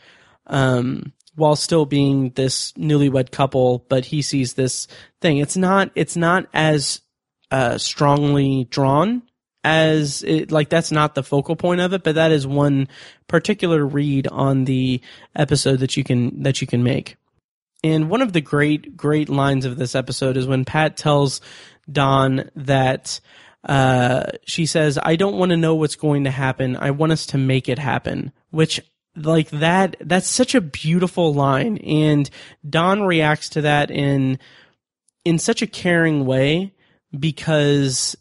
um, 0.46 1.12
while 1.36 1.56
still 1.56 1.86
being 1.86 2.30
this 2.30 2.72
newlywed 2.72 3.30
couple 3.30 3.84
but 3.88 4.06
he 4.06 4.22
sees 4.22 4.54
this 4.54 4.86
thing 5.20 5.38
it's 5.38 5.56
not 5.56 5.90
it's 5.94 6.16
not 6.16 6.46
as 6.52 7.00
uh, 7.50 7.78
strongly 7.78 8.64
drawn 8.70 9.22
as 9.64 10.22
it, 10.22 10.50
like 10.50 10.68
that's 10.68 10.92
not 10.92 11.14
the 11.14 11.22
focal 11.22 11.56
point 11.56 11.80
of 11.80 11.92
it, 11.92 12.02
but 12.02 12.14
that 12.14 12.32
is 12.32 12.46
one 12.46 12.88
particular 13.28 13.84
read 13.84 14.26
on 14.28 14.64
the 14.64 15.00
episode 15.36 15.80
that 15.80 15.96
you 15.96 16.04
can 16.04 16.42
that 16.42 16.60
you 16.60 16.66
can 16.66 16.82
make. 16.82 17.16
And 17.82 18.10
one 18.10 18.22
of 18.22 18.32
the 18.32 18.40
great 18.40 18.96
great 18.96 19.28
lines 19.28 19.64
of 19.64 19.76
this 19.76 19.94
episode 19.94 20.36
is 20.36 20.46
when 20.46 20.64
Pat 20.64 20.96
tells 20.96 21.40
Don 21.90 22.50
that 22.56 23.20
uh, 23.64 24.24
she 24.46 24.66
says, 24.66 24.98
"I 25.02 25.16
don't 25.16 25.36
want 25.36 25.50
to 25.50 25.56
know 25.56 25.74
what's 25.74 25.96
going 25.96 26.24
to 26.24 26.30
happen. 26.30 26.76
I 26.76 26.90
want 26.90 27.12
us 27.12 27.26
to 27.26 27.38
make 27.38 27.68
it 27.68 27.78
happen." 27.78 28.32
Which 28.50 28.80
like 29.16 29.50
that 29.50 29.96
that's 30.00 30.28
such 30.28 30.54
a 30.54 30.60
beautiful 30.60 31.34
line 31.34 31.78
and 31.78 32.30
Don 32.68 33.02
reacts 33.02 33.48
to 33.50 33.62
that 33.62 33.90
in 33.90 34.38
in 35.24 35.38
such 35.38 35.62
a 35.62 35.66
caring 35.66 36.24
way 36.26 36.72
because 37.18 38.16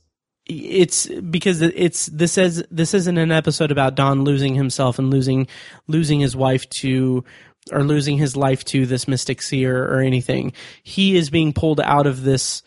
it's 0.46 1.08
because 1.08 1.62
it's 1.62 2.08
this 2.08 2.38
is 2.38 2.64
this 2.72 2.94
isn't 2.94 3.18
an 3.18 3.32
episode 3.32 3.72
about 3.72 3.96
Don 3.96 4.24
losing 4.24 4.56
himself 4.56 4.98
and 4.98 5.12
losing 5.12 5.48
losing 5.88 6.20
his 6.20 6.36
wife 6.36 6.68
to 6.70 7.24
or 7.72 7.84
losing 7.84 8.18
his 8.18 8.36
life 8.36 8.66
to 8.66 8.88
this 8.88 9.08
mystic 9.08 9.42
seer 9.44 9.86
or 9.86 10.00
anything. 10.00 10.54
He 10.82 11.16
is 11.16 11.30
being 11.30 11.54
pulled 11.54 11.80
out 11.80 12.08
of 12.08 12.24
this 12.24 12.64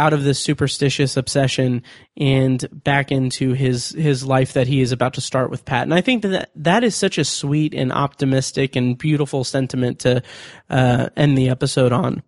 out 0.00 0.14
of 0.14 0.24
this 0.24 0.40
superstitious 0.40 1.18
obsession 1.18 1.82
and 2.16 2.66
back 2.72 3.12
into 3.12 3.52
his 3.52 3.90
his 3.90 4.24
life 4.24 4.54
that 4.54 4.66
he 4.66 4.80
is 4.80 4.92
about 4.92 5.12
to 5.14 5.20
start 5.20 5.50
with 5.50 5.66
Pat. 5.66 5.82
And 5.82 5.92
I 5.92 6.00
think 6.00 6.22
that 6.22 6.50
that 6.56 6.82
is 6.82 6.96
such 6.96 7.18
a 7.18 7.24
sweet 7.24 7.74
and 7.74 7.92
optimistic 7.92 8.76
and 8.76 8.96
beautiful 8.96 9.44
sentiment 9.44 10.00
to 10.00 10.22
uh, 10.70 11.10
end 11.16 11.36
the 11.36 11.50
episode 11.50 11.92
on. 11.92 12.22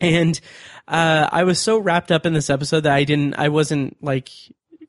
And 0.00 0.40
uh, 0.88 1.28
I 1.30 1.44
was 1.44 1.60
so 1.60 1.78
wrapped 1.78 2.10
up 2.10 2.24
in 2.24 2.32
this 2.32 2.48
episode 2.48 2.80
that 2.80 2.92
I 2.92 3.04
didn't, 3.04 3.34
I 3.34 3.50
wasn't 3.50 4.02
like 4.02 4.30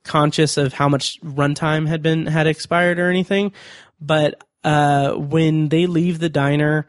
conscious 0.03 0.55
of 0.55 0.73
how 0.73 0.87
much 0.87 1.19
runtime 1.21 1.85
had 1.87 2.01
been 2.01 2.27
had 2.27 2.47
expired 2.47 2.97
or 2.97 3.09
anything. 3.09 3.51
But 3.99 4.41
uh, 4.63 5.11
when 5.15 5.67
they 5.67 5.85
leave 5.85 6.19
the 6.19 6.29
diner 6.29 6.87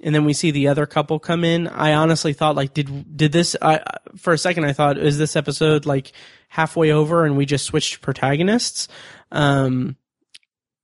and 0.00 0.14
then 0.14 0.24
we 0.24 0.32
see 0.32 0.50
the 0.50 0.68
other 0.68 0.86
couple 0.86 1.18
come 1.18 1.44
in, 1.44 1.68
I 1.68 1.94
honestly 1.94 2.32
thought 2.32 2.56
like, 2.56 2.74
did 2.74 3.16
did 3.16 3.32
this? 3.32 3.56
I 3.60 3.82
for 4.16 4.32
a 4.32 4.38
second 4.38 4.64
I 4.64 4.72
thought, 4.72 4.98
is 4.98 5.18
this 5.18 5.36
episode 5.36 5.86
like 5.86 6.12
halfway 6.48 6.92
over 6.92 7.24
and 7.24 7.36
we 7.36 7.46
just 7.46 7.64
switched 7.64 8.02
protagonists? 8.02 8.88
Um, 9.32 9.96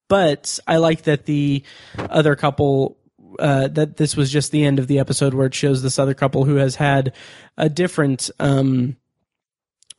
but 0.09 0.59
I 0.67 0.77
like 0.77 1.03
that 1.03 1.27
the 1.27 1.63
other 1.99 2.37
couple 2.37 2.99
uh, 3.39 3.69
that 3.69 3.97
this 3.97 4.17
was 4.17 4.31
just 4.31 4.53
the 4.53 4.65
end 4.65 4.79
of 4.79 4.87
the 4.87 4.99
episode 4.99 5.35
where 5.35 5.47
it 5.47 5.55
shows 5.55 5.83
this 5.83 5.99
other 5.99 6.15
couple 6.15 6.45
who 6.45 6.57
has 6.57 6.77
had 6.77 7.15
a 7.57 7.69
different 7.69 8.31
um, 8.39 8.97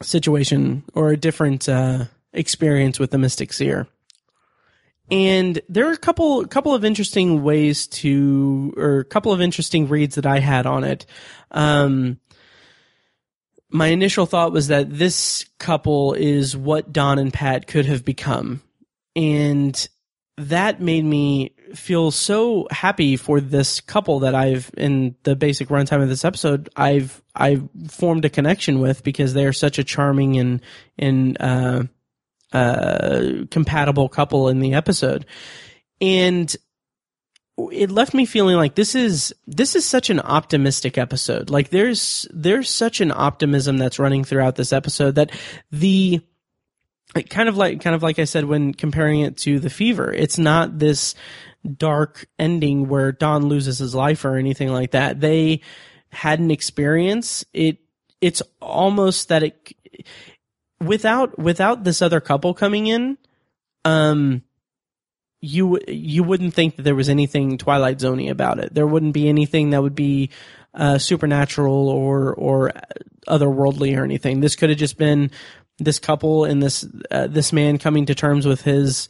situation 0.02 0.84
or 0.94 1.12
a 1.12 1.18
different 1.18 1.68
uh, 1.68 2.06
experience 2.32 3.00
with 3.00 3.12
the 3.12 3.18
Mystic 3.18 3.54
Seer. 3.54 3.88
And 5.14 5.62
there 5.70 5.88
are 5.88 5.94
a 5.94 5.98
couple 5.98 6.44
couple 6.48 6.74
of 6.74 6.84
interesting 6.84 7.44
ways 7.44 7.86
to, 7.88 8.74
or 8.76 9.00
a 9.00 9.06
couple 9.06 9.32
of 9.32 9.42
interesting 9.42 9.88
reads 9.88 10.16
that 10.16 10.26
I 10.26 10.40
had 10.40 10.66
on 10.66 10.84
it. 10.84 11.06
Um, 11.52 12.20
my 13.70 13.88
initial 13.88 14.26
thought 14.26 14.52
was 14.52 14.70
that 14.70 14.90
this 14.90 15.46
couple 15.60 16.14
is 16.14 16.58
what 16.58 16.92
Don 16.92 17.20
and 17.20 17.32
Pat 17.32 17.68
could 17.68 17.86
have 17.86 18.04
become, 18.04 18.64
and 19.16 19.88
that 20.38 20.82
made 20.82 21.06
me 21.06 21.54
feel 21.76 22.10
so 22.10 22.68
happy 22.72 23.16
for 23.16 23.40
this 23.40 23.82
couple 23.82 24.22
that 24.22 24.34
I've 24.34 24.72
in 24.78 25.16
the 25.22 25.36
basic 25.36 25.68
runtime 25.68 26.02
of 26.02 26.10
this 26.10 26.26
episode 26.26 26.70
I've 26.76 27.22
I've 27.36 27.70
formed 27.88 28.26
a 28.26 28.30
connection 28.30 28.80
with 28.80 29.04
because 29.04 29.36
they're 29.36 29.54
such 29.54 29.78
a 29.78 29.84
charming 29.84 30.40
and 30.40 30.62
and 30.98 31.38
uh, 31.40 31.84
uh, 32.54 33.46
compatible 33.52 34.10
couple 34.10 34.48
in 34.48 34.60
the 34.60 34.74
episode, 34.74 35.26
and 36.00 36.56
it 37.72 37.92
left 37.92 38.14
me 38.14 38.26
feeling 38.26 38.56
like 38.56 38.76
this 38.76 38.96
is 38.96 39.34
this 39.46 39.76
is 39.76 39.86
such 39.86 40.10
an 40.10 40.20
optimistic 40.20 40.98
episode. 40.98 41.50
Like 41.50 41.70
there's 41.70 42.28
there's 42.32 42.70
such 42.70 43.02
an 43.02 43.12
optimism 43.12 43.78
that's 43.78 44.00
running 44.00 44.24
throughout 44.24 44.56
this 44.56 44.74
episode 44.74 45.16
that 45.16 45.32
the 45.72 46.22
kind 47.30 47.48
of 47.48 47.58
like 47.58 47.82
kind 47.82 47.96
of 47.96 48.02
like 48.02 48.18
I 48.18 48.24
said 48.24 48.46
when 48.46 48.74
comparing 48.74 49.22
it 49.22 49.38
to 49.40 49.60
the 49.60 49.70
fever, 49.70 50.12
it's 50.12 50.38
not 50.38 50.80
this 50.80 51.14
dark 51.78 52.26
ending 52.40 52.88
where 52.88 53.12
Don 53.12 53.46
loses 53.46 53.78
his 53.78 53.94
life 53.94 54.26
or 54.26 54.36
anything 54.38 54.70
like 54.70 54.92
that. 54.92 55.20
They 55.20 55.62
had 56.12 56.40
an 56.40 56.52
experience. 56.52 57.46
It 57.54 57.78
it's 58.20 58.42
almost 58.62 59.30
that 59.30 59.44
it 59.44 59.74
without 60.86 61.38
without 61.38 61.84
this 61.84 62.02
other 62.02 62.20
couple 62.20 62.54
coming 62.54 62.88
in, 62.88 63.18
um 63.86 64.44
you 65.44 65.78
you 65.90 66.24
wouldn't 66.24 66.54
think 66.54 66.78
that 66.78 66.84
there 66.84 66.96
was 66.96 67.10
anything 67.10 67.58
Twilight 67.58 67.98
Zoney 67.98 68.30
about 68.30 68.60
it. 68.60 68.74
There 68.74 68.88
wouldn't 68.88 69.14
be 69.14 69.28
anything 69.28 69.72
that 69.72 69.82
would 69.82 69.96
be 69.96 70.30
uh, 70.74 70.98
supernatural 70.98 71.90
or 71.90 72.34
or 72.34 72.72
otherworldly 73.28 73.98
or 73.98 74.06
anything. 74.06 74.40
This 74.40 74.56
could 74.56 74.70
have 74.70 74.80
just 74.80 74.98
been 74.98 75.32
this 75.80 76.00
couple 76.00 76.46
and 76.46 76.64
this 76.64 76.88
uh, 77.12 77.28
this 77.28 77.52
man 77.52 77.78
coming 77.78 78.06
to 78.06 78.16
terms 78.16 78.46
with 78.46 78.62
his 78.62 79.10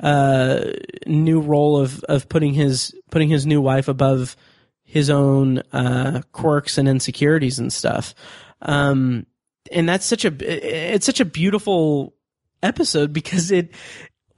uh, 0.00 0.64
new 1.06 1.40
role 1.40 1.78
of 1.78 2.02
of 2.04 2.28
putting 2.28 2.54
his 2.54 2.92
putting 3.10 3.28
his 3.28 3.46
new 3.46 3.60
wife 3.60 3.86
above 3.86 4.36
his 4.82 5.10
own 5.10 5.58
uh, 5.72 6.22
quirks 6.32 6.76
and 6.76 6.88
insecurities 6.88 7.60
and 7.60 7.72
stuff. 7.72 8.14
Um, 8.62 9.26
and 9.72 9.88
that's 9.88 10.06
such 10.06 10.24
a 10.24 10.34
it's 10.40 11.06
such 11.06 11.20
a 11.20 11.24
beautiful 11.24 12.14
episode 12.62 13.12
because 13.12 13.50
it 13.50 13.72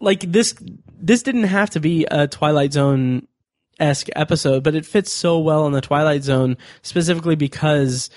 like 0.00 0.20
this 0.20 0.54
this 0.98 1.22
didn't 1.22 1.44
have 1.44 1.70
to 1.70 1.80
be 1.80 2.06
a 2.10 2.26
Twilight 2.26 2.72
Zone 2.72 3.26
esque 3.78 4.08
episode, 4.14 4.62
but 4.62 4.74
it 4.74 4.86
fits 4.86 5.10
so 5.10 5.38
well 5.38 5.66
in 5.66 5.72
the 5.72 5.80
Twilight 5.80 6.22
Zone 6.22 6.56
specifically 6.82 7.36
because 7.36 8.10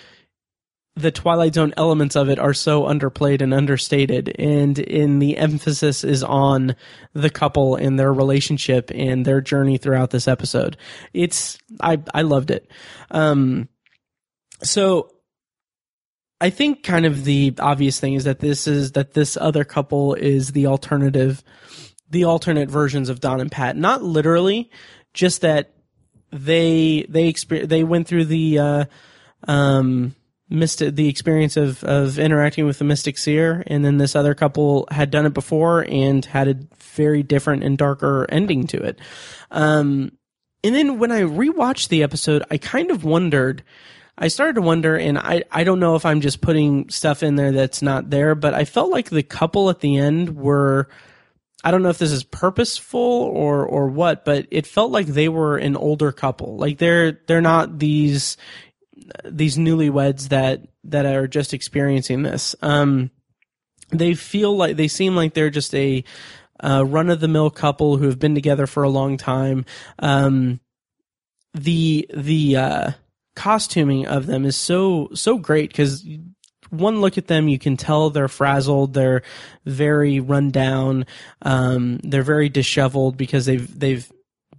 the 0.95 1.11
Twilight 1.11 1.55
Zone 1.55 1.73
elements 1.75 2.15
of 2.15 2.29
it 2.29 2.37
are 2.37 2.53
so 2.53 2.83
underplayed 2.83 3.41
and 3.41 3.53
understated, 3.53 4.35
and 4.37 4.77
in 4.77 5.19
the 5.19 5.37
emphasis 5.37 6.03
is 6.03 6.23
on 6.23 6.75
the 7.13 7.31
couple 7.31 7.75
and 7.75 7.97
their 7.97 8.13
relationship 8.13 8.91
and 8.93 9.25
their 9.25 9.41
journey 9.41 9.77
throughout 9.77 10.11
this 10.11 10.27
episode. 10.27 10.77
It's 11.13 11.57
I 11.81 11.99
I 12.13 12.21
loved 12.21 12.51
it. 12.51 12.69
Um, 13.09 13.69
so 14.61 15.12
I 16.43 16.49
think 16.49 16.83
kind 16.83 17.05
of 17.05 17.23
the 17.23 17.53
obvious 17.57 18.01
thing 18.01 18.15
is 18.15 18.25
that 18.25 18.39
this 18.39 18.67
is 18.67 18.91
that 18.91 19.13
this 19.13 19.37
other 19.37 19.63
couple 19.63 20.13
is 20.13 20.51
the 20.51 20.67
alternative, 20.67 21.41
the 22.09 22.25
alternate 22.25 22.69
versions 22.69 23.07
of 23.07 23.21
Don 23.21 23.39
and 23.39 23.49
Pat. 23.49 23.77
Not 23.77 24.03
literally, 24.03 24.69
just 25.13 25.39
that 25.39 25.71
they 26.33 27.05
they 27.07 27.31
exper- 27.31 27.65
they 27.65 27.85
went 27.85 28.07
through 28.07 28.25
the 28.25 28.59
uh, 28.59 28.85
um 29.47 30.15
mystic 30.49 30.95
the 30.95 31.07
experience 31.07 31.55
of 31.55 31.81
of 31.85 32.19
interacting 32.19 32.65
with 32.65 32.77
the 32.77 32.83
mystic 32.83 33.17
seer 33.17 33.63
and 33.67 33.85
then 33.85 33.97
this 33.97 34.13
other 34.13 34.35
couple 34.35 34.85
had 34.91 35.09
done 35.09 35.25
it 35.25 35.33
before 35.33 35.85
and 35.87 36.25
had 36.25 36.49
a 36.49 36.59
very 36.77 37.23
different 37.23 37.63
and 37.63 37.77
darker 37.77 38.27
ending 38.29 38.67
to 38.67 38.77
it 38.77 38.99
um 39.51 40.11
and 40.63 40.75
then 40.75 40.99
when 40.99 41.11
i 41.11 41.21
rewatched 41.21 41.87
the 41.87 42.03
episode 42.03 42.43
i 42.51 42.57
kind 42.57 42.91
of 42.91 43.03
wondered 43.03 43.63
I 44.15 44.27
started 44.27 44.55
to 44.55 44.61
wonder, 44.61 44.95
and 44.95 45.17
I, 45.17 45.43
I 45.51 45.63
don't 45.63 45.79
know 45.79 45.95
if 45.95 46.05
I'm 46.05 46.21
just 46.21 46.39
putting 46.39 46.89
stuff 46.89 47.23
in 47.23 47.35
there 47.35 47.51
that's 47.51 47.81
not 47.81 48.11
there, 48.11 48.35
but 48.35 48.53
I 48.53 48.63
felt 48.63 48.91
like 48.91 49.09
the 49.09 49.23
couple 49.23 49.71
at 49.71 49.79
the 49.79 49.97
end 49.97 50.35
were, 50.35 50.87
I 51.63 51.71
don't 51.71 51.81
know 51.81 51.89
if 51.89 51.97
this 51.97 52.11
is 52.11 52.23
purposeful 52.23 52.99
or, 52.99 53.65
or 53.65 53.87
what, 53.87 54.23
but 54.23 54.47
it 54.51 54.67
felt 54.67 54.91
like 54.91 55.07
they 55.07 55.29
were 55.29 55.57
an 55.57 55.75
older 55.75 56.11
couple. 56.11 56.57
Like 56.57 56.77
they're, 56.77 57.19
they're 57.25 57.41
not 57.41 57.79
these, 57.79 58.37
these 59.25 59.57
newlyweds 59.57 60.29
that, 60.29 60.67
that 60.83 61.07
are 61.07 61.27
just 61.27 61.53
experiencing 61.53 62.21
this. 62.21 62.55
Um, 62.61 63.09
they 63.89 64.13
feel 64.13 64.55
like, 64.55 64.75
they 64.75 64.89
seem 64.89 65.15
like 65.15 65.33
they're 65.33 65.49
just 65.49 65.73
a, 65.73 66.03
uh, 66.63 66.85
run 66.85 67.09
of 67.09 67.19
the 67.19 67.27
mill 67.27 67.49
couple 67.49 67.97
who 67.97 68.05
have 68.05 68.19
been 68.19 68.35
together 68.35 68.67
for 68.67 68.83
a 68.83 68.89
long 68.89 69.17
time. 69.17 69.65
Um, 69.97 70.59
the, 71.55 72.07
the, 72.13 72.57
uh, 72.57 72.91
costuming 73.35 74.05
of 74.07 74.25
them 74.25 74.45
is 74.45 74.55
so 74.55 75.09
so 75.13 75.37
great 75.37 75.69
because 75.69 76.05
one 76.69 77.01
look 77.01 77.17
at 77.17 77.27
them 77.27 77.47
you 77.47 77.59
can 77.59 77.77
tell 77.77 78.09
they're 78.09 78.27
frazzled 78.27 78.93
they're 78.93 79.21
very 79.65 80.19
run 80.19 80.51
down 80.51 81.05
um, 81.41 81.99
they're 82.03 82.23
very 82.23 82.49
disheveled 82.49 83.17
because 83.17 83.45
they've 83.45 83.79
they've 83.79 84.11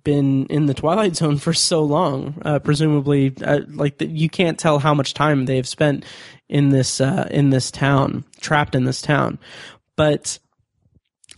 been 0.02 0.44
in 0.46 0.66
the 0.66 0.74
twilight 0.74 1.16
zone 1.16 1.38
for 1.38 1.54
so 1.54 1.82
long 1.82 2.40
uh, 2.44 2.58
presumably 2.58 3.34
uh, 3.42 3.60
like 3.68 3.98
the, 3.98 4.06
you 4.06 4.28
can't 4.28 4.58
tell 4.58 4.78
how 4.78 4.92
much 4.92 5.14
time 5.14 5.46
they've 5.46 5.68
spent 5.68 6.04
in 6.48 6.68
this 6.68 7.00
uh, 7.00 7.26
in 7.30 7.50
this 7.50 7.70
town 7.70 8.24
trapped 8.40 8.74
in 8.74 8.84
this 8.84 9.02
town. 9.02 9.38
But 9.96 10.38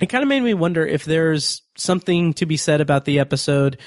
it 0.00 0.06
kind 0.06 0.22
of 0.22 0.28
made 0.28 0.40
me 0.40 0.54
wonder 0.54 0.86
if 0.86 1.04
there's 1.04 1.62
something 1.76 2.34
to 2.34 2.46
be 2.46 2.56
said 2.56 2.80
about 2.80 3.04
the 3.04 3.18
episode 3.18 3.78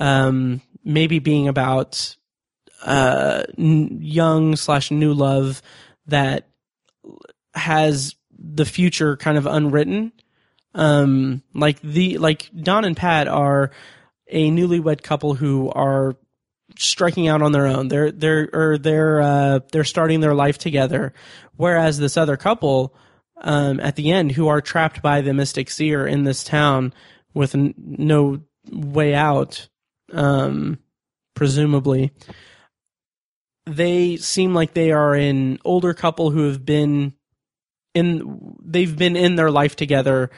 um, 0.00 0.62
maybe 0.84 1.18
being 1.18 1.48
about 1.48 2.16
uh, 2.82 3.44
young 3.56 4.56
slash 4.56 4.90
new 4.90 5.12
love 5.12 5.62
that 6.06 6.48
has 7.54 8.14
the 8.38 8.64
future 8.64 9.16
kind 9.16 9.38
of 9.38 9.46
unwritten. 9.46 10.12
Um, 10.74 11.42
like 11.54 11.80
the 11.80 12.18
like 12.18 12.50
Don 12.54 12.84
and 12.84 12.96
Pat 12.96 13.26
are 13.26 13.70
a 14.28 14.50
newlywed 14.50 15.02
couple 15.02 15.34
who 15.34 15.70
are 15.70 16.16
striking 16.76 17.28
out 17.28 17.42
on 17.42 17.52
their 17.52 17.66
own. 17.66 17.88
They're 17.88 18.12
they're 18.12 18.48
or 18.52 18.78
they're 18.78 19.20
uh, 19.20 19.60
they're 19.72 19.84
starting 19.84 20.20
their 20.20 20.34
life 20.34 20.58
together, 20.58 21.12
whereas 21.56 21.98
this 21.98 22.16
other 22.16 22.36
couple 22.36 22.94
um, 23.40 23.80
at 23.80 23.96
the 23.96 24.12
end 24.12 24.32
who 24.32 24.48
are 24.48 24.60
trapped 24.60 25.02
by 25.02 25.20
the 25.20 25.34
mystic 25.34 25.70
seer 25.70 26.06
in 26.06 26.24
this 26.24 26.44
town 26.44 26.92
with 27.34 27.54
n- 27.54 27.74
no 27.76 28.40
way 28.70 29.14
out, 29.14 29.68
um, 30.12 30.78
presumably 31.34 32.12
they 33.76 34.16
seem 34.16 34.54
like 34.54 34.74
they 34.74 34.92
are 34.92 35.14
an 35.14 35.58
older 35.64 35.94
couple 35.94 36.30
who 36.30 36.48
have 36.48 36.64
been 36.64 37.14
in 37.94 38.56
they've 38.62 38.96
been 38.96 39.16
in 39.16 39.36
their 39.36 39.50
life 39.50 39.76
together 39.76 40.30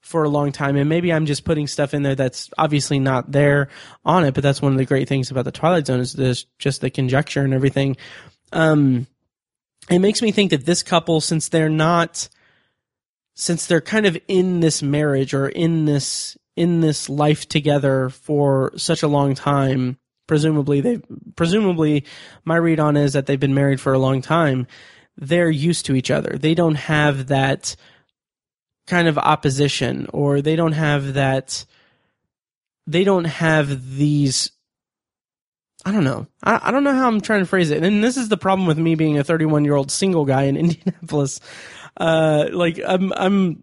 for 0.00 0.24
a 0.24 0.28
long 0.28 0.52
time. 0.52 0.76
And 0.76 0.88
maybe 0.88 1.12
i'm 1.12 1.26
just 1.26 1.44
putting 1.44 1.66
stuff 1.66 1.94
in 1.94 2.02
there 2.02 2.14
that's 2.14 2.50
obviously 2.56 2.98
not 2.98 3.30
there 3.30 3.68
on 4.04 4.24
it 4.24 4.34
but 4.34 4.42
that's 4.42 4.62
one 4.62 4.72
of 4.72 4.78
the 4.78 4.84
great 4.84 5.08
things 5.08 5.30
about 5.30 5.44
the 5.44 5.52
twilight 5.52 5.86
zone 5.86 6.00
is 6.00 6.12
this 6.12 6.46
just 6.58 6.80
the 6.80 6.90
conjecture 6.90 7.42
and 7.42 7.54
everything. 7.54 7.96
Um 8.52 9.06
it 9.90 10.00
makes 10.00 10.20
me 10.20 10.32
think 10.32 10.50
that 10.50 10.66
this 10.66 10.82
couple 10.82 11.20
since 11.20 11.48
they're 11.48 11.68
not 11.68 12.28
since 13.34 13.66
they're 13.66 13.80
kind 13.80 14.06
of 14.06 14.18
in 14.26 14.60
this 14.60 14.82
marriage 14.82 15.32
or 15.32 15.48
in 15.48 15.84
this 15.84 16.36
in 16.56 16.80
this 16.80 17.08
life 17.08 17.48
together 17.48 18.08
for 18.08 18.72
such 18.76 19.02
a 19.02 19.08
long 19.08 19.34
time 19.34 19.96
presumably 20.28 20.80
they 20.80 21.00
presumably 21.34 22.04
my 22.44 22.54
read 22.54 22.78
on 22.78 22.96
is 22.96 23.14
that 23.14 23.26
they've 23.26 23.40
been 23.40 23.54
married 23.54 23.80
for 23.80 23.92
a 23.92 23.98
long 23.98 24.22
time 24.22 24.68
they're 25.16 25.50
used 25.50 25.86
to 25.86 25.96
each 25.96 26.10
other 26.10 26.38
they 26.38 26.54
don't 26.54 26.76
have 26.76 27.26
that 27.26 27.74
kind 28.86 29.08
of 29.08 29.18
opposition 29.18 30.06
or 30.12 30.40
they 30.40 30.54
don't 30.54 30.72
have 30.72 31.14
that 31.14 31.64
they 32.86 33.02
don't 33.02 33.24
have 33.24 33.96
these 33.96 34.52
I 35.84 35.92
don't 35.92 36.04
know. 36.04 36.26
I, 36.42 36.60
I 36.64 36.70
don't 36.70 36.84
know 36.84 36.94
how 36.94 37.06
I'm 37.06 37.20
trying 37.20 37.40
to 37.40 37.46
phrase 37.46 37.70
it. 37.70 37.82
And 37.82 38.02
this 38.02 38.16
is 38.16 38.28
the 38.28 38.36
problem 38.36 38.66
with 38.66 38.78
me 38.78 38.94
being 38.94 39.16
a 39.16 39.24
31 39.24 39.64
year 39.64 39.76
old 39.76 39.90
single 39.90 40.24
guy 40.24 40.42
in 40.42 40.56
Indianapolis. 40.58 41.40
Uh, 41.96 42.48
like 42.52 42.80
I'm, 42.86 43.12
I'm 43.12 43.62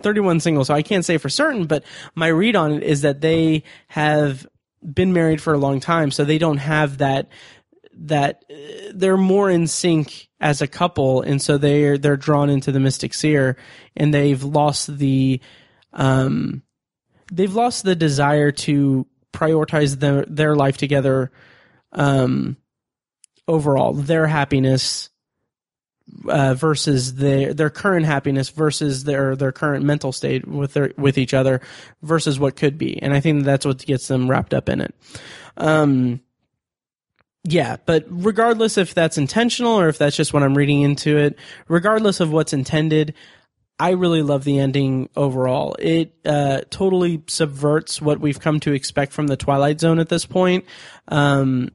31 0.00 0.40
single, 0.40 0.64
so 0.64 0.74
I 0.74 0.82
can't 0.82 1.04
say 1.04 1.18
for 1.18 1.28
certain, 1.28 1.66
but 1.66 1.84
my 2.14 2.28
read 2.28 2.54
on 2.54 2.72
it 2.72 2.82
is 2.82 3.02
that 3.02 3.20
they 3.20 3.64
have 3.88 4.46
been 4.84 5.12
married 5.12 5.40
for 5.40 5.54
a 5.54 5.58
long 5.58 5.80
time, 5.80 6.10
so 6.10 6.24
they 6.24 6.38
don't 6.38 6.58
have 6.58 6.98
that 6.98 7.28
that 7.96 8.44
they're 8.92 9.16
more 9.16 9.48
in 9.48 9.66
sync 9.66 10.28
as 10.40 10.60
a 10.60 10.66
couple, 10.66 11.22
and 11.22 11.40
so 11.40 11.58
they're 11.58 11.96
they're 11.98 12.16
drawn 12.16 12.50
into 12.50 12.72
the 12.72 12.80
Mystic 12.80 13.14
Seer, 13.14 13.56
and 13.96 14.12
they've 14.12 14.42
lost 14.42 14.98
the 14.98 15.40
um 15.92 16.62
they've 17.32 17.54
lost 17.54 17.84
the 17.84 17.94
desire 17.94 18.52
to 18.52 19.06
prioritize 19.32 19.98
their 19.98 20.24
their 20.26 20.54
life 20.54 20.76
together 20.76 21.32
um 21.92 22.56
overall 23.46 23.92
their 23.92 24.26
happiness 24.26 25.10
uh, 26.28 26.54
versus 26.54 27.14
their 27.14 27.54
their 27.54 27.70
current 27.70 28.06
happiness 28.06 28.50
versus 28.50 29.04
their 29.04 29.34
their 29.36 29.52
current 29.52 29.84
mental 29.84 30.12
state 30.12 30.46
with 30.46 30.74
their 30.74 30.92
with 30.96 31.18
each 31.18 31.34
other 31.34 31.60
versus 32.02 32.38
what 32.38 32.56
could 32.56 32.78
be, 32.78 33.00
and 33.02 33.14
I 33.14 33.20
think 33.20 33.44
that's 33.44 33.66
what 33.66 33.84
gets 33.84 34.08
them 34.08 34.30
wrapped 34.30 34.54
up 34.54 34.68
in 34.68 34.80
it. 34.80 34.94
Um, 35.56 36.20
yeah, 37.44 37.76
but 37.84 38.06
regardless 38.08 38.78
if 38.78 38.94
that's 38.94 39.18
intentional 39.18 39.78
or 39.78 39.88
if 39.88 39.98
that's 39.98 40.16
just 40.16 40.32
what 40.32 40.42
I'm 40.42 40.56
reading 40.56 40.82
into 40.82 41.18
it, 41.18 41.38
regardless 41.68 42.20
of 42.20 42.32
what's 42.32 42.54
intended, 42.54 43.14
I 43.78 43.90
really 43.90 44.22
love 44.22 44.44
the 44.44 44.58
ending 44.58 45.10
overall. 45.14 45.76
It 45.78 46.14
uh, 46.24 46.62
totally 46.70 47.22
subverts 47.26 48.00
what 48.00 48.20
we've 48.20 48.40
come 48.40 48.60
to 48.60 48.72
expect 48.72 49.12
from 49.12 49.26
the 49.26 49.36
Twilight 49.36 49.80
Zone 49.80 49.98
at 49.98 50.08
this 50.08 50.24
point. 50.24 50.64
Um, 51.08 51.70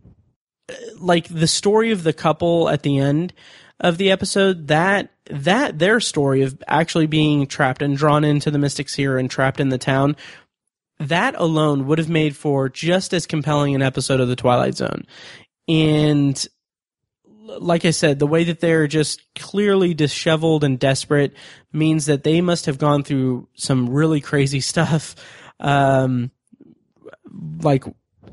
like 0.97 1.27
the 1.27 1.47
story 1.47 1.91
of 1.91 2.03
the 2.03 2.13
couple 2.13 2.69
at 2.69 2.83
the 2.83 2.97
end 2.97 3.33
of 3.79 3.97
the 3.97 4.11
episode 4.11 4.67
that 4.67 5.11
that 5.29 5.79
their 5.79 5.99
story 5.99 6.41
of 6.41 6.61
actually 6.67 7.07
being 7.07 7.45
trapped 7.47 7.81
and 7.81 7.97
drawn 7.97 8.23
into 8.23 8.51
the 8.51 8.59
Mystic 8.59 8.89
Seer 8.89 9.17
and 9.17 9.29
trapped 9.29 9.59
in 9.59 9.69
the 9.69 9.77
town 9.77 10.15
that 10.99 11.33
alone 11.37 11.87
would 11.87 11.97
have 11.97 12.09
made 12.09 12.35
for 12.35 12.67
just 12.67 13.13
as 13.13 13.25
compelling 13.25 13.73
an 13.73 13.81
episode 13.81 14.19
of 14.19 14.27
the 14.27 14.35
twilight 14.35 14.75
zone 14.75 15.05
and 15.67 16.47
like 17.57 17.85
I 17.85 17.91
said, 17.91 18.19
the 18.19 18.27
way 18.27 18.43
that 18.45 18.59
they're 18.59 18.87
just 18.87 19.21
clearly 19.35 19.93
disheveled 19.93 20.63
and 20.63 20.79
desperate 20.79 21.33
means 21.73 22.05
that 22.05 22.23
they 22.23 22.41
must 22.41 22.65
have 22.67 22.77
gone 22.77 23.03
through 23.03 23.47
some 23.55 23.89
really 23.89 24.21
crazy 24.21 24.59
stuff, 24.61 25.15
um, 25.59 26.31
like 27.61 27.83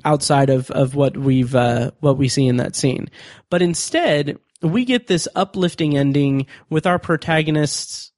outside 0.04 0.50
of, 0.50 0.70
of 0.70 0.94
what 0.94 1.16
we've 1.16 1.54
uh, 1.54 1.92
what 2.00 2.18
we 2.18 2.28
see 2.28 2.46
in 2.46 2.58
that 2.58 2.76
scene. 2.76 3.08
But 3.50 3.62
instead, 3.62 4.38
we 4.62 4.84
get 4.84 5.06
this 5.06 5.28
uplifting 5.34 5.96
ending 5.96 6.46
with 6.70 6.86
our 6.86 6.98
protagonists 6.98 8.12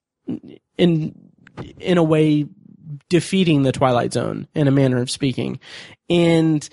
in 0.77 1.15
in 1.81 1.99
a 1.99 2.03
way 2.03 2.47
defeating 3.09 3.63
the 3.63 3.73
Twilight 3.73 4.13
Zone 4.13 4.47
in 4.55 4.69
a 4.69 4.71
manner 4.71 4.99
of 4.99 5.11
speaking. 5.11 5.59
And 6.09 6.69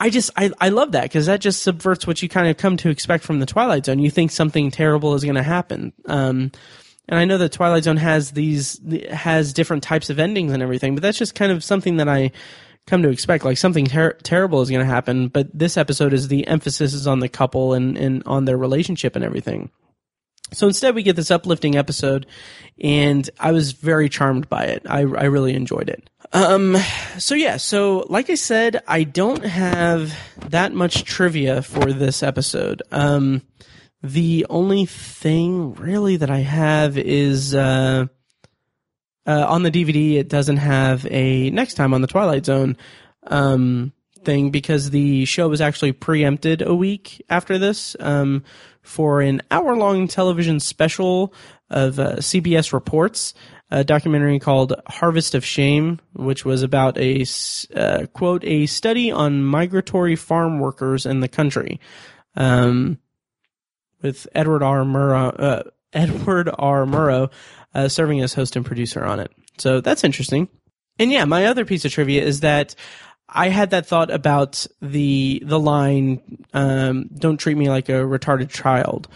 I 0.00 0.10
just 0.10 0.30
I, 0.36 0.50
I 0.60 0.68
love 0.68 0.92
that 0.92 1.04
because 1.04 1.26
that 1.26 1.40
just 1.40 1.62
subverts 1.62 2.06
what 2.06 2.22
you 2.22 2.28
kind 2.28 2.48
of 2.48 2.56
come 2.56 2.76
to 2.78 2.90
expect 2.90 3.24
from 3.24 3.40
the 3.40 3.46
Twilight 3.46 3.86
Zone. 3.86 3.98
You 3.98 4.10
think 4.10 4.30
something 4.30 4.70
terrible 4.70 5.14
is 5.14 5.24
going 5.24 5.36
to 5.36 5.42
happen. 5.42 5.92
Um, 6.06 6.52
and 7.08 7.18
I 7.18 7.24
know 7.24 7.38
that 7.38 7.52
Twilight 7.52 7.84
Zone 7.84 7.96
has 7.96 8.32
these 8.32 8.80
has 9.10 9.52
different 9.52 9.82
types 9.82 10.10
of 10.10 10.18
endings 10.18 10.52
and 10.52 10.62
everything, 10.62 10.94
but 10.94 11.02
that's 11.02 11.18
just 11.18 11.34
kind 11.34 11.50
of 11.50 11.64
something 11.64 11.96
that 11.96 12.08
I 12.08 12.32
come 12.88 13.02
to 13.02 13.10
expect. 13.10 13.44
Like 13.44 13.58
something 13.58 13.84
ter- 13.86 14.14
terrible 14.14 14.62
is 14.62 14.70
going 14.70 14.84
to 14.84 14.92
happen, 14.92 15.28
but 15.28 15.56
this 15.56 15.76
episode 15.76 16.12
is 16.12 16.28
the 16.28 16.46
emphasis 16.46 16.94
is 16.94 17.06
on 17.06 17.20
the 17.20 17.28
couple 17.28 17.74
and, 17.74 17.96
and 17.96 18.22
on 18.26 18.44
their 18.44 18.56
relationship 18.56 19.14
and 19.14 19.24
everything. 19.24 19.70
So 20.52 20.66
instead, 20.66 20.94
we 20.94 21.02
get 21.02 21.14
this 21.14 21.30
uplifting 21.30 21.76
episode, 21.76 22.26
and 22.82 23.28
I 23.38 23.52
was 23.52 23.72
very 23.72 24.08
charmed 24.08 24.48
by 24.48 24.64
it. 24.64 24.82
I, 24.88 25.00
I 25.00 25.24
really 25.24 25.52
enjoyed 25.52 25.90
it. 25.90 26.08
Um, 26.32 26.76
so 27.18 27.34
yeah, 27.34 27.58
so 27.58 28.06
like 28.08 28.30
I 28.30 28.34
said, 28.34 28.82
I 28.88 29.04
don't 29.04 29.44
have 29.44 30.18
that 30.48 30.72
much 30.72 31.04
trivia 31.04 31.60
for 31.60 31.92
this 31.92 32.22
episode. 32.22 32.82
Um, 32.90 33.42
the 34.02 34.46
only 34.48 34.86
thing 34.86 35.74
really 35.74 36.16
that 36.16 36.30
I 36.30 36.38
have 36.38 36.96
is, 36.96 37.54
uh, 37.54 38.06
uh, 39.28 39.44
on 39.46 39.62
the 39.62 39.70
DVD, 39.70 40.14
it 40.14 40.30
doesn't 40.30 40.56
have 40.56 41.06
a 41.10 41.50
next 41.50 41.74
time 41.74 41.92
on 41.92 42.00
the 42.00 42.06
Twilight 42.06 42.46
Zone 42.46 42.78
um, 43.26 43.92
thing 44.24 44.50
because 44.50 44.88
the 44.88 45.26
show 45.26 45.48
was 45.48 45.60
actually 45.60 45.92
preempted 45.92 46.62
a 46.62 46.74
week 46.74 47.22
after 47.28 47.58
this 47.58 47.94
um, 48.00 48.42
for 48.80 49.20
an 49.20 49.42
hour 49.50 49.76
long 49.76 50.08
television 50.08 50.60
special 50.60 51.34
of 51.68 52.00
uh, 52.00 52.16
CBS 52.16 52.72
Reports, 52.72 53.34
a 53.70 53.84
documentary 53.84 54.38
called 54.38 54.72
Harvest 54.86 55.34
of 55.34 55.44
Shame, 55.44 56.00
which 56.14 56.46
was 56.46 56.62
about 56.62 56.96
a 56.96 57.26
uh, 57.76 58.06
quote 58.14 58.42
a 58.44 58.64
study 58.64 59.12
on 59.12 59.44
migratory 59.44 60.16
farm 60.16 60.58
workers 60.58 61.04
in 61.04 61.20
the 61.20 61.28
country. 61.28 61.78
Um, 62.34 62.98
with 64.00 64.26
Edward 64.34 64.62
R. 64.62 64.84
Murrow, 64.84 65.34
uh, 65.38 65.62
Edward 65.92 66.50
R. 66.58 66.84
Murrow 66.84 67.30
uh, 67.74 67.88
serving 67.88 68.20
as 68.20 68.34
host 68.34 68.56
and 68.56 68.64
producer 68.64 69.04
on 69.04 69.20
it. 69.20 69.32
So 69.58 69.80
that's 69.80 70.04
interesting. 70.04 70.48
And 70.98 71.12
yeah, 71.12 71.24
my 71.24 71.46
other 71.46 71.64
piece 71.64 71.84
of 71.84 71.92
trivia 71.92 72.22
is 72.22 72.40
that 72.40 72.74
I 73.28 73.48
had 73.50 73.70
that 73.70 73.86
thought 73.86 74.10
about 74.10 74.66
the 74.80 75.42
the 75.44 75.60
line 75.60 76.44
um, 76.54 77.08
"Don't 77.14 77.36
treat 77.36 77.56
me 77.56 77.68
like 77.68 77.88
a 77.88 77.92
retarded 77.92 78.50
child," 78.50 79.06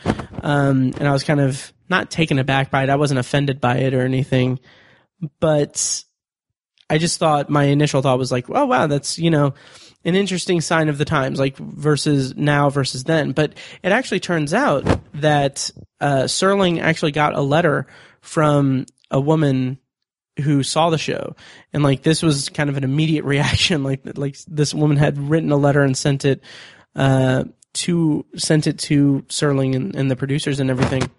um, 0.42 0.92
and 0.98 1.08
I 1.08 1.12
was 1.12 1.24
kind 1.24 1.40
of 1.40 1.72
not 1.88 2.10
taken 2.10 2.38
aback 2.38 2.70
by 2.70 2.82
it. 2.84 2.90
I 2.90 2.96
wasn't 2.96 3.20
offended 3.20 3.60
by 3.60 3.78
it 3.78 3.94
or 3.94 4.02
anything, 4.02 4.60
but 5.40 6.04
I 6.90 6.98
just 6.98 7.18
thought 7.18 7.48
my 7.48 7.64
initial 7.64 8.02
thought 8.02 8.18
was 8.18 8.30
like, 8.30 8.50
"Oh 8.50 8.66
wow, 8.66 8.86
that's 8.86 9.18
you 9.18 9.30
know." 9.30 9.54
An 10.04 10.16
interesting 10.16 10.60
sign 10.60 10.88
of 10.88 10.98
the 10.98 11.04
times, 11.04 11.38
like 11.38 11.56
versus 11.56 12.34
now 12.36 12.70
versus 12.70 13.04
then. 13.04 13.32
But 13.32 13.54
it 13.82 13.92
actually 13.92 14.20
turns 14.20 14.52
out 14.52 14.84
that 15.14 15.70
uh, 16.00 16.24
Serling 16.24 16.80
actually 16.80 17.12
got 17.12 17.34
a 17.34 17.40
letter 17.40 17.86
from 18.20 18.86
a 19.10 19.20
woman 19.20 19.78
who 20.40 20.62
saw 20.62 20.90
the 20.90 20.98
show. 20.98 21.36
And 21.72 21.82
like 21.82 22.02
this 22.02 22.22
was 22.22 22.48
kind 22.48 22.70
of 22.70 22.76
an 22.76 22.84
immediate 22.84 23.24
reaction. 23.24 23.84
Like 23.84 24.00
like 24.16 24.36
this 24.46 24.74
woman 24.74 24.96
had 24.96 25.18
written 25.18 25.52
a 25.52 25.56
letter 25.56 25.82
and 25.82 25.96
sent 25.96 26.24
it 26.24 26.42
uh 26.94 27.44
to 27.74 28.26
sent 28.36 28.66
it 28.66 28.78
to 28.78 29.24
Serling 29.28 29.74
and, 29.74 29.94
and 29.94 30.10
the 30.10 30.16
producers 30.16 30.60
and 30.60 30.70
everything. 30.70 31.10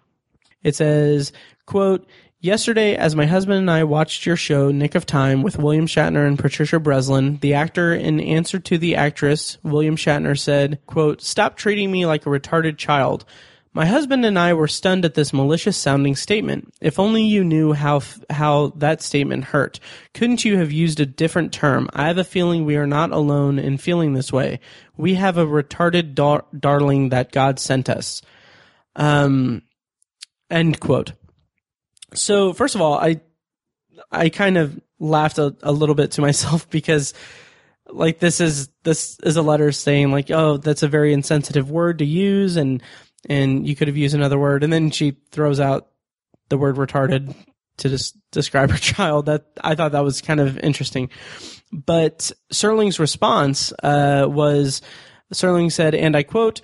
It 0.63 0.75
says 0.75 1.31
quote 1.65 2.07
Yesterday, 2.43 2.97
as 2.97 3.15
my 3.15 3.25
husband 3.25 3.59
and 3.59 3.71
I 3.71 3.85
watched 3.85 4.25
your 4.25 4.35
show, 4.35 4.69
Nick 4.69 4.95
of 4.95 5.05
Time, 5.05 5.43
with 5.43 5.57
William 5.57 5.87
Shatner 5.87 6.27
and 6.27 6.37
Patricia 6.37 6.77
Breslin, 6.77 7.37
the 7.37 7.53
actor, 7.53 7.93
in 7.93 8.19
answer 8.19 8.59
to 8.59 8.77
the 8.77 8.97
actress, 8.97 9.57
William 9.63 9.95
Shatner 9.95 10.37
said, 10.37 10.77
quote, 10.85 11.21
Stop 11.21 11.55
treating 11.55 11.89
me 11.89 12.05
like 12.05 12.25
a 12.25 12.29
retarded 12.29 12.77
child. 12.77 13.23
My 13.71 13.85
husband 13.85 14.25
and 14.25 14.37
I 14.37 14.55
were 14.55 14.67
stunned 14.67 15.05
at 15.05 15.13
this 15.13 15.31
malicious 15.31 15.77
sounding 15.77 16.17
statement. 16.17 16.73
If 16.81 16.99
only 16.99 17.23
you 17.23 17.45
knew 17.45 17.71
how 17.71 18.01
how 18.29 18.73
that 18.75 19.01
statement 19.01 19.45
hurt. 19.45 19.79
Couldn't 20.13 20.43
you 20.43 20.57
have 20.57 20.73
used 20.73 20.99
a 20.99 21.05
different 21.05 21.53
term? 21.53 21.87
I 21.93 22.07
have 22.07 22.17
a 22.17 22.25
feeling 22.25 22.65
we 22.65 22.75
are 22.75 22.85
not 22.85 23.13
alone 23.13 23.57
in 23.57 23.77
feeling 23.77 24.15
this 24.15 24.33
way. 24.33 24.59
We 24.97 25.13
have 25.13 25.37
a 25.37 25.45
retarded 25.45 26.13
dar- 26.13 26.43
darling 26.59 27.07
that 27.07 27.31
God 27.31 27.57
sent 27.57 27.87
us. 27.87 28.21
Um, 28.97 29.61
end 30.49 30.81
quote. 30.81 31.13
So 32.15 32.53
first 32.53 32.75
of 32.75 32.81
all, 32.81 32.97
I 32.97 33.21
I 34.11 34.29
kind 34.29 34.57
of 34.57 34.79
laughed 34.99 35.37
a, 35.37 35.55
a 35.63 35.71
little 35.71 35.95
bit 35.95 36.11
to 36.11 36.21
myself 36.21 36.69
because 36.69 37.13
like 37.87 38.19
this 38.19 38.39
is 38.39 38.69
this 38.83 39.19
is 39.23 39.35
a 39.35 39.41
letter 39.41 39.71
saying 39.71 40.11
like 40.11 40.31
oh 40.31 40.57
that's 40.57 40.83
a 40.83 40.87
very 40.87 41.13
insensitive 41.13 41.69
word 41.69 41.99
to 41.99 42.05
use 42.05 42.55
and 42.55 42.81
and 43.29 43.67
you 43.67 43.75
could 43.75 43.87
have 43.87 43.97
used 43.97 44.15
another 44.15 44.39
word. 44.39 44.63
And 44.63 44.71
then 44.71 44.91
she 44.91 45.17
throws 45.31 45.59
out 45.59 45.89
the 46.49 46.57
word 46.57 46.75
retarded 46.75 47.35
to 47.77 47.89
just 47.89 48.17
describe 48.31 48.71
her 48.71 48.77
child. 48.79 49.27
That 49.27 49.45
I 49.61 49.75
thought 49.75 49.93
that 49.93 50.03
was 50.03 50.21
kind 50.21 50.39
of 50.39 50.57
interesting. 50.59 51.09
But 51.71 52.31
Serling's 52.51 52.99
response 52.99 53.73
uh, 53.81 54.25
was 54.27 54.81
Serling 55.33 55.71
said, 55.71 55.95
and 55.95 56.15
I 56.15 56.23
quote, 56.23 56.61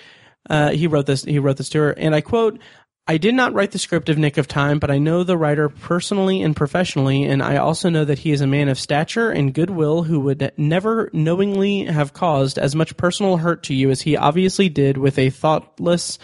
uh, 0.50 0.72
he 0.72 0.88
wrote 0.88 1.06
this. 1.06 1.24
He 1.24 1.40
wrote 1.40 1.58
this 1.58 1.70
to 1.70 1.80
her, 1.80 1.92
and 1.92 2.16
I 2.16 2.22
quote. 2.22 2.60
I 3.10 3.18
did 3.18 3.34
not 3.34 3.54
write 3.56 3.72
the 3.72 3.80
script 3.80 4.08
of 4.10 4.20
Nick 4.20 4.38
of 4.38 4.48
Time, 4.48 4.78
but 4.78 4.92
I 4.92 5.00
know 5.00 5.24
the 5.24 5.36
writer 5.36 5.68
personally 5.68 6.44
and 6.44 6.56
professionally, 6.56 7.24
and 7.24 7.42
I 7.42 7.58
also 7.58 7.90
know 7.90 8.06
that 8.06 8.20
he 8.20 8.32
is 8.32 8.42
a 8.42 8.46
man 8.46 8.70
of 8.70 8.78
stature 8.78 9.32
and 9.32 9.52
goodwill 9.52 10.04
who 10.04 10.20
would 10.20 10.52
never 10.58 11.10
knowingly 11.12 11.86
have 11.86 12.14
caused 12.14 12.60
as 12.60 12.76
much 12.76 12.96
personal 12.98 13.38
hurt 13.38 13.64
to 13.64 13.74
you 13.74 13.90
as 13.90 14.02
he 14.02 14.16
obviously 14.16 14.70
did 14.70 15.00
with 15.00 15.18
a 15.18 15.32
thoughtless 15.32 16.20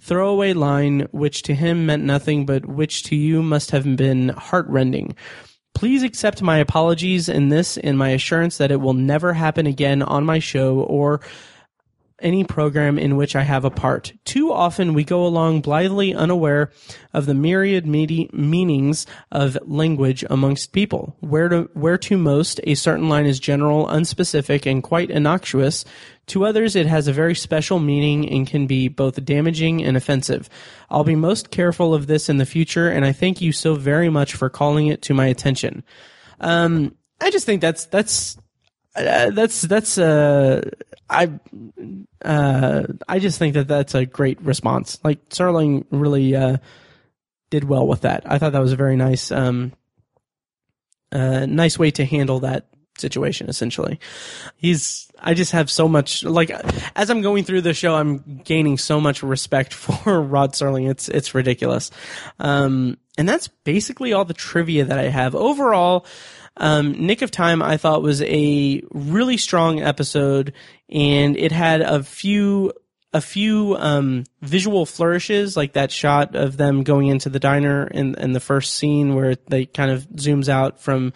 throwaway 0.00 0.52
line 0.52 1.06
which 1.12 1.42
to 1.42 1.54
him 1.54 1.86
meant 1.86 2.02
nothing, 2.02 2.44
but 2.44 2.66
which 2.66 3.04
to 3.04 3.14
you 3.14 3.40
must 3.40 3.70
have 3.70 3.84
been 3.96 4.30
heartrending. 4.30 5.14
Please 5.76 6.02
accept 6.02 6.42
my 6.42 6.58
apologies 6.58 7.28
in 7.28 7.50
this 7.50 7.78
and 7.78 7.96
my 7.96 8.08
assurance 8.08 8.58
that 8.58 8.72
it 8.72 8.80
will 8.80 8.94
never 8.94 9.32
happen 9.32 9.68
again 9.68 10.02
on 10.02 10.24
my 10.24 10.40
show 10.40 10.80
or 10.80 11.20
any 12.20 12.44
program 12.44 12.98
in 12.98 13.16
which 13.16 13.36
I 13.36 13.42
have 13.42 13.64
a 13.64 13.70
part. 13.70 14.12
Too 14.24 14.52
often 14.52 14.94
we 14.94 15.04
go 15.04 15.26
along 15.26 15.60
blithely 15.60 16.14
unaware 16.14 16.70
of 17.12 17.26
the 17.26 17.34
myriad 17.34 17.86
meanings 17.86 19.06
of 19.30 19.58
language 19.62 20.24
amongst 20.30 20.72
people. 20.72 21.16
Where 21.20 21.48
to, 21.48 21.70
where 21.74 21.98
to 21.98 22.16
most 22.16 22.60
a 22.64 22.74
certain 22.74 23.08
line 23.08 23.26
is 23.26 23.38
general, 23.38 23.86
unspecific, 23.86 24.70
and 24.70 24.82
quite 24.82 25.10
innocuous. 25.10 25.84
To 26.28 26.44
others 26.44 26.74
it 26.74 26.86
has 26.86 27.06
a 27.06 27.12
very 27.12 27.34
special 27.34 27.78
meaning 27.78 28.28
and 28.28 28.46
can 28.46 28.66
be 28.66 28.88
both 28.88 29.24
damaging 29.24 29.84
and 29.84 29.96
offensive. 29.96 30.48
I'll 30.90 31.04
be 31.04 31.16
most 31.16 31.50
careful 31.50 31.94
of 31.94 32.06
this 32.06 32.28
in 32.28 32.38
the 32.38 32.46
future, 32.46 32.88
and 32.88 33.04
I 33.04 33.12
thank 33.12 33.40
you 33.40 33.52
so 33.52 33.74
very 33.74 34.08
much 34.08 34.34
for 34.34 34.48
calling 34.48 34.86
it 34.86 35.02
to 35.02 35.14
my 35.14 35.26
attention. 35.26 35.84
Um, 36.40 36.96
I 37.20 37.30
just 37.30 37.46
think 37.46 37.60
that's 37.60 37.86
that's 37.86 38.36
uh, 38.96 39.30
that's 39.30 39.62
that's 39.62 39.98
uh 39.98 40.62
I 41.08 41.30
uh 42.24 42.82
I 43.08 43.18
just 43.18 43.38
think 43.38 43.54
that 43.54 43.68
that's 43.68 43.94
a 43.94 44.06
great 44.06 44.40
response. 44.40 44.98
Like 45.04 45.28
Serling 45.28 45.84
really 45.90 46.34
uh 46.34 46.58
did 47.50 47.64
well 47.64 47.86
with 47.86 48.02
that. 48.02 48.22
I 48.30 48.38
thought 48.38 48.52
that 48.52 48.62
was 48.62 48.72
a 48.72 48.76
very 48.76 48.96
nice 48.96 49.30
um 49.30 49.72
uh 51.12 51.46
nice 51.46 51.78
way 51.78 51.90
to 51.92 52.04
handle 52.04 52.40
that 52.40 52.66
situation 53.00 53.48
essentially. 53.48 53.98
He's 54.56 55.10
I 55.18 55.34
just 55.34 55.52
have 55.52 55.70
so 55.70 55.88
much 55.88 56.24
like 56.24 56.50
as 56.94 57.10
I'm 57.10 57.22
going 57.22 57.44
through 57.44 57.62
the 57.62 57.74
show 57.74 57.94
I'm 57.94 58.42
gaining 58.44 58.78
so 58.78 59.00
much 59.00 59.22
respect 59.22 59.72
for 59.74 60.20
Rod 60.20 60.52
Serling. 60.52 60.90
It's 60.90 61.08
it's 61.08 61.34
ridiculous. 61.34 61.90
Um 62.38 62.98
and 63.18 63.28
that's 63.28 63.48
basically 63.48 64.12
all 64.12 64.24
the 64.24 64.34
trivia 64.34 64.84
that 64.84 64.98
I 64.98 65.08
have. 65.08 65.34
Overall, 65.34 66.04
um, 66.58 66.92
Nick 67.06 67.22
of 67.22 67.30
Time, 67.30 67.62
I 67.62 67.76
thought 67.76 68.02
was 68.02 68.22
a 68.22 68.82
really 68.92 69.36
strong 69.36 69.80
episode, 69.80 70.52
and 70.90 71.36
it 71.36 71.52
had 71.52 71.80
a 71.80 72.02
few 72.02 72.72
a 73.12 73.20
few 73.20 73.74
um, 73.78 74.24
visual 74.42 74.84
flourishes, 74.84 75.56
like 75.56 75.72
that 75.72 75.90
shot 75.90 76.36
of 76.36 76.58
them 76.58 76.82
going 76.82 77.06
into 77.06 77.30
the 77.30 77.38
diner 77.38 77.86
in, 77.86 78.14
in 78.16 78.32
the 78.32 78.40
first 78.40 78.74
scene 78.74 79.14
where 79.14 79.36
they 79.48 79.64
kind 79.64 79.90
of 79.90 80.06
zooms 80.16 80.50
out 80.50 80.80
from 80.80 81.14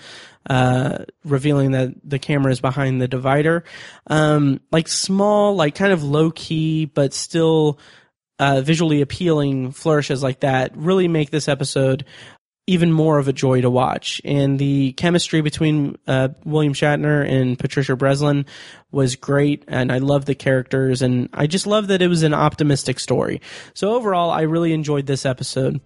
uh, 0.51 1.05
revealing 1.25 1.71
that 1.71 1.95
the 2.03 2.19
camera 2.19 2.51
is 2.51 2.61
behind 2.61 3.01
the 3.01 3.07
divider. 3.07 3.63
Um, 4.09 4.61
like 4.73 4.89
small, 4.89 5.55
like 5.55 5.77
kind 5.77 5.93
of 5.93 6.03
low 6.03 6.33
key, 6.33 6.87
but 6.87 7.15
still 7.15 7.79
uh, 8.41 8.61
visually 8.61 9.01
appealing 9.01 9.71
flourishes 9.71 10.25
like 10.25 10.41
that 10.41 10.77
really 10.77 11.07
make 11.07 11.31
this 11.31 11.47
episode 11.47 12.05
even 12.67 12.91
more 12.91 13.19
of 13.19 13.29
a 13.29 13.33
joy 13.33 13.61
to 13.61 13.71
watch. 13.71 14.21
And 14.25 14.59
the 14.59 14.93
chemistry 14.93 15.41
between 15.41 15.97
uh, 16.09 16.31
William 16.45 16.75
Shatner 16.75 17.25
and 17.29 17.57
Patricia 17.57 17.95
Breslin 17.95 18.45
was 18.91 19.15
great, 19.15 19.65
and 19.69 19.93
I 19.93 19.99
love 19.99 20.25
the 20.25 20.35
characters, 20.35 21.01
and 21.01 21.29
I 21.33 21.47
just 21.47 21.67
love 21.69 21.89
that 21.89 22.03
it 22.03 22.09
was 22.09 22.25
an 22.25 22.35
optimistic 22.35 22.99
story. 22.99 23.41
So 23.75 23.95
overall, 23.95 24.31
I 24.31 24.43
really 24.43 24.73
enjoyed 24.73 25.07
this 25.07 25.25
episode 25.25 25.81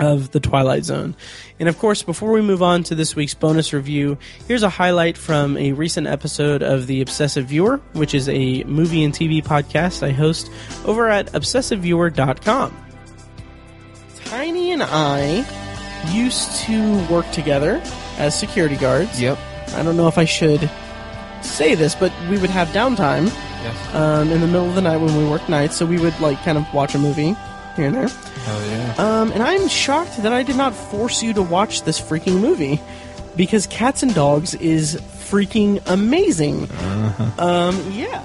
of 0.00 0.32
The 0.32 0.40
Twilight 0.40 0.84
Zone. 0.84 1.14
And 1.60 1.68
of 1.68 1.78
course, 1.78 2.02
before 2.02 2.32
we 2.32 2.40
move 2.40 2.62
on 2.62 2.82
to 2.84 2.94
this 2.94 3.14
week's 3.14 3.34
bonus 3.34 3.72
review, 3.72 4.18
here's 4.48 4.62
a 4.62 4.68
highlight 4.68 5.16
from 5.16 5.56
a 5.56 5.72
recent 5.72 6.06
episode 6.06 6.62
of 6.62 6.86
The 6.86 7.00
Obsessive 7.02 7.46
Viewer, 7.46 7.76
which 7.92 8.14
is 8.14 8.28
a 8.28 8.64
movie 8.64 9.04
and 9.04 9.14
TV 9.14 9.42
podcast 9.44 10.02
I 10.02 10.10
host 10.10 10.50
over 10.84 11.08
at 11.08 11.26
obsessiveviewer.com. 11.32 12.76
Tiny 14.24 14.72
and 14.72 14.82
I 14.82 15.44
used 16.12 16.56
to 16.62 17.06
work 17.08 17.30
together 17.30 17.80
as 18.18 18.38
security 18.38 18.76
guards. 18.76 19.20
Yep. 19.20 19.38
I 19.74 19.82
don't 19.82 19.96
know 19.96 20.08
if 20.08 20.18
I 20.18 20.24
should 20.24 20.70
say 21.42 21.74
this, 21.74 21.94
but 21.94 22.12
we 22.28 22.38
would 22.38 22.50
have 22.50 22.68
downtime 22.68 23.26
Yes. 23.62 23.94
um, 23.94 24.30
in 24.30 24.40
the 24.40 24.46
middle 24.46 24.66
of 24.68 24.74
the 24.74 24.80
night 24.80 24.96
when 24.98 25.14
we 25.16 25.28
worked 25.28 25.48
nights, 25.50 25.76
so 25.76 25.84
we 25.84 25.98
would 26.00 26.18
like 26.20 26.42
kind 26.44 26.56
of 26.56 26.72
watch 26.72 26.94
a 26.94 26.98
movie 26.98 27.36
here 27.76 27.86
and 27.86 27.94
there. 27.94 28.08
Hell 28.08 28.66
yeah. 28.66 28.94
Um, 28.98 29.32
and 29.32 29.42
I'm 29.42 29.68
shocked 29.68 30.22
that 30.22 30.32
I 30.32 30.42
did 30.42 30.56
not 30.56 30.74
force 30.74 31.22
you 31.22 31.32
to 31.34 31.42
watch 31.42 31.82
this 31.82 32.00
freaking 32.00 32.40
movie 32.40 32.80
because 33.36 33.66
Cats 33.66 34.02
and 34.02 34.14
Dogs 34.14 34.54
is 34.54 34.96
freaking 34.96 35.82
amazing. 35.86 36.68
Um, 37.38 37.92
yeah. 37.92 38.24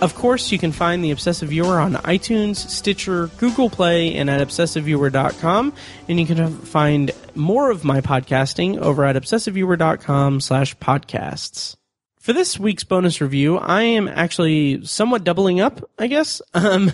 Of 0.00 0.14
course, 0.14 0.52
you 0.52 0.58
can 0.58 0.70
find 0.70 1.02
the 1.02 1.10
Obsessive 1.10 1.48
Viewer 1.48 1.80
on 1.80 1.94
iTunes, 1.94 2.56
Stitcher, 2.56 3.28
Google 3.38 3.68
Play, 3.68 4.14
and 4.14 4.30
at 4.30 4.40
obsessiveviewer.com. 4.46 5.72
And 6.06 6.20
you 6.20 6.26
can 6.26 6.56
find 6.58 7.10
more 7.34 7.70
of 7.70 7.84
my 7.84 8.00
podcasting 8.00 8.78
over 8.78 9.04
at 9.04 9.16
obsessiveviewer.com 9.16 10.40
slash 10.40 10.76
podcasts. 10.76 11.77
For 12.28 12.34
this 12.34 12.58
week's 12.58 12.84
bonus 12.84 13.22
review, 13.22 13.56
I 13.56 13.84
am 13.84 14.06
actually 14.06 14.84
somewhat 14.84 15.24
doubling 15.24 15.62
up, 15.62 15.80
I 15.98 16.08
guess. 16.08 16.42
Um, 16.52 16.92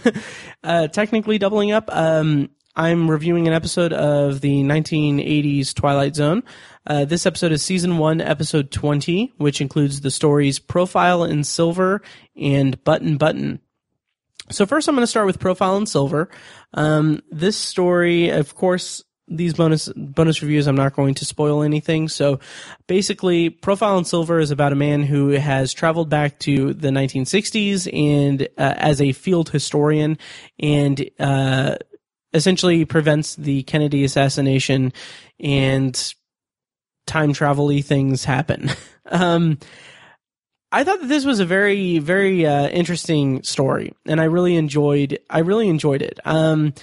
uh, 0.62 0.86
technically 0.86 1.38
doubling 1.38 1.72
up. 1.72 1.88
Um, 1.92 2.50
I'm 2.76 3.10
reviewing 3.10 3.48
an 3.48 3.52
episode 3.52 3.92
of 3.92 4.40
the 4.42 4.62
1980s 4.62 5.74
Twilight 5.74 6.14
Zone. 6.14 6.44
Uh, 6.86 7.04
this 7.04 7.26
episode 7.26 7.50
is 7.50 7.64
season 7.64 7.98
one, 7.98 8.20
episode 8.20 8.70
20, 8.70 9.32
which 9.38 9.60
includes 9.60 10.02
the 10.02 10.10
stories 10.12 10.60
Profile 10.60 11.24
in 11.24 11.42
Silver 11.42 12.00
and 12.36 12.84
Button 12.84 13.16
Button. 13.16 13.58
So 14.52 14.66
first, 14.66 14.86
I'm 14.86 14.94
going 14.94 15.02
to 15.02 15.08
start 15.08 15.26
with 15.26 15.40
Profile 15.40 15.76
in 15.78 15.86
Silver. 15.86 16.30
Um, 16.74 17.22
this 17.32 17.56
story, 17.56 18.28
of 18.28 18.54
course, 18.54 19.02
these 19.26 19.54
bonus 19.54 19.88
bonus 19.96 20.42
reviews, 20.42 20.66
I'm 20.66 20.76
not 20.76 20.94
going 20.94 21.14
to 21.14 21.24
spoil 21.24 21.62
anything. 21.62 22.08
So 22.08 22.40
basically, 22.86 23.50
Profile 23.50 23.98
in 23.98 24.04
Silver 24.04 24.38
is 24.38 24.50
about 24.50 24.72
a 24.72 24.76
man 24.76 25.02
who 25.02 25.30
has 25.30 25.72
traveled 25.72 26.10
back 26.10 26.38
to 26.40 26.74
the 26.74 26.88
1960s 26.88 27.90
and 27.92 28.42
uh, 28.58 28.74
as 28.76 29.00
a 29.00 29.12
field 29.12 29.48
historian 29.48 30.18
and 30.58 31.08
uh, 31.18 31.76
essentially 32.32 32.84
prevents 32.84 33.36
the 33.36 33.62
Kennedy 33.62 34.04
assassination 34.04 34.92
and 35.40 36.14
time 37.06 37.32
travel 37.32 37.70
things 37.80 38.24
happen. 38.24 38.70
um, 39.06 39.58
I 40.72 40.82
thought 40.82 41.00
that 41.00 41.08
this 41.08 41.24
was 41.24 41.38
a 41.38 41.46
very, 41.46 42.00
very 42.00 42.44
uh, 42.44 42.66
interesting 42.68 43.44
story, 43.44 43.94
and 44.06 44.20
I 44.20 44.24
really 44.24 44.56
enjoyed. 44.56 45.20
I 45.30 45.38
really 45.38 45.68
enjoyed 45.68 46.02
it. 46.02 46.18
Um, 46.24 46.74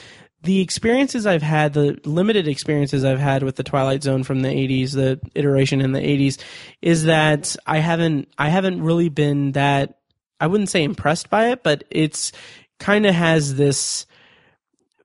the 0.43 0.61
experiences 0.61 1.25
I've 1.25 1.43
had, 1.43 1.73
the 1.73 1.99
limited 2.03 2.47
experiences 2.47 3.05
I've 3.05 3.19
had 3.19 3.43
with 3.43 3.55
the 3.55 3.63
Twilight 3.63 4.03
Zone 4.03 4.23
from 4.23 4.41
the 4.41 4.49
'80s, 4.49 4.93
the 4.93 5.19
iteration 5.35 5.81
in 5.81 5.91
the 5.91 5.99
'80s, 5.99 6.41
is 6.81 7.05
that 7.05 7.55
I 7.65 7.77
haven't, 7.77 8.27
I 8.37 8.49
haven't 8.49 8.81
really 8.81 9.09
been 9.09 9.51
that. 9.53 9.99
I 10.39 10.47
wouldn't 10.47 10.69
say 10.69 10.83
impressed 10.83 11.29
by 11.29 11.49
it, 11.49 11.61
but 11.63 11.83
it's 11.91 12.31
kind 12.79 13.05
of 13.05 13.13
has 13.13 13.55
this. 13.55 14.07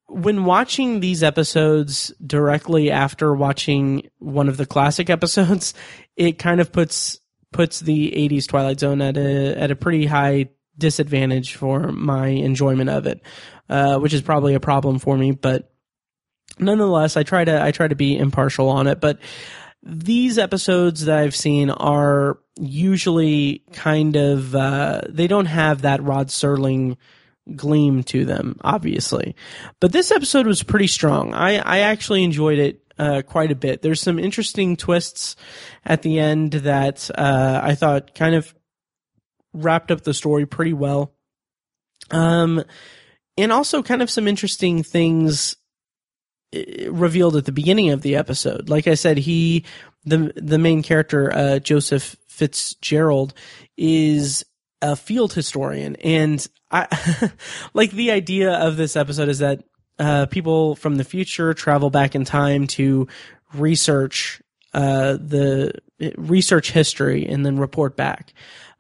When 0.08 0.44
watching 0.44 1.00
these 1.00 1.22
episodes 1.22 2.12
directly 2.24 2.90
after 2.90 3.34
watching 3.34 4.08
one 4.18 4.48
of 4.48 4.56
the 4.56 4.66
classic 4.66 5.10
episodes, 5.10 5.74
it 6.16 6.38
kind 6.38 6.60
of 6.60 6.72
puts 6.72 7.18
puts 7.52 7.80
the 7.80 8.12
80s 8.12 8.46
Twilight 8.48 8.80
Zone 8.80 9.02
at 9.02 9.16
a 9.16 9.54
at 9.58 9.70
a 9.70 9.76
pretty 9.76 10.06
high 10.06 10.48
disadvantage 10.78 11.54
for 11.54 11.92
my 11.92 12.28
enjoyment 12.28 12.90
of 12.90 13.06
it, 13.06 13.22
uh, 13.68 13.98
which 13.98 14.14
is 14.14 14.22
probably 14.22 14.54
a 14.54 14.60
problem 14.60 14.98
for 14.98 15.16
me. 15.16 15.32
But 15.32 15.72
nonetheless, 16.58 17.16
I 17.16 17.22
try 17.22 17.44
to 17.44 17.62
I 17.62 17.70
try 17.70 17.88
to 17.88 17.94
be 17.94 18.16
impartial 18.16 18.68
on 18.68 18.86
it. 18.86 19.00
But 19.00 19.18
these 19.82 20.38
episodes 20.38 21.04
that 21.04 21.18
I've 21.18 21.36
seen 21.36 21.70
are 21.70 22.38
usually 22.58 23.62
kind 23.72 24.16
of 24.16 24.54
uh, 24.54 25.02
they 25.08 25.26
don't 25.26 25.46
have 25.46 25.82
that 25.82 26.02
Rod 26.02 26.28
Serling 26.28 26.96
gleam 27.54 28.02
to 28.04 28.24
them, 28.24 28.58
obviously. 28.62 29.36
But 29.80 29.92
this 29.92 30.10
episode 30.10 30.46
was 30.46 30.62
pretty 30.62 30.88
strong. 30.88 31.32
I, 31.32 31.58
I 31.58 31.78
actually 31.80 32.24
enjoyed 32.24 32.58
it 32.58 32.82
uh, 32.98 33.22
quite 33.22 33.52
a 33.52 33.56
bit. 33.56 33.82
There's 33.82 34.00
some 34.00 34.18
interesting 34.18 34.76
twists 34.76 35.36
at 35.84 36.02
the 36.02 36.18
end 36.18 36.52
that 36.52 37.08
uh, 37.16 37.60
I 37.62 37.74
thought 37.74 38.14
kind 38.14 38.34
of 38.34 38.54
wrapped 39.52 39.90
up 39.90 40.02
the 40.02 40.14
story 40.14 40.46
pretty 40.46 40.72
well. 40.72 41.12
Um, 42.10 42.64
and 43.36 43.52
also 43.52 43.82
kind 43.82 44.02
of 44.02 44.10
some 44.10 44.28
interesting 44.28 44.82
things 44.82 45.56
uh, 46.54 46.90
revealed 46.90 47.36
at 47.36 47.44
the 47.44 47.52
beginning 47.52 47.90
of 47.90 48.02
the 48.02 48.16
episode. 48.16 48.68
Like 48.68 48.86
I 48.86 48.94
said, 48.94 49.18
he 49.18 49.64
the 50.04 50.32
the 50.36 50.58
main 50.58 50.82
character 50.82 51.32
uh, 51.32 51.58
Joseph 51.58 52.16
Fitzgerald 52.28 53.34
is 53.76 54.44
a 54.82 54.96
field 54.96 55.32
historian, 55.32 55.96
and 55.96 56.46
I 56.70 56.86
like 57.74 57.90
the 57.90 58.10
idea 58.10 58.52
of 58.52 58.76
this 58.76 58.96
episode 58.96 59.28
is 59.28 59.40
that 59.40 59.64
uh, 59.98 60.26
people 60.26 60.76
from 60.76 60.96
the 60.96 61.04
future 61.04 61.54
travel 61.54 61.90
back 61.90 62.14
in 62.14 62.24
time 62.24 62.66
to 62.66 63.08
research 63.54 64.42
uh, 64.74 65.16
the 65.18 65.72
research 66.18 66.70
history 66.70 67.26
and 67.26 67.46
then 67.46 67.58
report 67.58 67.96
back. 67.96 68.34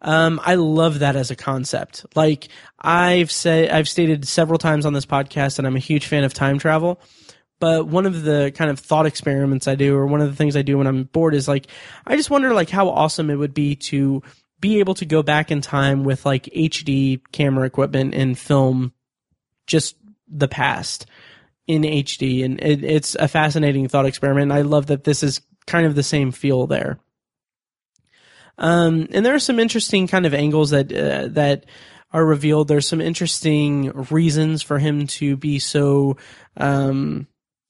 Um, 0.06 0.40
I 0.44 0.54
love 0.54 1.00
that 1.00 1.16
as 1.16 1.32
a 1.32 1.36
concept. 1.36 2.06
Like 2.14 2.48
I've 2.80 3.30
said, 3.30 3.70
I've 3.70 3.88
stated 3.88 4.26
several 4.26 4.56
times 4.56 4.86
on 4.86 4.92
this 4.92 5.04
podcast 5.04 5.56
that 5.56 5.66
I'm 5.66 5.74
a 5.74 5.80
huge 5.80 6.06
fan 6.06 6.22
of 6.22 6.32
time 6.32 6.60
travel. 6.60 7.00
But 7.58 7.88
one 7.88 8.06
of 8.06 8.22
the 8.22 8.52
kind 8.54 8.70
of 8.70 8.78
thought 8.78 9.06
experiments 9.06 9.66
I 9.66 9.74
do, 9.74 9.96
or 9.96 10.06
one 10.06 10.20
of 10.20 10.30
the 10.30 10.36
things 10.36 10.56
I 10.56 10.62
do 10.62 10.78
when 10.78 10.86
I'm 10.86 11.04
bored, 11.04 11.34
is 11.34 11.48
like 11.48 11.66
I 12.06 12.14
just 12.14 12.30
wonder 12.30 12.54
like 12.54 12.70
how 12.70 12.88
awesome 12.88 13.30
it 13.30 13.36
would 13.36 13.54
be 13.54 13.74
to 13.76 14.22
be 14.60 14.78
able 14.78 14.94
to 14.94 15.04
go 15.04 15.22
back 15.22 15.50
in 15.50 15.60
time 15.60 16.04
with 16.04 16.24
like 16.24 16.44
HD 16.44 17.20
camera 17.32 17.66
equipment 17.66 18.14
and 18.14 18.38
film 18.38 18.92
just 19.66 19.96
the 20.28 20.48
past 20.48 21.06
in 21.66 21.82
HD, 21.82 22.44
and 22.44 22.60
it, 22.60 22.84
it's 22.84 23.16
a 23.16 23.26
fascinating 23.26 23.88
thought 23.88 24.06
experiment. 24.06 24.52
I 24.52 24.62
love 24.62 24.86
that 24.86 25.02
this 25.02 25.24
is 25.24 25.40
kind 25.66 25.84
of 25.84 25.96
the 25.96 26.02
same 26.04 26.30
feel 26.30 26.68
there. 26.68 27.00
Um, 28.58 29.08
and 29.12 29.24
there 29.24 29.34
are 29.34 29.40
some 29.40 29.58
interesting 29.58 30.06
kind 30.06 30.26
of 30.26 30.34
angles 30.34 30.70
that 30.70 30.92
uh, 30.92 31.28
that 31.28 31.66
are 32.12 32.24
revealed. 32.24 32.68
There's 32.68 32.88
some 32.88 33.00
interesting 33.00 33.90
reasons 34.10 34.62
for 34.62 34.78
him 34.78 35.06
to 35.08 35.36
be 35.36 35.58
so 35.58 36.16
um, 36.56 37.26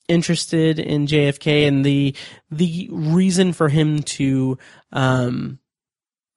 interested 0.09 0.79
in 0.79 1.07
JFK, 1.07 1.67
and 1.67 1.85
the 1.85 2.15
the 2.51 2.89
reason 2.93 3.53
for 3.53 3.69
him 3.69 4.03
to 4.03 4.59
um, 4.93 5.59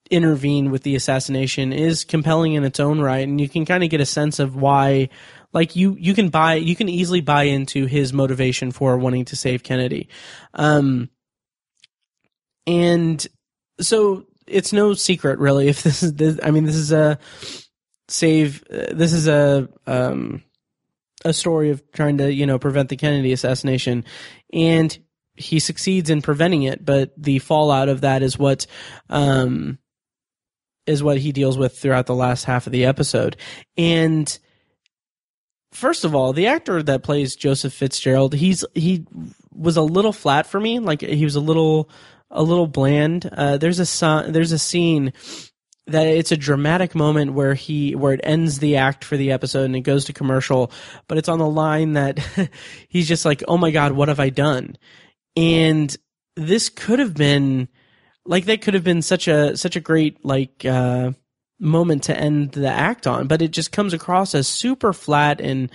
intervene 0.09 0.71
with 0.71 0.83
the 0.83 0.95
assassination 0.95 1.71
is 1.71 2.03
compelling 2.03 2.53
in 2.53 2.63
its 2.63 2.79
own 2.79 2.99
right, 2.99 3.27
and 3.27 3.39
you 3.39 3.49
can 3.49 3.65
kind 3.65 3.83
of 3.83 3.89
get 3.89 4.01
a 4.01 4.05
sense 4.05 4.39
of 4.39 4.55
why 4.55 5.09
like 5.53 5.75
you 5.75 5.95
you 5.99 6.13
can 6.13 6.29
buy 6.29 6.55
you 6.55 6.75
can 6.75 6.89
easily 6.89 7.21
buy 7.21 7.43
into 7.43 7.85
his 7.85 8.13
motivation 8.13 8.71
for 8.71 8.97
wanting 8.97 9.25
to 9.25 9.35
save 9.35 9.63
Kennedy. 9.63 10.09
Um 10.53 11.09
and 12.67 13.25
so 13.81 14.25
it's 14.49 14.73
no 14.73 14.93
secret 14.93 15.39
really 15.39 15.67
if 15.67 15.83
this 15.83 16.03
is 16.03 16.13
this, 16.13 16.39
I 16.43 16.51
mean 16.51 16.65
this 16.65 16.75
is 16.75 16.91
a 16.91 17.19
save 18.07 18.63
uh, 18.71 18.93
this 18.93 19.13
is 19.13 19.27
a 19.27 19.69
um 19.87 20.43
a 21.25 21.33
story 21.33 21.69
of 21.69 21.83
trying 21.91 22.17
to, 22.19 22.31
you 22.31 22.45
know, 22.45 22.59
prevent 22.59 22.89
the 22.89 22.95
Kennedy 22.95 23.33
assassination 23.33 24.05
and 24.53 24.97
he 25.35 25.59
succeeds 25.59 26.09
in 26.09 26.21
preventing 26.21 26.63
it, 26.63 26.83
but 26.83 27.11
the 27.17 27.39
fallout 27.39 27.89
of 27.89 28.01
that 28.01 28.21
is 28.21 28.37
what 28.37 28.65
um 29.09 29.77
is 30.85 31.03
what 31.03 31.17
he 31.17 31.31
deals 31.31 31.57
with 31.57 31.77
throughout 31.77 32.07
the 32.07 32.15
last 32.15 32.45
half 32.45 32.65
of 32.65 32.73
the 32.73 32.85
episode. 32.85 33.37
And 33.77 34.39
first 35.71 36.03
of 36.03 36.15
all, 36.15 36.33
the 36.33 36.47
actor 36.47 36.81
that 36.83 37.03
plays 37.03 37.35
Joseph 37.35 37.73
Fitzgerald, 37.73 38.33
he's 38.33 38.65
he 38.73 39.05
was 39.51 39.77
a 39.77 39.81
little 39.81 40.13
flat 40.13 40.47
for 40.47 40.59
me. 40.59 40.79
Like 40.79 41.01
he 41.01 41.23
was 41.23 41.35
a 41.35 41.41
little 41.41 41.89
a 42.31 42.43
little 42.43 42.67
bland. 42.67 43.29
Uh, 43.31 43.57
there's 43.57 43.79
a 43.79 43.85
son, 43.85 44.31
there's 44.31 44.51
a 44.51 44.59
scene 44.59 45.13
that 45.87 46.05
it's 46.05 46.31
a 46.31 46.37
dramatic 46.37 46.93
moment 46.93 47.33
where 47.33 47.55
he 47.55 47.95
where 47.95 48.13
it 48.13 48.21
ends 48.23 48.59
the 48.59 48.77
act 48.77 49.03
for 49.03 49.17
the 49.17 49.31
episode 49.31 49.65
and 49.65 49.75
it 49.75 49.81
goes 49.81 50.05
to 50.05 50.13
commercial, 50.13 50.71
but 51.07 51.17
it's 51.17 51.29
on 51.29 51.39
the 51.39 51.49
line 51.49 51.93
that 51.93 52.19
he's 52.89 53.07
just 53.07 53.25
like, 53.25 53.43
"Oh 53.47 53.57
my 53.57 53.71
god, 53.71 53.93
what 53.93 54.07
have 54.07 54.19
I 54.19 54.29
done?" 54.29 54.77
And 55.35 55.95
this 56.35 56.69
could 56.69 56.99
have 56.99 57.15
been 57.15 57.67
like 58.25 58.45
that 58.45 58.61
could 58.61 58.75
have 58.75 58.83
been 58.83 59.01
such 59.01 59.27
a 59.27 59.57
such 59.57 59.75
a 59.75 59.81
great 59.81 60.23
like 60.23 60.63
uh 60.65 61.11
moment 61.59 62.03
to 62.03 62.17
end 62.17 62.53
the 62.53 62.69
act 62.69 63.07
on, 63.07 63.27
but 63.27 63.41
it 63.41 63.51
just 63.51 63.71
comes 63.71 63.93
across 63.93 64.33
as 64.33 64.47
super 64.47 64.93
flat 64.93 65.41
and 65.41 65.69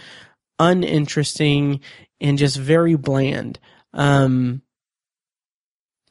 uninteresting 0.59 1.81
and 2.21 2.39
just 2.39 2.57
very 2.57 2.95
bland. 2.95 3.59
Um, 3.93 4.63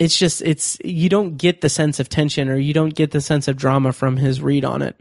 it's 0.03 0.17
just 0.17 0.41
it's 0.41 0.77
you 0.83 1.07
don't 1.07 1.37
get 1.37 1.61
the 1.61 1.69
sense 1.69 1.99
of 1.99 2.09
tension 2.09 2.49
or 2.49 2.57
you 2.57 2.73
don't 2.73 2.93
get 2.93 3.11
the 3.11 3.21
sense 3.21 3.47
of 3.47 3.55
drama 3.55 3.93
from 3.93 4.17
his 4.17 4.41
read 4.41 4.65
on 4.65 4.81
it. 4.81 4.99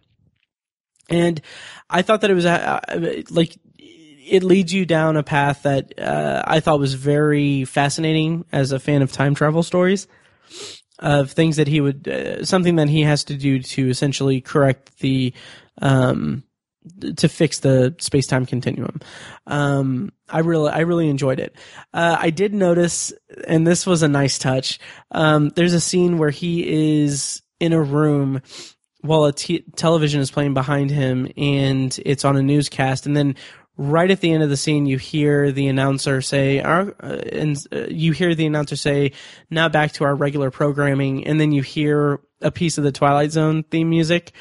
And 1.11 1.40
I 1.90 2.03
thought 2.03 2.20
that 2.20 2.30
it 2.30 2.34
was 2.34 2.46
uh, 2.46 2.80
like 3.30 3.59
it 3.78 4.44
leads 4.44 4.72
you 4.72 4.86
down 4.86 5.16
a 5.16 5.24
path 5.24 5.64
that 5.64 5.98
uh, 5.98 6.42
I 6.46 6.61
thought 6.61 6.78
was 6.78 6.94
very 6.94 7.64
fascinating 7.64 8.44
as 8.53 8.70
a 8.70 8.78
fan 8.78 9.03
of 9.03 9.11
time 9.11 9.34
travel 9.34 9.64
stories 9.64 10.07
of 11.00 11.32
things 11.32 11.57
that 11.57 11.66
he 11.66 11.80
would 11.80 12.07
uh, 12.07 12.44
something 12.44 12.76
that 12.76 12.88
he 12.88 13.03
has 13.03 13.24
to 13.24 13.34
do 13.34 13.59
to 13.61 13.88
essentially 13.88 14.40
correct 14.40 15.00
the 15.00 15.34
um, 15.80 16.44
to 17.16 17.28
fix 17.28 17.61
the 17.61 17.95
space 17.99 18.26
time 18.26 18.47
continuum. 18.47 19.01
Um, 19.47 20.12
I 20.28 20.41
really 20.41 20.70
I 20.70 20.80
really 20.80 21.09
enjoyed 21.09 21.41
it. 21.41 21.57
Uh, 21.93 22.16
I 22.18 22.30
did 22.30 22.55
notice, 22.55 23.12
and 23.47 23.66
this 23.66 23.87
was 23.87 24.03
a 24.03 24.09
nice 24.09 24.39
touch. 24.39 24.78
Um, 25.11 25.51
there's 25.51 25.74
a 25.74 25.80
scene 25.80 26.18
where 26.18 26.30
he 26.30 27.03
is 27.03 27.43
in 27.61 27.72
a 27.72 27.83
room 27.83 28.43
while 29.03 29.24
a 29.24 29.33
t- 29.33 29.64
television 29.76 30.20
is 30.20 30.30
playing 30.30 30.55
behind 30.55 30.91
him, 30.91 31.28
and 31.37 31.99
it's 32.05 32.24
on 32.24 32.37
a 32.37 32.43
newscast, 32.43 33.07
and 33.07 33.16
then 33.16 33.35
right 33.76 34.11
at 34.11 34.20
the 34.20 34.33
end 34.33 34.43
of 34.43 34.51
the 34.51 34.57
scene, 34.57 34.87
you 34.87 34.99
hear 34.99 35.51
the 35.51 35.68
announcer 35.68 36.20
say, 36.20 36.61
uh, 36.61 36.91
and 37.01 37.57
uh, 37.72 37.87
you 37.89 38.12
hear 38.12 38.35
the 38.35 38.47
announcer 38.47 38.76
say, 38.76 39.12
now 39.51 39.68
back 39.68 39.93
to 39.93 40.05
our 40.05 40.14
regular 40.14 40.51
programming. 40.51 41.26
And 41.26 41.41
then 41.41 41.53
you 41.53 41.62
hear 41.62 42.20
a 42.41 42.51
piece 42.51 42.78
of 42.78 42.85
the 42.85 42.93
Twilight 42.93 43.33
Zone 43.33 43.62
theme 43.64 43.91
music. 43.91 44.33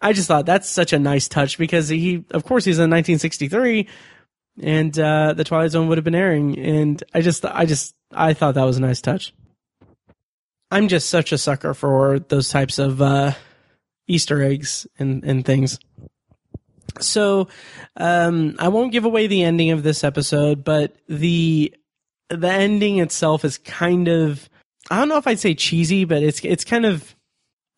I 0.00 0.12
just 0.12 0.28
thought 0.28 0.46
that's 0.46 0.68
such 0.68 0.92
a 0.92 0.98
nice 0.98 1.28
touch 1.28 1.58
because 1.58 1.88
he, 1.88 2.24
of 2.30 2.44
course, 2.44 2.64
he's 2.64 2.78
in 2.78 2.90
1963 2.90 3.88
and, 4.62 4.98
uh, 4.98 5.34
the 5.34 5.44
Twilight 5.44 5.70
Zone 5.70 5.88
would 5.88 5.98
have 5.98 6.04
been 6.04 6.14
airing. 6.14 6.58
And 6.58 7.02
I 7.14 7.20
just, 7.20 7.44
I 7.44 7.66
just, 7.66 7.94
I 8.12 8.32
thought 8.32 8.54
that 8.54 8.64
was 8.64 8.78
a 8.78 8.80
nice 8.80 9.00
touch. 9.00 9.34
I'm 10.70 10.88
just 10.88 11.08
such 11.08 11.32
a 11.32 11.38
sucker 11.38 11.74
for 11.74 12.18
those 12.18 12.48
types 12.48 12.78
of, 12.78 13.02
uh, 13.02 13.32
Easter 14.06 14.42
eggs 14.42 14.86
and, 14.98 15.24
and 15.24 15.44
things. 15.44 15.78
So, 16.98 17.48
um, 17.96 18.56
I 18.58 18.68
won't 18.68 18.92
give 18.92 19.04
away 19.04 19.26
the 19.26 19.42
ending 19.42 19.70
of 19.70 19.82
this 19.82 20.02
episode, 20.02 20.64
but 20.64 20.96
the 21.08 21.72
the 22.28 22.50
ending 22.50 22.98
itself 22.98 23.44
is 23.44 23.58
kind 23.58 24.08
of 24.08 24.48
I 24.90 24.98
don't 24.98 25.08
know 25.08 25.18
if 25.18 25.26
I'd 25.26 25.38
say 25.38 25.54
cheesy, 25.54 26.04
but 26.04 26.22
it's 26.22 26.40
it's 26.44 26.64
kind 26.64 26.84
of 26.84 27.14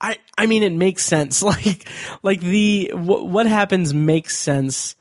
I 0.03 0.19
I 0.37 0.47
mean 0.47 0.63
it 0.63 0.73
makes 0.73 1.05
sense. 1.05 1.43
Like 1.53 1.89
like 2.23 2.41
the 2.41 2.91
what 2.95 3.47
happens 3.47 3.95
makes 3.95 4.37
sense 4.37 4.97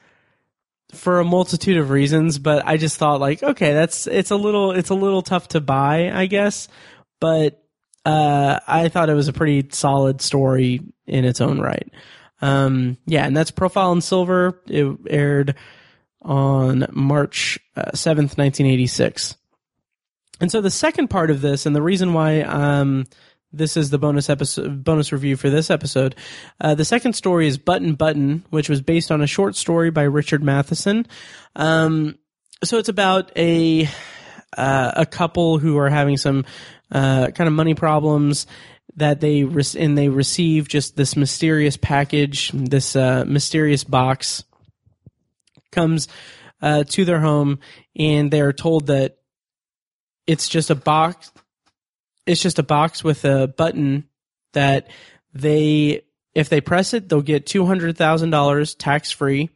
for 0.93 1.19
a 1.19 1.25
multitude 1.25 1.77
of 1.77 1.89
reasons, 1.89 2.37
but 2.37 2.65
I 2.65 2.77
just 2.77 2.97
thought 2.97 3.19
like 3.19 3.41
okay, 3.43 3.73
that's 3.73 4.07
it's 4.07 4.31
a 4.31 4.35
little 4.35 4.71
it's 4.71 4.89
a 4.89 4.95
little 4.95 5.21
tough 5.21 5.49
to 5.49 5.61
buy, 5.61 6.11
I 6.13 6.27
guess, 6.27 6.67
but 7.19 7.63
uh 8.05 8.59
I 8.67 8.89
thought 8.89 9.09
it 9.09 9.15
was 9.15 9.27
a 9.27 9.33
pretty 9.33 9.67
solid 9.71 10.21
story 10.21 10.81
in 11.07 11.25
its 11.25 11.41
own 11.41 11.59
right. 11.59 11.91
Um 12.41 12.97
yeah, 13.05 13.25
and 13.25 13.35
that's 13.35 13.51
Profile 13.51 13.91
in 13.93 14.01
Silver. 14.01 14.61
It 14.67 14.97
aired 15.09 15.55
on 16.21 16.85
March 16.91 17.59
uh, 17.75 17.91
7th, 17.93 18.37
1986. 18.37 19.35
And 20.39 20.51
so 20.51 20.61
the 20.61 20.71
second 20.71 21.09
part 21.09 21.29
of 21.29 21.41
this, 21.41 21.65
and 21.65 21.75
the 21.75 21.81
reason 21.81 22.13
why 22.13 22.41
um, 22.41 23.05
this 23.53 23.75
is 23.75 23.89
the 23.89 23.97
bonus 23.97 24.29
episode, 24.29 24.83
bonus 24.83 25.11
review 25.11 25.35
for 25.35 25.49
this 25.49 25.69
episode, 25.69 26.15
uh, 26.59 26.75
the 26.75 26.85
second 26.85 27.13
story 27.13 27.47
is 27.47 27.57
Button 27.57 27.95
Button, 27.95 28.45
which 28.49 28.69
was 28.69 28.81
based 28.81 29.11
on 29.11 29.21
a 29.21 29.27
short 29.27 29.55
story 29.55 29.89
by 29.89 30.03
Richard 30.03 30.43
Matheson. 30.43 31.05
Um, 31.55 32.17
so 32.63 32.77
it's 32.77 32.89
about 32.89 33.31
a 33.37 33.89
uh, 34.57 34.91
a 34.95 35.05
couple 35.05 35.57
who 35.57 35.77
are 35.77 35.89
having 35.89 36.17
some 36.17 36.45
uh, 36.91 37.27
kind 37.27 37.47
of 37.47 37.53
money 37.53 37.73
problems 37.73 38.47
that 38.95 39.21
they 39.21 39.43
re- 39.43 39.63
and 39.77 39.97
they 39.97 40.09
receive 40.09 40.67
just 40.67 40.95
this 40.95 41.15
mysterious 41.15 41.77
package, 41.77 42.51
this 42.53 42.95
uh, 42.95 43.23
mysterious 43.25 43.83
box 43.83 44.43
comes 45.71 46.07
uh, 46.61 46.83
to 46.83 47.05
their 47.05 47.19
home, 47.19 47.59
and 47.95 48.31
they 48.31 48.41
are 48.41 48.53
told 48.53 48.87
that 48.87 49.17
it's 50.27 50.49
just 50.49 50.69
a 50.69 50.75
box 50.75 51.31
it's 52.25 52.41
just 52.41 52.59
a 52.59 52.63
box 52.63 53.03
with 53.03 53.25
a 53.25 53.47
button 53.47 54.07
that 54.53 54.89
they 55.33 56.03
if 56.33 56.49
they 56.49 56.61
press 56.61 56.93
it 56.93 57.09
they'll 57.09 57.21
get 57.21 57.45
$200,000 57.45 58.75
tax 58.77 59.11
free 59.11 59.49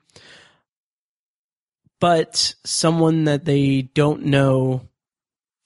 but 2.00 2.56
someone 2.64 3.26
that 3.26 3.46
they 3.46 3.82
don't 3.82 4.26
know 4.26 4.88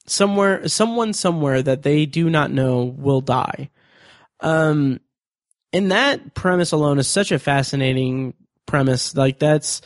somewhere 0.05 0.67
someone 0.67 1.13
somewhere 1.13 1.61
that 1.61 1.83
they 1.83 2.05
do 2.05 2.29
not 2.29 2.51
know 2.51 2.83
will 2.83 3.21
die. 3.21 3.69
Um 4.39 4.99
and 5.71 5.91
that 5.91 6.33
premise 6.33 6.71
alone 6.71 6.97
is 6.97 7.07
such 7.07 7.31
a 7.31 7.37
fascinating 7.39 8.33
premise. 8.65 9.15
Like 9.15 9.39
that's 9.39 9.81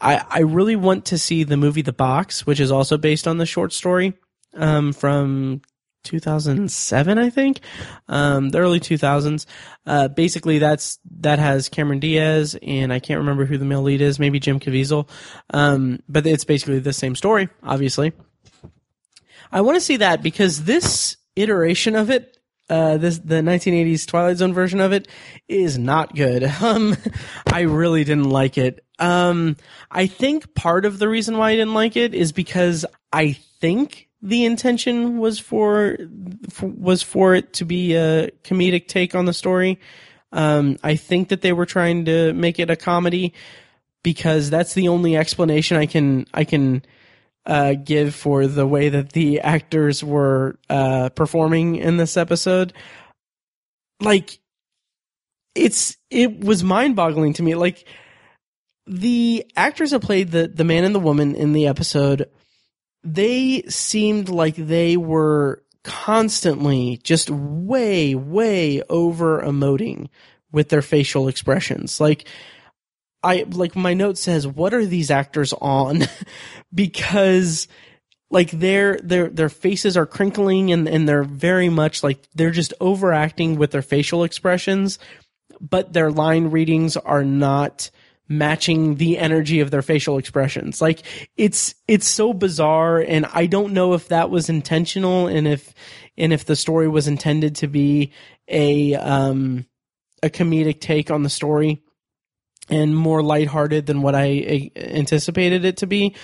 I, 0.00 0.24
I 0.28 0.38
really 0.40 0.76
want 0.76 1.06
to 1.06 1.18
see 1.18 1.44
the 1.44 1.56
movie 1.56 1.82
The 1.82 1.92
Box, 1.92 2.46
which 2.46 2.60
is 2.60 2.70
also 2.70 2.98
based 2.98 3.26
on 3.28 3.38
the 3.38 3.46
short 3.46 3.72
story 3.72 4.14
um, 4.54 4.92
from 4.92 5.62
2007, 6.04 7.18
I 7.18 7.30
think, 7.30 7.60
um, 8.08 8.50
the 8.50 8.58
early 8.58 8.80
2000s. 8.80 9.46
Uh, 9.86 10.08
basically, 10.08 10.58
that's 10.58 10.98
that 11.20 11.38
has 11.38 11.68
Cameron 11.68 12.00
Diaz 12.00 12.56
and 12.62 12.92
I 12.92 13.00
can't 13.00 13.18
remember 13.18 13.44
who 13.44 13.58
the 13.58 13.64
male 13.64 13.82
lead 13.82 14.00
is, 14.00 14.18
maybe 14.18 14.38
Jim 14.38 14.60
Caviezel. 14.60 15.08
Um, 15.52 16.00
but 16.08 16.26
it's 16.26 16.44
basically 16.44 16.78
the 16.78 16.92
same 16.92 17.16
story, 17.16 17.48
obviously. 17.62 18.12
I 19.50 19.60
want 19.60 19.76
to 19.76 19.80
see 19.80 19.98
that 19.98 20.22
because 20.22 20.64
this 20.64 21.16
iteration 21.36 21.96
of 21.96 22.10
it, 22.10 22.38
uh, 22.68 22.96
this 22.96 23.18
the 23.18 23.36
1980s 23.36 24.06
Twilight 24.06 24.38
Zone 24.38 24.54
version 24.54 24.80
of 24.80 24.92
it, 24.92 25.08
is 25.48 25.78
not 25.78 26.14
good. 26.14 26.42
Um, 26.62 26.96
I 27.52 27.62
really 27.62 28.04
didn't 28.04 28.30
like 28.30 28.58
it. 28.58 28.84
Um, 28.98 29.56
I 29.90 30.06
think 30.06 30.54
part 30.54 30.84
of 30.84 30.98
the 30.98 31.08
reason 31.08 31.36
why 31.36 31.50
I 31.50 31.56
didn't 31.56 31.74
like 31.74 31.96
it 31.96 32.14
is 32.14 32.32
because 32.32 32.86
I 33.12 33.32
think 33.60 34.08
the 34.24 34.46
intention 34.46 35.18
was 35.18 35.38
for, 35.38 35.98
was 36.62 37.02
for 37.02 37.34
it 37.34 37.52
to 37.52 37.66
be 37.66 37.94
a 37.94 38.30
comedic 38.42 38.88
take 38.88 39.14
on 39.14 39.26
the 39.26 39.34
story. 39.34 39.78
Um, 40.32 40.78
I 40.82 40.96
think 40.96 41.28
that 41.28 41.42
they 41.42 41.52
were 41.52 41.66
trying 41.66 42.06
to 42.06 42.32
make 42.32 42.58
it 42.58 42.70
a 42.70 42.74
comedy 42.74 43.34
because 44.02 44.48
that's 44.48 44.72
the 44.72 44.88
only 44.88 45.14
explanation 45.14 45.76
I 45.76 45.84
can 45.84 46.26
I 46.32 46.44
can 46.44 46.82
uh, 47.44 47.74
give 47.74 48.14
for 48.14 48.46
the 48.46 48.66
way 48.66 48.88
that 48.88 49.12
the 49.12 49.40
actors 49.40 50.02
were 50.02 50.58
uh, 50.70 51.10
performing 51.10 51.76
in 51.76 51.98
this 51.98 52.16
episode. 52.16 52.72
Like, 54.00 54.38
it's 55.54 55.98
it 56.08 56.40
was 56.40 56.64
mind 56.64 56.96
boggling 56.96 57.34
to 57.34 57.42
me. 57.42 57.56
Like, 57.56 57.86
the 58.86 59.46
actors 59.54 59.90
that 59.90 60.00
played 60.00 60.30
the 60.30 60.48
the 60.48 60.64
man 60.64 60.84
and 60.84 60.94
the 60.94 61.00
woman 61.00 61.34
in 61.34 61.52
the 61.52 61.66
episode 61.66 62.30
they 63.04 63.62
seemed 63.68 64.28
like 64.28 64.56
they 64.56 64.96
were 64.96 65.62
constantly 65.84 66.98
just 67.02 67.30
way, 67.30 68.14
way 68.14 68.82
over 68.88 69.42
emoting 69.42 70.08
with 70.50 70.70
their 70.70 70.82
facial 70.82 71.28
expressions. 71.28 72.00
Like, 72.00 72.26
I, 73.22 73.44
like 73.48 73.76
my 73.76 73.94
note 73.94 74.18
says, 74.18 74.46
what 74.46 74.74
are 74.74 74.86
these 74.86 75.10
actors 75.10 75.52
on? 75.60 76.04
because, 76.74 77.68
like 78.30 78.50
their 78.50 78.98
their 78.98 79.28
their 79.28 79.50
faces 79.50 79.96
are 79.96 80.06
crinkling 80.06 80.72
and 80.72 80.88
and 80.88 81.08
they're 81.08 81.22
very 81.22 81.68
much 81.68 82.02
like 82.02 82.26
they're 82.34 82.50
just 82.50 82.74
overacting 82.80 83.56
with 83.56 83.70
their 83.70 83.82
facial 83.82 84.24
expressions 84.24 84.98
but 85.60 85.92
their 85.92 86.10
line 86.10 86.50
readings 86.50 86.96
are 86.96 87.22
not 87.22 87.90
matching 88.28 88.94
the 88.96 89.18
energy 89.18 89.60
of 89.60 89.70
their 89.70 89.82
facial 89.82 90.18
expressions. 90.18 90.80
Like 90.80 91.02
it's 91.36 91.74
it's 91.86 92.08
so 92.08 92.32
bizarre 92.32 92.98
and 93.00 93.26
I 93.26 93.46
don't 93.46 93.74
know 93.74 93.94
if 93.94 94.08
that 94.08 94.30
was 94.30 94.48
intentional 94.48 95.26
and 95.26 95.46
if 95.46 95.74
and 96.16 96.32
if 96.32 96.44
the 96.44 96.56
story 96.56 96.88
was 96.88 97.06
intended 97.06 97.56
to 97.56 97.66
be 97.66 98.12
a 98.48 98.94
um 98.94 99.66
a 100.22 100.30
comedic 100.30 100.80
take 100.80 101.10
on 101.10 101.22
the 101.22 101.30
story 101.30 101.82
and 102.70 102.96
more 102.96 103.22
lighthearted 103.22 103.84
than 103.86 104.00
what 104.00 104.14
I 104.14 104.70
anticipated 104.74 105.66
it 105.66 105.78
to 105.78 105.86
be 105.86 106.16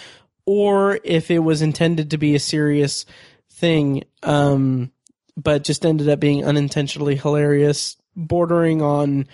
or 0.47 0.99
if 1.05 1.31
it 1.31 1.41
was 1.41 1.61
intended 1.61 2.11
to 2.11 2.19
be 2.19 2.35
a 2.35 2.41
serious 2.41 3.05
thing 3.53 4.05
um 4.23 4.91
but 5.37 5.65
just 5.65 5.85
ended 5.85 6.09
up 6.09 6.19
being 6.19 6.47
unintentionally 6.47 7.17
hilarious 7.17 7.99
bordering 8.17 8.81
on 8.81 9.27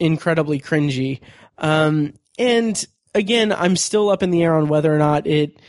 incredibly 0.00 0.60
cringy 0.60 1.20
um, 1.58 2.14
and 2.38 2.84
again, 3.14 3.52
I'm 3.52 3.76
still 3.76 4.10
up 4.10 4.22
in 4.22 4.30
the 4.30 4.42
air 4.42 4.54
on 4.54 4.68
whether 4.68 4.94
or 4.94 4.98
not 4.98 5.26
it 5.26 5.60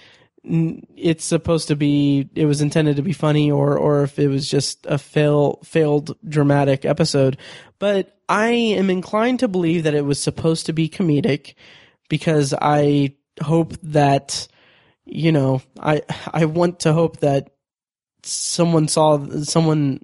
it's 0.43 1.25
supposed 1.25 1.67
to 1.67 1.75
be 1.75 2.29
it 2.33 2.45
was 2.45 2.61
intended 2.61 2.95
to 2.95 3.01
be 3.01 3.11
funny 3.11 3.51
or 3.51 3.77
or 3.77 4.03
if 4.03 4.17
it 4.17 4.29
was 4.29 4.49
just 4.49 4.85
a 4.85 4.97
fail 4.97 5.59
failed 5.63 6.15
dramatic 6.27 6.85
episode. 6.85 7.37
But 7.77 8.15
i 8.29 8.49
am 8.49 8.89
inclined 8.89 9.39
to 9.39 9.47
believe 9.47 9.83
that 9.83 9.95
it 9.95 10.05
was 10.05 10.21
supposed 10.21 10.67
to 10.67 10.73
be 10.73 10.87
comedic 10.87 11.55
because 12.07 12.53
i 12.61 13.13
hope 13.41 13.73
that 13.81 14.47
you 15.05 15.31
know 15.31 15.61
i 15.79 16.01
i 16.31 16.45
want 16.45 16.81
to 16.81 16.93
hope 16.93 17.17
that 17.17 17.49
someone 18.23 18.87
saw 18.87 19.25
someone 19.41 19.99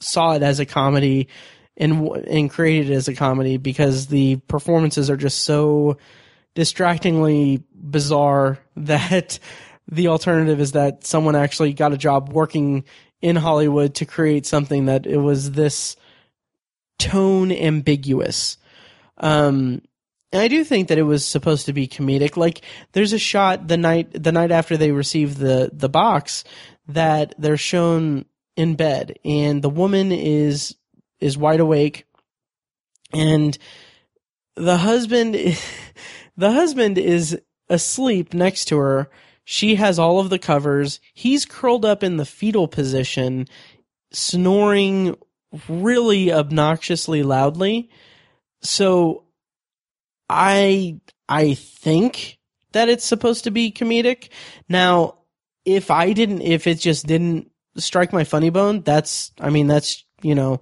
saw 0.00 0.32
it 0.32 0.42
as 0.42 0.58
a 0.58 0.66
comedy 0.66 1.28
and 1.76 2.08
and 2.26 2.50
created 2.50 2.92
as 2.92 3.08
a 3.08 3.14
comedy 3.14 3.56
because 3.56 4.08
the 4.08 4.36
performances 4.48 5.08
are 5.10 5.16
just 5.16 5.44
so 5.44 5.96
distractingly 6.54 7.62
bizarre 7.74 8.58
that 8.76 9.38
the 9.90 10.08
alternative 10.08 10.60
is 10.60 10.72
that 10.72 11.04
someone 11.04 11.34
actually 11.34 11.72
got 11.72 11.92
a 11.92 11.98
job 11.98 12.32
working 12.32 12.84
in 13.20 13.36
Hollywood 13.36 13.94
to 13.96 14.06
create 14.06 14.46
something 14.46 14.86
that 14.86 15.06
it 15.06 15.18
was 15.18 15.52
this 15.52 15.96
tone 16.98 17.50
ambiguous. 17.50 18.56
Um, 19.18 19.82
and 20.32 20.42
I 20.42 20.48
do 20.48 20.62
think 20.62 20.88
that 20.88 20.98
it 20.98 21.02
was 21.02 21.26
supposed 21.26 21.66
to 21.66 21.72
be 21.72 21.88
comedic. 21.88 22.36
Like 22.36 22.62
there's 22.92 23.12
a 23.12 23.18
shot 23.18 23.66
the 23.66 23.76
night 23.76 24.10
the 24.22 24.32
night 24.32 24.52
after 24.52 24.76
they 24.76 24.92
receive 24.92 25.38
the 25.38 25.70
the 25.72 25.88
box 25.88 26.44
that 26.88 27.34
they're 27.36 27.56
shown 27.56 28.24
in 28.56 28.74
bed 28.76 29.18
and 29.24 29.62
the 29.62 29.70
woman 29.70 30.12
is 30.12 30.76
is 31.20 31.38
wide 31.38 31.60
awake. 31.60 32.04
And 33.12 33.56
the 34.56 34.78
husband 34.78 35.34
the 36.36 36.52
husband 36.52 36.98
is 36.98 37.40
asleep 37.68 38.34
next 38.34 38.66
to 38.66 38.78
her. 38.78 39.10
She 39.44 39.76
has 39.76 39.98
all 39.98 40.20
of 40.20 40.30
the 40.30 40.38
covers. 40.38 41.00
He's 41.12 41.44
curled 41.44 41.84
up 41.84 42.02
in 42.02 42.16
the 42.16 42.24
fetal 42.24 42.68
position 42.68 43.48
snoring 44.12 45.16
really 45.68 46.32
obnoxiously 46.32 47.22
loudly. 47.22 47.90
So 48.62 49.24
i 50.28 51.00
i 51.28 51.54
think 51.54 52.38
that 52.70 52.88
it's 52.88 53.04
supposed 53.04 53.44
to 53.44 53.50
be 53.50 53.72
comedic. 53.72 54.28
Now 54.68 55.20
if 55.64 55.90
i 55.90 56.12
didn't 56.12 56.42
if 56.42 56.66
it 56.66 56.78
just 56.78 57.06
didn't 57.06 57.50
strike 57.76 58.12
my 58.12 58.24
funny 58.24 58.50
bone 58.50 58.80
that's 58.82 59.32
i 59.40 59.50
mean 59.50 59.66
that's 59.66 60.04
you 60.22 60.34
know 60.34 60.60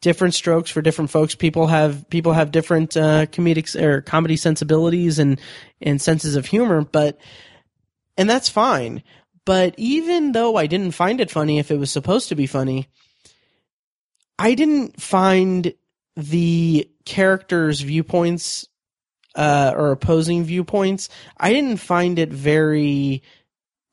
different 0.00 0.34
strokes 0.34 0.70
for 0.70 0.82
different 0.82 1.10
folks. 1.10 1.34
People 1.34 1.66
have 1.66 2.08
people 2.10 2.32
have 2.32 2.50
different 2.50 2.96
uh, 2.96 3.26
comedic 3.26 3.80
or 3.80 4.00
comedy 4.00 4.36
sensibilities 4.36 5.18
and 5.18 5.40
and 5.80 6.00
senses 6.00 6.36
of 6.36 6.46
humor, 6.46 6.82
but 6.82 7.18
and 8.16 8.28
that's 8.28 8.48
fine. 8.48 9.02
But 9.44 9.74
even 9.78 10.32
though 10.32 10.56
I 10.56 10.66
didn't 10.66 10.92
find 10.92 11.20
it 11.20 11.30
funny, 11.30 11.58
if 11.58 11.70
it 11.70 11.78
was 11.78 11.90
supposed 11.90 12.28
to 12.28 12.34
be 12.34 12.46
funny, 12.46 12.88
I 14.38 14.54
didn't 14.54 15.00
find 15.00 15.72
the 16.16 16.90
characters' 17.04 17.80
viewpoints 17.80 18.66
uh, 19.34 19.72
or 19.74 19.92
opposing 19.92 20.44
viewpoints. 20.44 21.08
I 21.38 21.52
didn't 21.52 21.78
find 21.78 22.18
it 22.18 22.30
very 22.30 23.22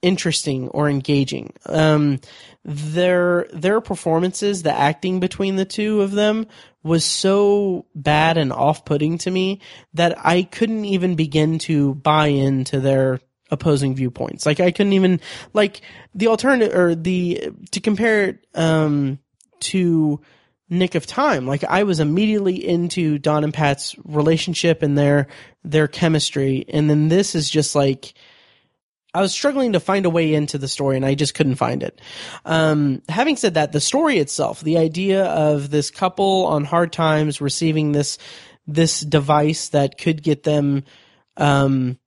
interesting 0.06 0.70
or 0.70 0.88
engaging. 0.88 1.52
Um, 1.66 2.20
their 2.64 3.48
their 3.52 3.82
performances, 3.82 4.62
the 4.62 4.72
acting 4.72 5.20
between 5.20 5.56
the 5.56 5.66
two 5.66 6.02
of 6.02 6.12
them 6.12 6.46
was 6.84 7.04
so 7.04 7.88
bad 7.96 8.38
and 8.38 8.54
off-putting 8.54 9.18
to 9.18 9.32
me 9.32 9.60
that 9.96 10.16
I 10.24 10.44
couldn't 10.44 10.86
even 10.86 11.16
begin 11.16 11.58
to 11.60 11.96
buy 11.96 12.28
into 12.28 12.80
their 12.80 13.20
opposing 13.50 13.96
viewpoints. 13.96 14.46
Like 14.46 14.60
I 14.60 14.72
couldn't 14.72 14.94
even 14.94 15.20
like 15.54 15.82
the 16.14 16.28
alternative 16.28 16.76
or 16.76 16.94
the 16.94 17.50
to 17.72 17.80
compare 17.80 18.30
it 18.30 18.48
um, 18.54 19.18
to 19.62 20.22
Nick 20.70 20.94
of 20.94 21.08
Time. 21.08 21.48
Like 21.48 21.64
I 21.64 21.84
was 21.84 22.00
immediately 22.00 22.56
into 22.56 23.18
Don 23.18 23.44
and 23.44 23.54
Pat's 23.54 23.96
relationship 24.04 24.84
and 24.84 24.96
their 24.96 25.28
their 25.64 25.88
chemistry, 25.88 26.66
and 26.70 26.90
then 26.90 27.08
this 27.08 27.34
is 27.34 27.50
just 27.50 27.76
like 27.76 28.14
I 29.16 29.22
was 29.22 29.32
struggling 29.32 29.74
to 29.74 29.80
find 29.80 30.06
a 30.06 30.10
way 30.10 30.34
into 30.34 30.58
the 30.58 30.68
story, 30.68 30.98
and 30.98 31.06
I 31.06 31.16
just 31.16 31.36
couldn't 31.36 31.56
find 31.56 31.82
it. 31.84 32.02
Um, 32.44 33.02
having 33.08 33.38
said 33.38 33.54
that, 33.54 33.72
the 33.72 33.80
story 33.80 34.18
itself, 34.18 34.60
the 34.60 34.78
idea 34.78 35.24
of 35.24 35.70
this 35.70 35.90
couple 35.90 36.46
on 36.48 36.66
hard 36.66 36.92
times 36.92 37.40
receiving 37.40 37.94
this 37.94 38.18
this 38.68 39.00
device 39.00 39.70
that 39.70 39.98
could 39.98 40.22
get 40.22 40.44
them 40.44 40.84
um, 41.38 41.98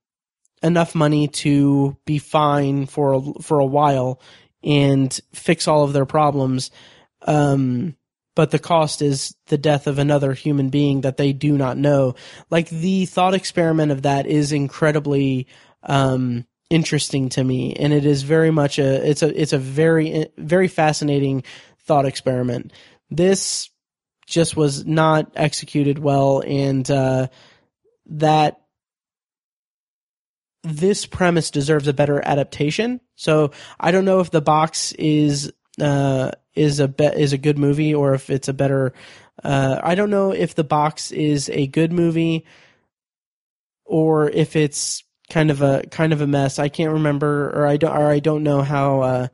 enough 0.62 0.94
money 0.94 1.28
to 1.28 1.96
be 2.04 2.18
fine 2.18 2.84
for 2.84 3.14
a, 3.14 3.42
for 3.42 3.58
a 3.58 3.64
while 3.64 4.20
and 4.62 5.18
fix 5.32 5.66
all 5.66 5.84
of 5.84 5.92
their 5.94 6.04
problems. 6.04 6.70
Um, 7.22 7.96
but 8.34 8.50
the 8.50 8.58
cost 8.58 9.02
is 9.02 9.34
the 9.46 9.58
death 9.58 9.86
of 9.86 9.98
another 9.98 10.32
human 10.34 10.68
being 10.68 11.02
that 11.02 11.16
they 11.16 11.32
do 11.32 11.56
not 11.56 11.78
know. 11.78 12.16
Like 12.50 12.68
the 12.68 13.06
thought 13.06 13.34
experiment 13.34 13.92
of 13.92 14.02
that 14.02 14.26
is 14.26 14.52
incredibly 14.52 15.46
um, 15.84 16.44
interesting 16.70 17.28
to 17.30 17.44
me, 17.44 17.74
and 17.74 17.92
it 17.92 18.04
is 18.04 18.22
very 18.22 18.50
much 18.50 18.78
a 18.78 19.08
it's 19.08 19.22
a 19.22 19.40
it's 19.40 19.52
a 19.52 19.58
very 19.58 20.26
very 20.36 20.68
fascinating 20.68 21.44
thought 21.80 22.06
experiment. 22.06 22.72
This 23.10 23.70
just 24.26 24.56
was 24.56 24.84
not 24.84 25.32
executed 25.36 25.98
well, 25.98 26.42
and 26.46 26.88
uh, 26.90 27.28
that 28.06 28.60
this 30.62 31.06
premise 31.06 31.50
deserves 31.50 31.88
a 31.88 31.92
better 31.92 32.20
adaptation. 32.24 33.00
So 33.16 33.52
I 33.80 33.90
don't 33.90 34.04
know 34.04 34.20
if 34.20 34.30
the 34.30 34.42
box 34.42 34.92
is 34.92 35.52
uh, 35.80 36.32
is 36.54 36.80
a 36.80 36.88
be- 36.88 37.04
is 37.04 37.32
a 37.32 37.38
good 37.38 37.58
movie 37.58 37.94
or 37.94 38.14
if 38.14 38.30
it's 38.30 38.48
a 38.48 38.52
better. 38.52 38.92
Uh, 39.42 39.80
I 39.82 39.94
don't 39.94 40.10
know 40.10 40.32
if 40.32 40.54
the 40.54 40.64
box 40.64 41.12
is 41.12 41.48
a 41.48 41.66
good 41.68 41.92
movie 41.92 42.44
or 43.84 44.28
if 44.28 44.56
it's 44.56 45.04
kind 45.30 45.50
of 45.50 45.62
a 45.62 45.82
kind 45.90 46.12
of 46.12 46.20
a 46.20 46.26
mess. 46.26 46.58
I 46.58 46.68
can't 46.68 46.92
remember, 46.92 47.50
or 47.50 47.66
I 47.66 47.76
don't, 47.76 47.96
or 47.96 48.08
I 48.08 48.18
don't 48.18 48.42
know 48.42 48.62
how. 48.62 49.00
Uh, 49.00 49.28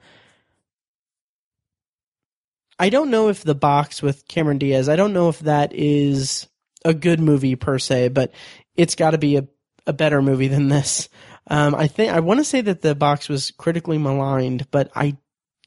I 2.79 2.89
don't 2.89 3.11
know 3.11 3.29
if 3.29 3.45
the 3.45 3.55
box 3.55 4.03
with 4.03 4.27
Cameron 4.27 4.59
Diaz. 4.59 4.89
I 4.89 4.97
don't 4.97 5.13
know 5.13 5.29
if 5.29 5.41
that 5.41 5.73
is 5.73 6.49
a 6.85 6.93
good 6.93 7.21
movie 7.21 7.55
per 7.57 7.79
se, 7.79 8.09
but 8.09 8.33
it's 8.75 8.97
got 8.97 9.13
to 9.13 9.19
be 9.19 9.37
a 9.37 9.47
a 9.87 9.93
better 9.93 10.23
movie 10.23 10.49
than 10.49 10.69
this. 10.69 11.09
Um, 11.47 11.75
I 11.75 11.89
think 11.89 12.13
I 12.13 12.21
want 12.21 12.41
to 12.41 12.45
say 12.45 12.63
that 12.63 12.81
the 12.81 12.95
box 12.95 13.29
was 13.29 13.51
critically 13.51 13.99
maligned, 13.99 14.71
but 14.71 14.91
I 14.95 15.17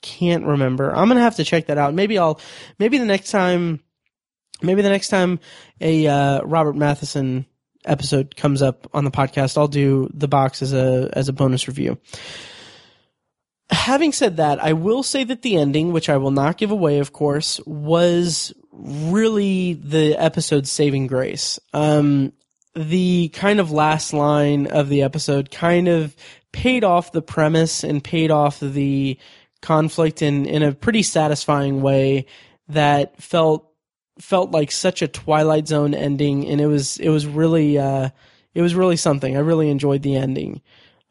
can't 0.02 0.46
remember. 0.46 0.96
I'm 0.96 1.08
gonna 1.08 1.22
have 1.22 1.36
to 1.36 1.44
check 1.44 1.68
that 1.68 1.78
out. 1.78 1.94
Maybe 1.94 2.18
I'll 2.18 2.40
maybe 2.80 2.98
the 2.98 3.06
next 3.06 3.32
time 3.32 3.82
maybe 4.62 4.82
the 4.82 4.90
next 4.90 5.10
time 5.10 5.40
a 5.80 6.08
uh, 6.08 6.42
Robert 6.42 6.76
Matheson 6.76 7.46
episode 7.88 8.36
comes 8.36 8.62
up 8.62 8.88
on 8.94 9.04
the 9.06 9.12
podcast, 9.12 9.58
I'll 9.58 9.68
do 9.68 10.10
the 10.14 10.28
box 10.28 10.62
as 10.62 10.74
a 10.74 11.10
as 11.14 11.30
a 11.30 11.34
bonus 11.34 11.68
review. 11.68 11.98
Having 13.70 14.14
said 14.14 14.38
that, 14.38 14.64
I 14.64 14.74
will 14.74 15.04
say 15.04 15.24
that 15.26 15.42
the 15.42 15.58
ending, 15.58 15.92
which 15.92 16.10
I 16.10 16.18
will 16.18 16.32
not 16.32 16.58
give 16.58 16.72
away, 16.72 17.00
of 17.00 17.12
course, 17.12 17.60
was 17.66 18.54
really 18.72 19.74
the 19.74 20.16
episode's 20.16 20.72
saving 20.72 21.08
grace. 21.08 21.60
Um, 21.74 22.32
the 22.76 23.30
kind 23.30 23.60
of 23.60 23.72
last 23.72 24.14
line 24.14 24.68
of 24.68 24.88
the 24.88 25.02
episode 25.02 25.52
kind 25.52 25.88
of 25.88 26.16
paid 26.52 26.84
off 26.84 27.12
the 27.12 27.22
premise 27.22 27.84
and 27.84 28.04
paid 28.04 28.32
off 28.32 28.60
the 28.60 29.18
conflict 29.62 30.22
in 30.22 30.46
in 30.46 30.64
a 30.64 30.72
pretty 30.72 31.04
satisfying 31.04 31.82
way 31.82 32.26
that 32.70 33.22
felt 33.22 33.67
felt 34.20 34.52
like 34.52 34.72
such 34.72 35.02
a 35.02 35.08
Twilight 35.08 35.68
Zone 35.68 35.94
ending, 35.94 36.48
and 36.48 36.60
it 36.62 36.68
was 36.68 36.98
it 36.98 37.10
was 37.10 37.26
really 37.26 37.78
uh, 37.78 38.10
it 38.54 38.62
was 38.62 38.76
really 38.76 38.98
something. 38.98 39.36
I 39.36 39.42
really 39.42 39.70
enjoyed 39.70 40.02
the 40.02 40.16
ending, 40.16 40.62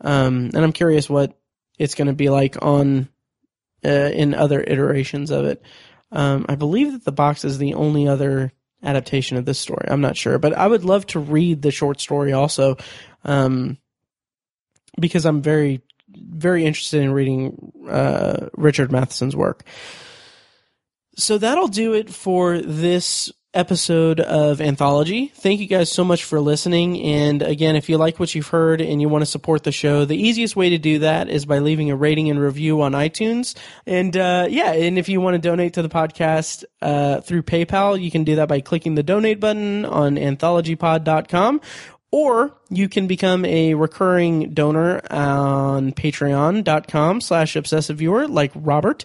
um, 0.00 0.50
and 0.54 0.58
I'm 0.58 0.72
curious 0.72 1.08
what 1.08 1.38
it's 1.78 1.94
going 1.94 2.08
to 2.08 2.14
be 2.14 2.28
like 2.28 2.56
on 2.62 3.08
uh, 3.84 3.88
in 3.88 4.34
other 4.34 4.60
iterations 4.60 5.30
of 5.30 5.44
it. 5.44 5.62
Um, 6.12 6.46
I 6.48 6.54
believe 6.54 6.92
that 6.92 7.04
the 7.04 7.12
box 7.12 7.44
is 7.44 7.58
the 7.58 7.74
only 7.74 8.08
other 8.08 8.52
adaptation 8.82 9.36
of 9.36 9.44
this 9.44 9.58
story. 9.58 9.86
I'm 9.88 10.00
not 10.00 10.16
sure, 10.16 10.38
but 10.38 10.52
I 10.52 10.66
would 10.66 10.84
love 10.84 11.06
to 11.08 11.18
read 11.18 11.62
the 11.62 11.70
short 11.70 12.00
story 12.00 12.32
also, 12.32 12.76
um, 13.24 13.78
because 14.98 15.26
I'm 15.26 15.42
very 15.42 15.82
very 16.08 16.64
interested 16.64 17.02
in 17.02 17.12
reading 17.12 17.72
uh, 17.88 18.48
Richard 18.54 18.90
Matheson's 18.90 19.36
work. 19.36 19.64
So 21.16 21.38
that'll 21.38 21.68
do 21.68 21.94
it 21.94 22.10
for 22.10 22.58
this 22.58 23.32
episode 23.56 24.20
of 24.20 24.60
Anthology. 24.60 25.28
Thank 25.34 25.60
you 25.60 25.66
guys 25.66 25.90
so 25.90 26.04
much 26.04 26.24
for 26.24 26.40
listening. 26.40 27.00
And 27.02 27.40
again, 27.40 27.74
if 27.74 27.88
you 27.88 27.96
like 27.96 28.20
what 28.20 28.34
you've 28.34 28.48
heard 28.48 28.82
and 28.82 29.00
you 29.00 29.08
want 29.08 29.22
to 29.22 29.26
support 29.26 29.64
the 29.64 29.72
show, 29.72 30.04
the 30.04 30.16
easiest 30.16 30.56
way 30.56 30.70
to 30.70 30.78
do 30.78 30.98
that 30.98 31.30
is 31.30 31.46
by 31.46 31.60
leaving 31.60 31.90
a 31.90 31.96
rating 31.96 32.28
and 32.28 32.38
review 32.38 32.82
on 32.82 32.92
iTunes. 32.92 33.56
And 33.86 34.14
uh, 34.14 34.46
yeah, 34.50 34.72
and 34.72 34.98
if 34.98 35.08
you 35.08 35.22
want 35.22 35.34
to 35.34 35.38
donate 35.38 35.72
to 35.74 35.82
the 35.82 35.88
podcast 35.88 36.64
uh, 36.82 37.22
through 37.22 37.44
PayPal, 37.44 38.00
you 38.00 38.10
can 38.10 38.24
do 38.24 38.36
that 38.36 38.48
by 38.48 38.60
clicking 38.60 38.94
the 38.94 39.02
donate 39.02 39.40
button 39.40 39.86
on 39.86 40.16
anthologypod.com 40.16 41.62
or 42.12 42.56
you 42.70 42.88
can 42.88 43.06
become 43.06 43.44
a 43.44 43.74
recurring 43.74 44.54
donor 44.54 45.00
on 45.10 45.92
patreon.com 45.92 47.20
slash 47.20 47.56
obsessive 47.56 47.98
viewer 47.98 48.28
like 48.28 48.52
Robert 48.54 49.04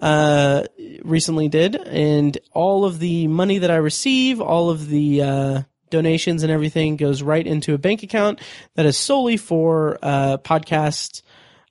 uh, 0.00 0.64
recently 1.02 1.48
did. 1.48 1.76
And 1.76 2.36
all 2.52 2.84
of 2.84 2.98
the 2.98 3.28
money 3.28 3.58
that 3.58 3.70
I 3.70 3.76
receive, 3.76 4.40
all 4.40 4.70
of 4.70 4.88
the 4.88 5.22
uh, 5.22 5.62
donations 5.90 6.42
and 6.42 6.50
everything 6.50 6.96
goes 6.96 7.22
right 7.22 7.46
into 7.46 7.74
a 7.74 7.78
bank 7.78 8.02
account 8.02 8.40
that 8.74 8.86
is 8.86 8.96
solely 8.96 9.36
for 9.36 9.98
uh, 10.02 10.38
podcast. 10.38 11.22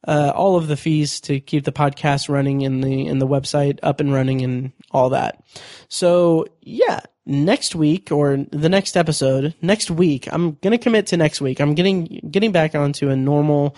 Uh, 0.08 0.32
all 0.34 0.56
of 0.56 0.68
the 0.68 0.78
fees 0.78 1.20
to 1.20 1.42
keep 1.42 1.66
the 1.66 1.74
podcast 1.74 2.30
running 2.30 2.64
and 2.64 2.82
the 2.82 3.08
and 3.08 3.22
the 3.22 3.28
website 3.28 3.80
up 3.84 4.00
and 4.00 4.14
running 4.14 4.42
and 4.42 4.72
all 4.92 5.10
that. 5.10 5.44
So 5.90 6.46
yeah, 6.62 7.02
next 7.26 7.76
week 7.76 8.10
or 8.10 8.46
the 8.50 8.70
next 8.70 8.96
episode, 8.96 9.54
next 9.62 9.92
week, 9.92 10.30
I'm 10.32 10.54
gonna 10.62 10.78
commit 10.78 11.08
to 11.08 11.18
next 11.18 11.42
week. 11.42 11.60
I'm 11.60 11.74
getting 11.76 12.30
getting 12.32 12.54
back 12.54 12.76
onto 12.76 13.10
a 13.10 13.16
normal 13.18 13.76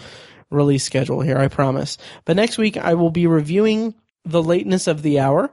release 0.52 0.84
schedule 0.84 1.22
here, 1.22 1.40
I 1.40 1.48
promise. 1.48 1.98
But 2.26 2.36
next 2.36 2.60
week 2.60 2.78
I 2.78 2.94
will 2.94 3.10
be 3.10 3.26
reviewing 3.26 3.96
the 4.26 4.44
lateness 4.44 4.88
of 4.88 5.02
the 5.02 5.20
hour. 5.20 5.52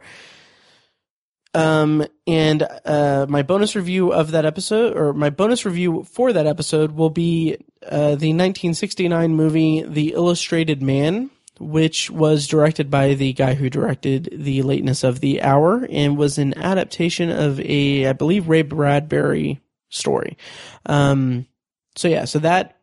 Um, 1.55 2.07
and 2.27 2.62
uh, 2.85 3.27
my 3.28 3.43
bonus 3.43 3.74
review 3.74 4.12
of 4.12 4.32
that 4.32 4.45
episode, 4.45 4.97
or 4.97 5.12
my 5.12 5.31
bonus 5.31 5.65
review 5.65 6.05
for 6.05 6.32
that 6.32 6.47
episode, 6.47 6.93
will 6.93 7.11
be 7.11 7.57
uh, 7.85 8.15
the 8.16 8.35
1969 8.35 9.35
movie 9.35 9.82
The 9.82 10.12
Illustrated 10.12 10.82
Man, 10.82 11.31
which 11.59 12.11
was 12.11 12.47
directed 12.47 12.90
by 12.90 13.15
the 13.15 13.32
guy 13.32 13.55
who 13.55 13.70
directed 13.70 14.28
The 14.32 14.62
Lateness 14.62 15.03
of 15.03 15.20
the 15.20 15.43
Hour 15.43 15.86
and 15.90 16.16
was 16.16 16.39
an 16.39 16.57
adaptation 16.57 17.31
of 17.31 17.59
a, 17.61 18.07
I 18.07 18.12
believe, 18.12 18.49
Ray 18.49 18.62
Bradbury 18.62 19.61
story. 19.89 20.36
Um, 20.86 21.47
so 21.97 22.09
yeah, 22.09 22.27
so 22.27 22.39
that 22.40 22.78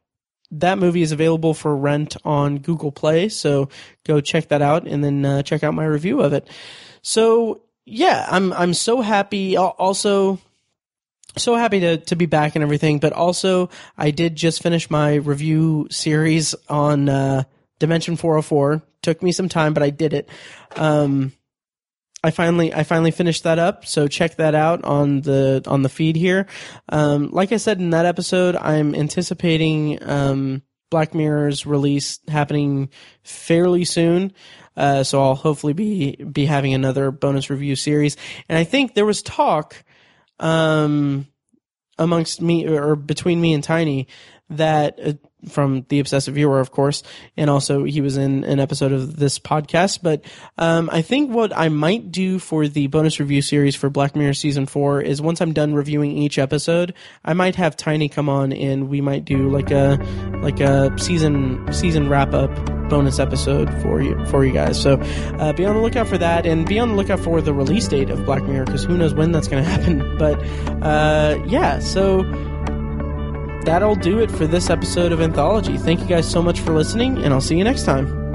that 0.51 0.77
movie 0.77 1.01
is 1.01 1.11
available 1.11 1.53
for 1.53 1.75
rent 1.75 2.17
on 2.23 2.59
Google 2.59 2.91
Play. 2.91 3.29
So 3.29 3.69
go 4.05 4.21
check 4.21 4.49
that 4.49 4.61
out 4.61 4.87
and 4.87 5.03
then 5.03 5.25
uh, 5.25 5.43
check 5.43 5.63
out 5.63 5.73
my 5.73 5.85
review 5.85 6.21
of 6.21 6.33
it. 6.33 6.47
So 7.01 7.61
yeah, 7.85 8.25
I'm 8.29 8.51
I'm 8.53 8.73
so 8.73 9.01
happy. 9.01 9.57
Also, 9.57 10.39
so 11.37 11.55
happy 11.55 11.79
to 11.81 11.97
to 11.97 12.15
be 12.15 12.25
back 12.25 12.55
and 12.55 12.63
everything. 12.63 12.99
But 12.99 13.13
also, 13.13 13.69
I 13.97 14.11
did 14.11 14.35
just 14.35 14.61
finish 14.61 14.89
my 14.89 15.15
review 15.15 15.87
series 15.91 16.55
on 16.67 17.09
uh, 17.09 17.43
Dimension 17.79 18.15
404. 18.15 18.81
Took 19.01 19.21
me 19.21 19.31
some 19.31 19.49
time, 19.49 19.73
but 19.73 19.83
I 19.83 19.91
did 19.91 20.13
it. 20.13 20.29
Um, 20.75 21.33
I 22.25 22.31
finally 22.31 22.73
I 22.73 22.83
finally 22.83 23.11
finished 23.11 23.43
that 23.43 23.59
up, 23.59 23.85
so 23.85 24.07
check 24.07 24.37
that 24.37 24.55
out 24.55 24.83
on 24.83 25.21
the 25.21 25.61
on 25.67 25.83
the 25.83 25.89
feed 25.89 26.15
here. 26.15 26.47
Um, 26.89 27.29
like 27.29 27.51
I 27.51 27.57
said 27.57 27.79
in 27.79 27.91
that 27.91 28.07
episode, 28.07 28.55
I'm 28.55 28.95
anticipating 28.95 29.99
um, 30.01 30.63
Black 30.89 31.13
Mirror's 31.13 31.67
release 31.67 32.19
happening 32.27 32.89
fairly 33.23 33.85
soon. 33.85 34.33
Uh, 34.75 35.03
so 35.03 35.21
I'll 35.21 35.35
hopefully 35.35 35.73
be 35.73 36.15
be 36.15 36.47
having 36.47 36.73
another 36.73 37.11
bonus 37.11 37.51
review 37.51 37.75
series. 37.75 38.17
And 38.49 38.57
I 38.57 38.63
think 38.63 38.95
there 38.95 39.05
was 39.05 39.21
talk 39.21 39.83
um, 40.39 41.27
amongst 41.99 42.41
me 42.41 42.67
or 42.67 42.95
between 42.95 43.39
me 43.39 43.53
and 43.53 43.63
Tiny 43.63 44.07
that 44.49 44.99
uh, 44.99 45.13
from 45.47 45.85
the 45.89 45.99
obsessive 45.99 46.35
viewer, 46.35 46.59
of 46.59 46.71
course, 46.71 47.03
and 47.37 47.49
also 47.49 47.83
he 47.83 48.01
was 48.01 48.17
in 48.17 48.43
an 48.43 48.59
episode 48.59 48.91
of 48.91 49.17
this 49.17 49.39
podcast. 49.39 49.99
But 50.01 50.23
um, 50.57 50.89
I 50.91 51.01
think 51.01 51.31
what 51.31 51.55
I 51.55 51.69
might 51.69 52.11
do 52.11 52.39
for 52.39 52.67
the 52.67 52.87
bonus 52.87 53.19
review 53.19 53.41
series 53.41 53.75
for 53.75 53.89
Black 53.89 54.15
Mirror 54.15 54.33
season 54.33 54.65
four 54.65 55.01
is 55.01 55.21
once 55.21 55.41
I'm 55.41 55.53
done 55.53 55.73
reviewing 55.73 56.11
each 56.17 56.37
episode, 56.37 56.93
I 57.23 57.33
might 57.33 57.55
have 57.55 57.75
Tiny 57.75 58.09
come 58.09 58.29
on 58.29 58.53
and 58.53 58.89
we 58.89 59.01
might 59.01 59.25
do 59.25 59.49
like 59.49 59.71
a 59.71 59.97
like 60.41 60.59
a 60.59 60.97
season 60.97 61.65
season 61.71 62.09
wrap 62.09 62.33
up 62.33 62.51
bonus 62.89 63.19
episode 63.19 63.69
for 63.81 64.01
you 64.01 64.23
for 64.25 64.45
you 64.45 64.53
guys. 64.53 64.81
So 64.81 64.99
uh, 65.39 65.53
be 65.53 65.65
on 65.65 65.75
the 65.75 65.81
lookout 65.81 66.07
for 66.07 66.17
that, 66.17 66.45
and 66.45 66.65
be 66.65 66.79
on 66.79 66.89
the 66.89 66.95
lookout 66.95 67.19
for 67.19 67.41
the 67.41 67.53
release 67.53 67.87
date 67.87 68.09
of 68.09 68.25
Black 68.25 68.43
Mirror 68.43 68.65
because 68.65 68.83
who 68.83 68.97
knows 68.97 69.13
when 69.13 69.31
that's 69.31 69.47
going 69.47 69.63
to 69.63 69.69
happen. 69.69 70.17
But 70.17 70.39
uh, 70.83 71.41
yeah, 71.47 71.79
so 71.79 72.23
that'll 73.65 73.95
do 73.95 74.19
it 74.19 74.31
for 74.31 74.47
this 74.47 74.69
episode 74.69 75.11
of 75.11 75.21
Anthology. 75.21 75.77
Thank 75.77 75.99
you 75.99 76.07
guys 76.07 76.29
so 76.29 76.41
much 76.41 76.59
for 76.59 76.73
listening, 76.73 77.17
and 77.23 77.33
I'll 77.33 77.41
see 77.41 77.57
you 77.57 77.63
next 77.63 77.83
time. 77.83 78.25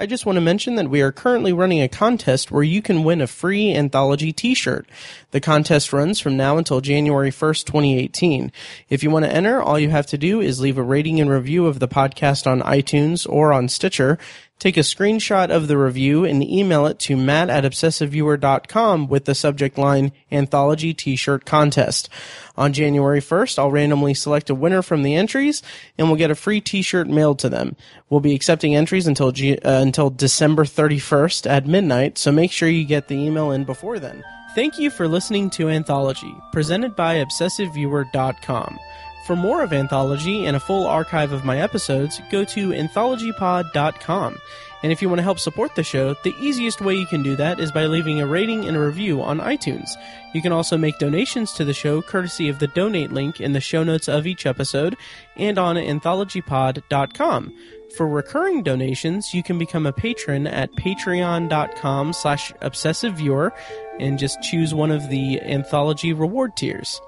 I 0.00 0.06
just 0.06 0.24
want 0.24 0.36
to 0.36 0.40
mention 0.40 0.76
that 0.76 0.88
we 0.88 1.02
are 1.02 1.12
currently 1.12 1.52
running 1.52 1.82
a 1.82 1.88
contest 1.88 2.50
where 2.50 2.62
you 2.62 2.80
can 2.80 3.04
win 3.04 3.20
a 3.20 3.26
free 3.26 3.74
anthology 3.74 4.32
t-shirt. 4.32 4.88
The 5.30 5.40
contest 5.40 5.92
runs 5.92 6.20
from 6.20 6.38
now 6.38 6.56
until 6.56 6.80
January 6.80 7.30
1st, 7.30 7.66
2018. 7.66 8.50
If 8.88 9.02
you 9.02 9.10
want 9.10 9.26
to 9.26 9.32
enter, 9.32 9.60
all 9.60 9.78
you 9.78 9.90
have 9.90 10.06
to 10.06 10.18
do 10.18 10.40
is 10.40 10.60
leave 10.60 10.78
a 10.78 10.82
rating 10.82 11.20
and 11.20 11.28
review 11.28 11.66
of 11.66 11.80
the 11.80 11.88
podcast 11.88 12.46
on 12.46 12.62
iTunes 12.62 13.28
or 13.28 13.52
on 13.52 13.68
Stitcher 13.68 14.18
Take 14.60 14.76
a 14.76 14.80
screenshot 14.80 15.48
of 15.48 15.68
the 15.68 15.78
review 15.78 16.26
and 16.26 16.44
email 16.44 16.84
it 16.84 16.98
to 17.00 17.16
matt 17.16 17.48
at 17.48 17.64
obsessiveviewer.com 17.64 19.08
with 19.08 19.24
the 19.24 19.34
subject 19.34 19.78
line 19.78 20.12
Anthology 20.30 20.92
T-shirt 20.92 21.46
contest. 21.46 22.10
On 22.58 22.74
January 22.74 23.20
1st, 23.20 23.58
I'll 23.58 23.70
randomly 23.70 24.12
select 24.12 24.50
a 24.50 24.54
winner 24.54 24.82
from 24.82 25.02
the 25.02 25.14
entries 25.14 25.62
and 25.96 26.08
we'll 26.08 26.18
get 26.18 26.30
a 26.30 26.34
free 26.34 26.60
t-shirt 26.60 27.08
mailed 27.08 27.38
to 27.38 27.48
them. 27.48 27.74
We'll 28.10 28.20
be 28.20 28.34
accepting 28.34 28.76
entries 28.76 29.06
until 29.06 29.32
G- 29.32 29.56
uh, 29.56 29.80
until 29.80 30.10
December 30.10 30.66
31st 30.66 31.48
at 31.48 31.66
midnight, 31.66 32.18
so 32.18 32.30
make 32.30 32.52
sure 32.52 32.68
you 32.68 32.84
get 32.84 33.08
the 33.08 33.16
email 33.16 33.52
in 33.52 33.64
before 33.64 33.98
then. 33.98 34.22
Thank 34.54 34.78
you 34.78 34.90
for 34.90 35.08
listening 35.08 35.48
to 35.50 35.70
Anthology, 35.70 36.34
presented 36.52 36.94
by 36.94 37.24
obsessiveviewer.com. 37.24 38.78
For 39.26 39.36
more 39.36 39.62
of 39.62 39.72
Anthology 39.72 40.46
and 40.46 40.56
a 40.56 40.60
full 40.60 40.86
archive 40.86 41.32
of 41.32 41.44
my 41.44 41.60
episodes, 41.60 42.20
go 42.30 42.44
to 42.44 42.70
anthologypod.com. 42.70 44.38
And 44.82 44.90
if 44.90 45.02
you 45.02 45.08
want 45.08 45.18
to 45.18 45.24
help 45.24 45.38
support 45.38 45.74
the 45.74 45.82
show, 45.82 46.14
the 46.22 46.34
easiest 46.40 46.80
way 46.80 46.94
you 46.94 47.06
can 47.06 47.22
do 47.22 47.36
that 47.36 47.60
is 47.60 47.70
by 47.70 47.84
leaving 47.84 48.20
a 48.20 48.26
rating 48.26 48.64
and 48.64 48.76
a 48.76 48.80
review 48.80 49.20
on 49.20 49.38
iTunes. 49.38 49.90
You 50.32 50.40
can 50.40 50.52
also 50.52 50.78
make 50.78 50.98
donations 50.98 51.52
to 51.52 51.64
the 51.64 51.74
show 51.74 52.00
courtesy 52.00 52.48
of 52.48 52.58
the 52.58 52.66
donate 52.68 53.12
link 53.12 53.40
in 53.40 53.52
the 53.52 53.60
show 53.60 53.84
notes 53.84 54.08
of 54.08 54.26
each 54.26 54.46
episode 54.46 54.96
and 55.36 55.58
on 55.58 55.76
anthologypod.com. 55.76 57.54
For 57.96 58.08
recurring 58.08 58.62
donations, 58.62 59.34
you 59.34 59.42
can 59.42 59.58
become 59.58 59.84
a 59.84 59.92
patron 59.92 60.46
at 60.46 60.72
patreon.com 60.72 62.12
slash 62.12 62.52
obsessiveviewer 62.62 63.50
and 63.98 64.18
just 64.18 64.40
choose 64.42 64.72
one 64.72 64.90
of 64.90 65.10
the 65.10 65.42
anthology 65.42 66.12
reward 66.12 66.56
tiers. 66.56 67.00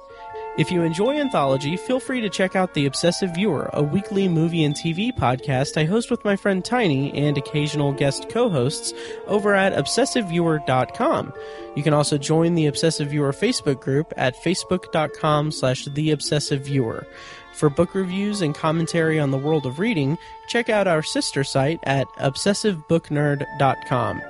If 0.58 0.70
you 0.70 0.82
enjoy 0.82 1.18
Anthology, 1.18 1.78
feel 1.78 1.98
free 1.98 2.20
to 2.20 2.28
check 2.28 2.54
out 2.54 2.74
The 2.74 2.84
Obsessive 2.84 3.34
Viewer, 3.34 3.70
a 3.72 3.82
weekly 3.82 4.28
movie 4.28 4.64
and 4.64 4.74
TV 4.74 5.10
podcast 5.10 5.80
I 5.80 5.86
host 5.86 6.10
with 6.10 6.26
my 6.26 6.36
friend 6.36 6.62
Tiny 6.62 7.10
and 7.14 7.38
occasional 7.38 7.92
guest 7.92 8.28
co-hosts 8.28 8.92
over 9.26 9.54
at 9.54 9.72
obsessiveviewer.com. 9.72 11.32
You 11.74 11.82
can 11.82 11.94
also 11.94 12.18
join 12.18 12.54
the 12.54 12.66
Obsessive 12.66 13.08
Viewer 13.08 13.32
Facebook 13.32 13.80
group 13.80 14.12
at 14.18 14.36
facebook.com 14.36 15.52
slash 15.52 15.86
The 15.86 16.10
Obsessive 16.10 16.60
Viewer. 16.60 17.06
For 17.54 17.70
book 17.70 17.94
reviews 17.94 18.42
and 18.42 18.54
commentary 18.54 19.18
on 19.18 19.30
the 19.30 19.38
world 19.38 19.64
of 19.64 19.78
reading, 19.78 20.18
check 20.48 20.68
out 20.68 20.86
our 20.86 21.02
sister 21.02 21.44
site 21.44 21.80
at 21.84 22.06
obsessivebooknerd.com. 22.18 24.22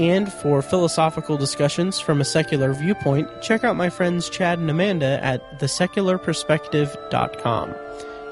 And 0.00 0.32
for 0.32 0.62
philosophical 0.62 1.36
discussions 1.36 2.00
from 2.00 2.22
a 2.22 2.24
secular 2.24 2.72
viewpoint, 2.72 3.28
check 3.42 3.64
out 3.64 3.76
my 3.76 3.90
friends 3.90 4.30
Chad 4.30 4.58
and 4.58 4.70
Amanda 4.70 5.22
at 5.22 5.60
thesecularperspective.com. 5.60 7.74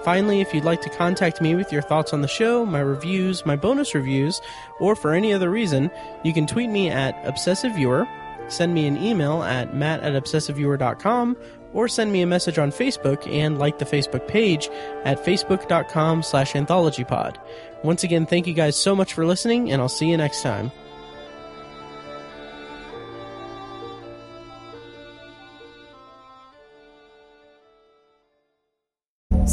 Finally, 0.02 0.40
if 0.40 0.54
you'd 0.54 0.64
like 0.64 0.80
to 0.80 0.88
contact 0.88 1.42
me 1.42 1.54
with 1.54 1.70
your 1.70 1.82
thoughts 1.82 2.14
on 2.14 2.22
the 2.22 2.28
show, 2.28 2.64
my 2.64 2.80
reviews, 2.80 3.44
my 3.44 3.54
bonus 3.54 3.94
reviews, 3.94 4.40
or 4.80 4.96
for 4.96 5.12
any 5.12 5.30
other 5.30 5.50
reason, 5.50 5.90
you 6.24 6.32
can 6.32 6.46
tweet 6.46 6.70
me 6.70 6.88
at 6.88 7.22
obsessiveviewer, 7.24 8.08
send 8.50 8.72
me 8.72 8.86
an 8.86 8.96
email 8.96 9.42
at 9.42 9.76
matt 9.76 10.00
at 10.00 10.14
obsessiveviewer.com, 10.14 11.36
or 11.74 11.86
send 11.86 12.10
me 12.10 12.22
a 12.22 12.26
message 12.26 12.56
on 12.56 12.70
Facebook 12.70 13.30
and 13.30 13.58
like 13.58 13.78
the 13.78 13.84
Facebook 13.84 14.26
page 14.26 14.70
at 15.04 15.22
facebook.com 15.22 16.22
slash 16.22 16.54
anthologypod. 16.54 17.36
Once 17.84 18.04
again, 18.04 18.24
thank 18.24 18.46
you 18.46 18.54
guys 18.54 18.74
so 18.74 18.96
much 18.96 19.12
for 19.12 19.26
listening, 19.26 19.70
and 19.70 19.82
I'll 19.82 19.90
see 19.90 20.08
you 20.08 20.16
next 20.16 20.40
time. 20.40 20.72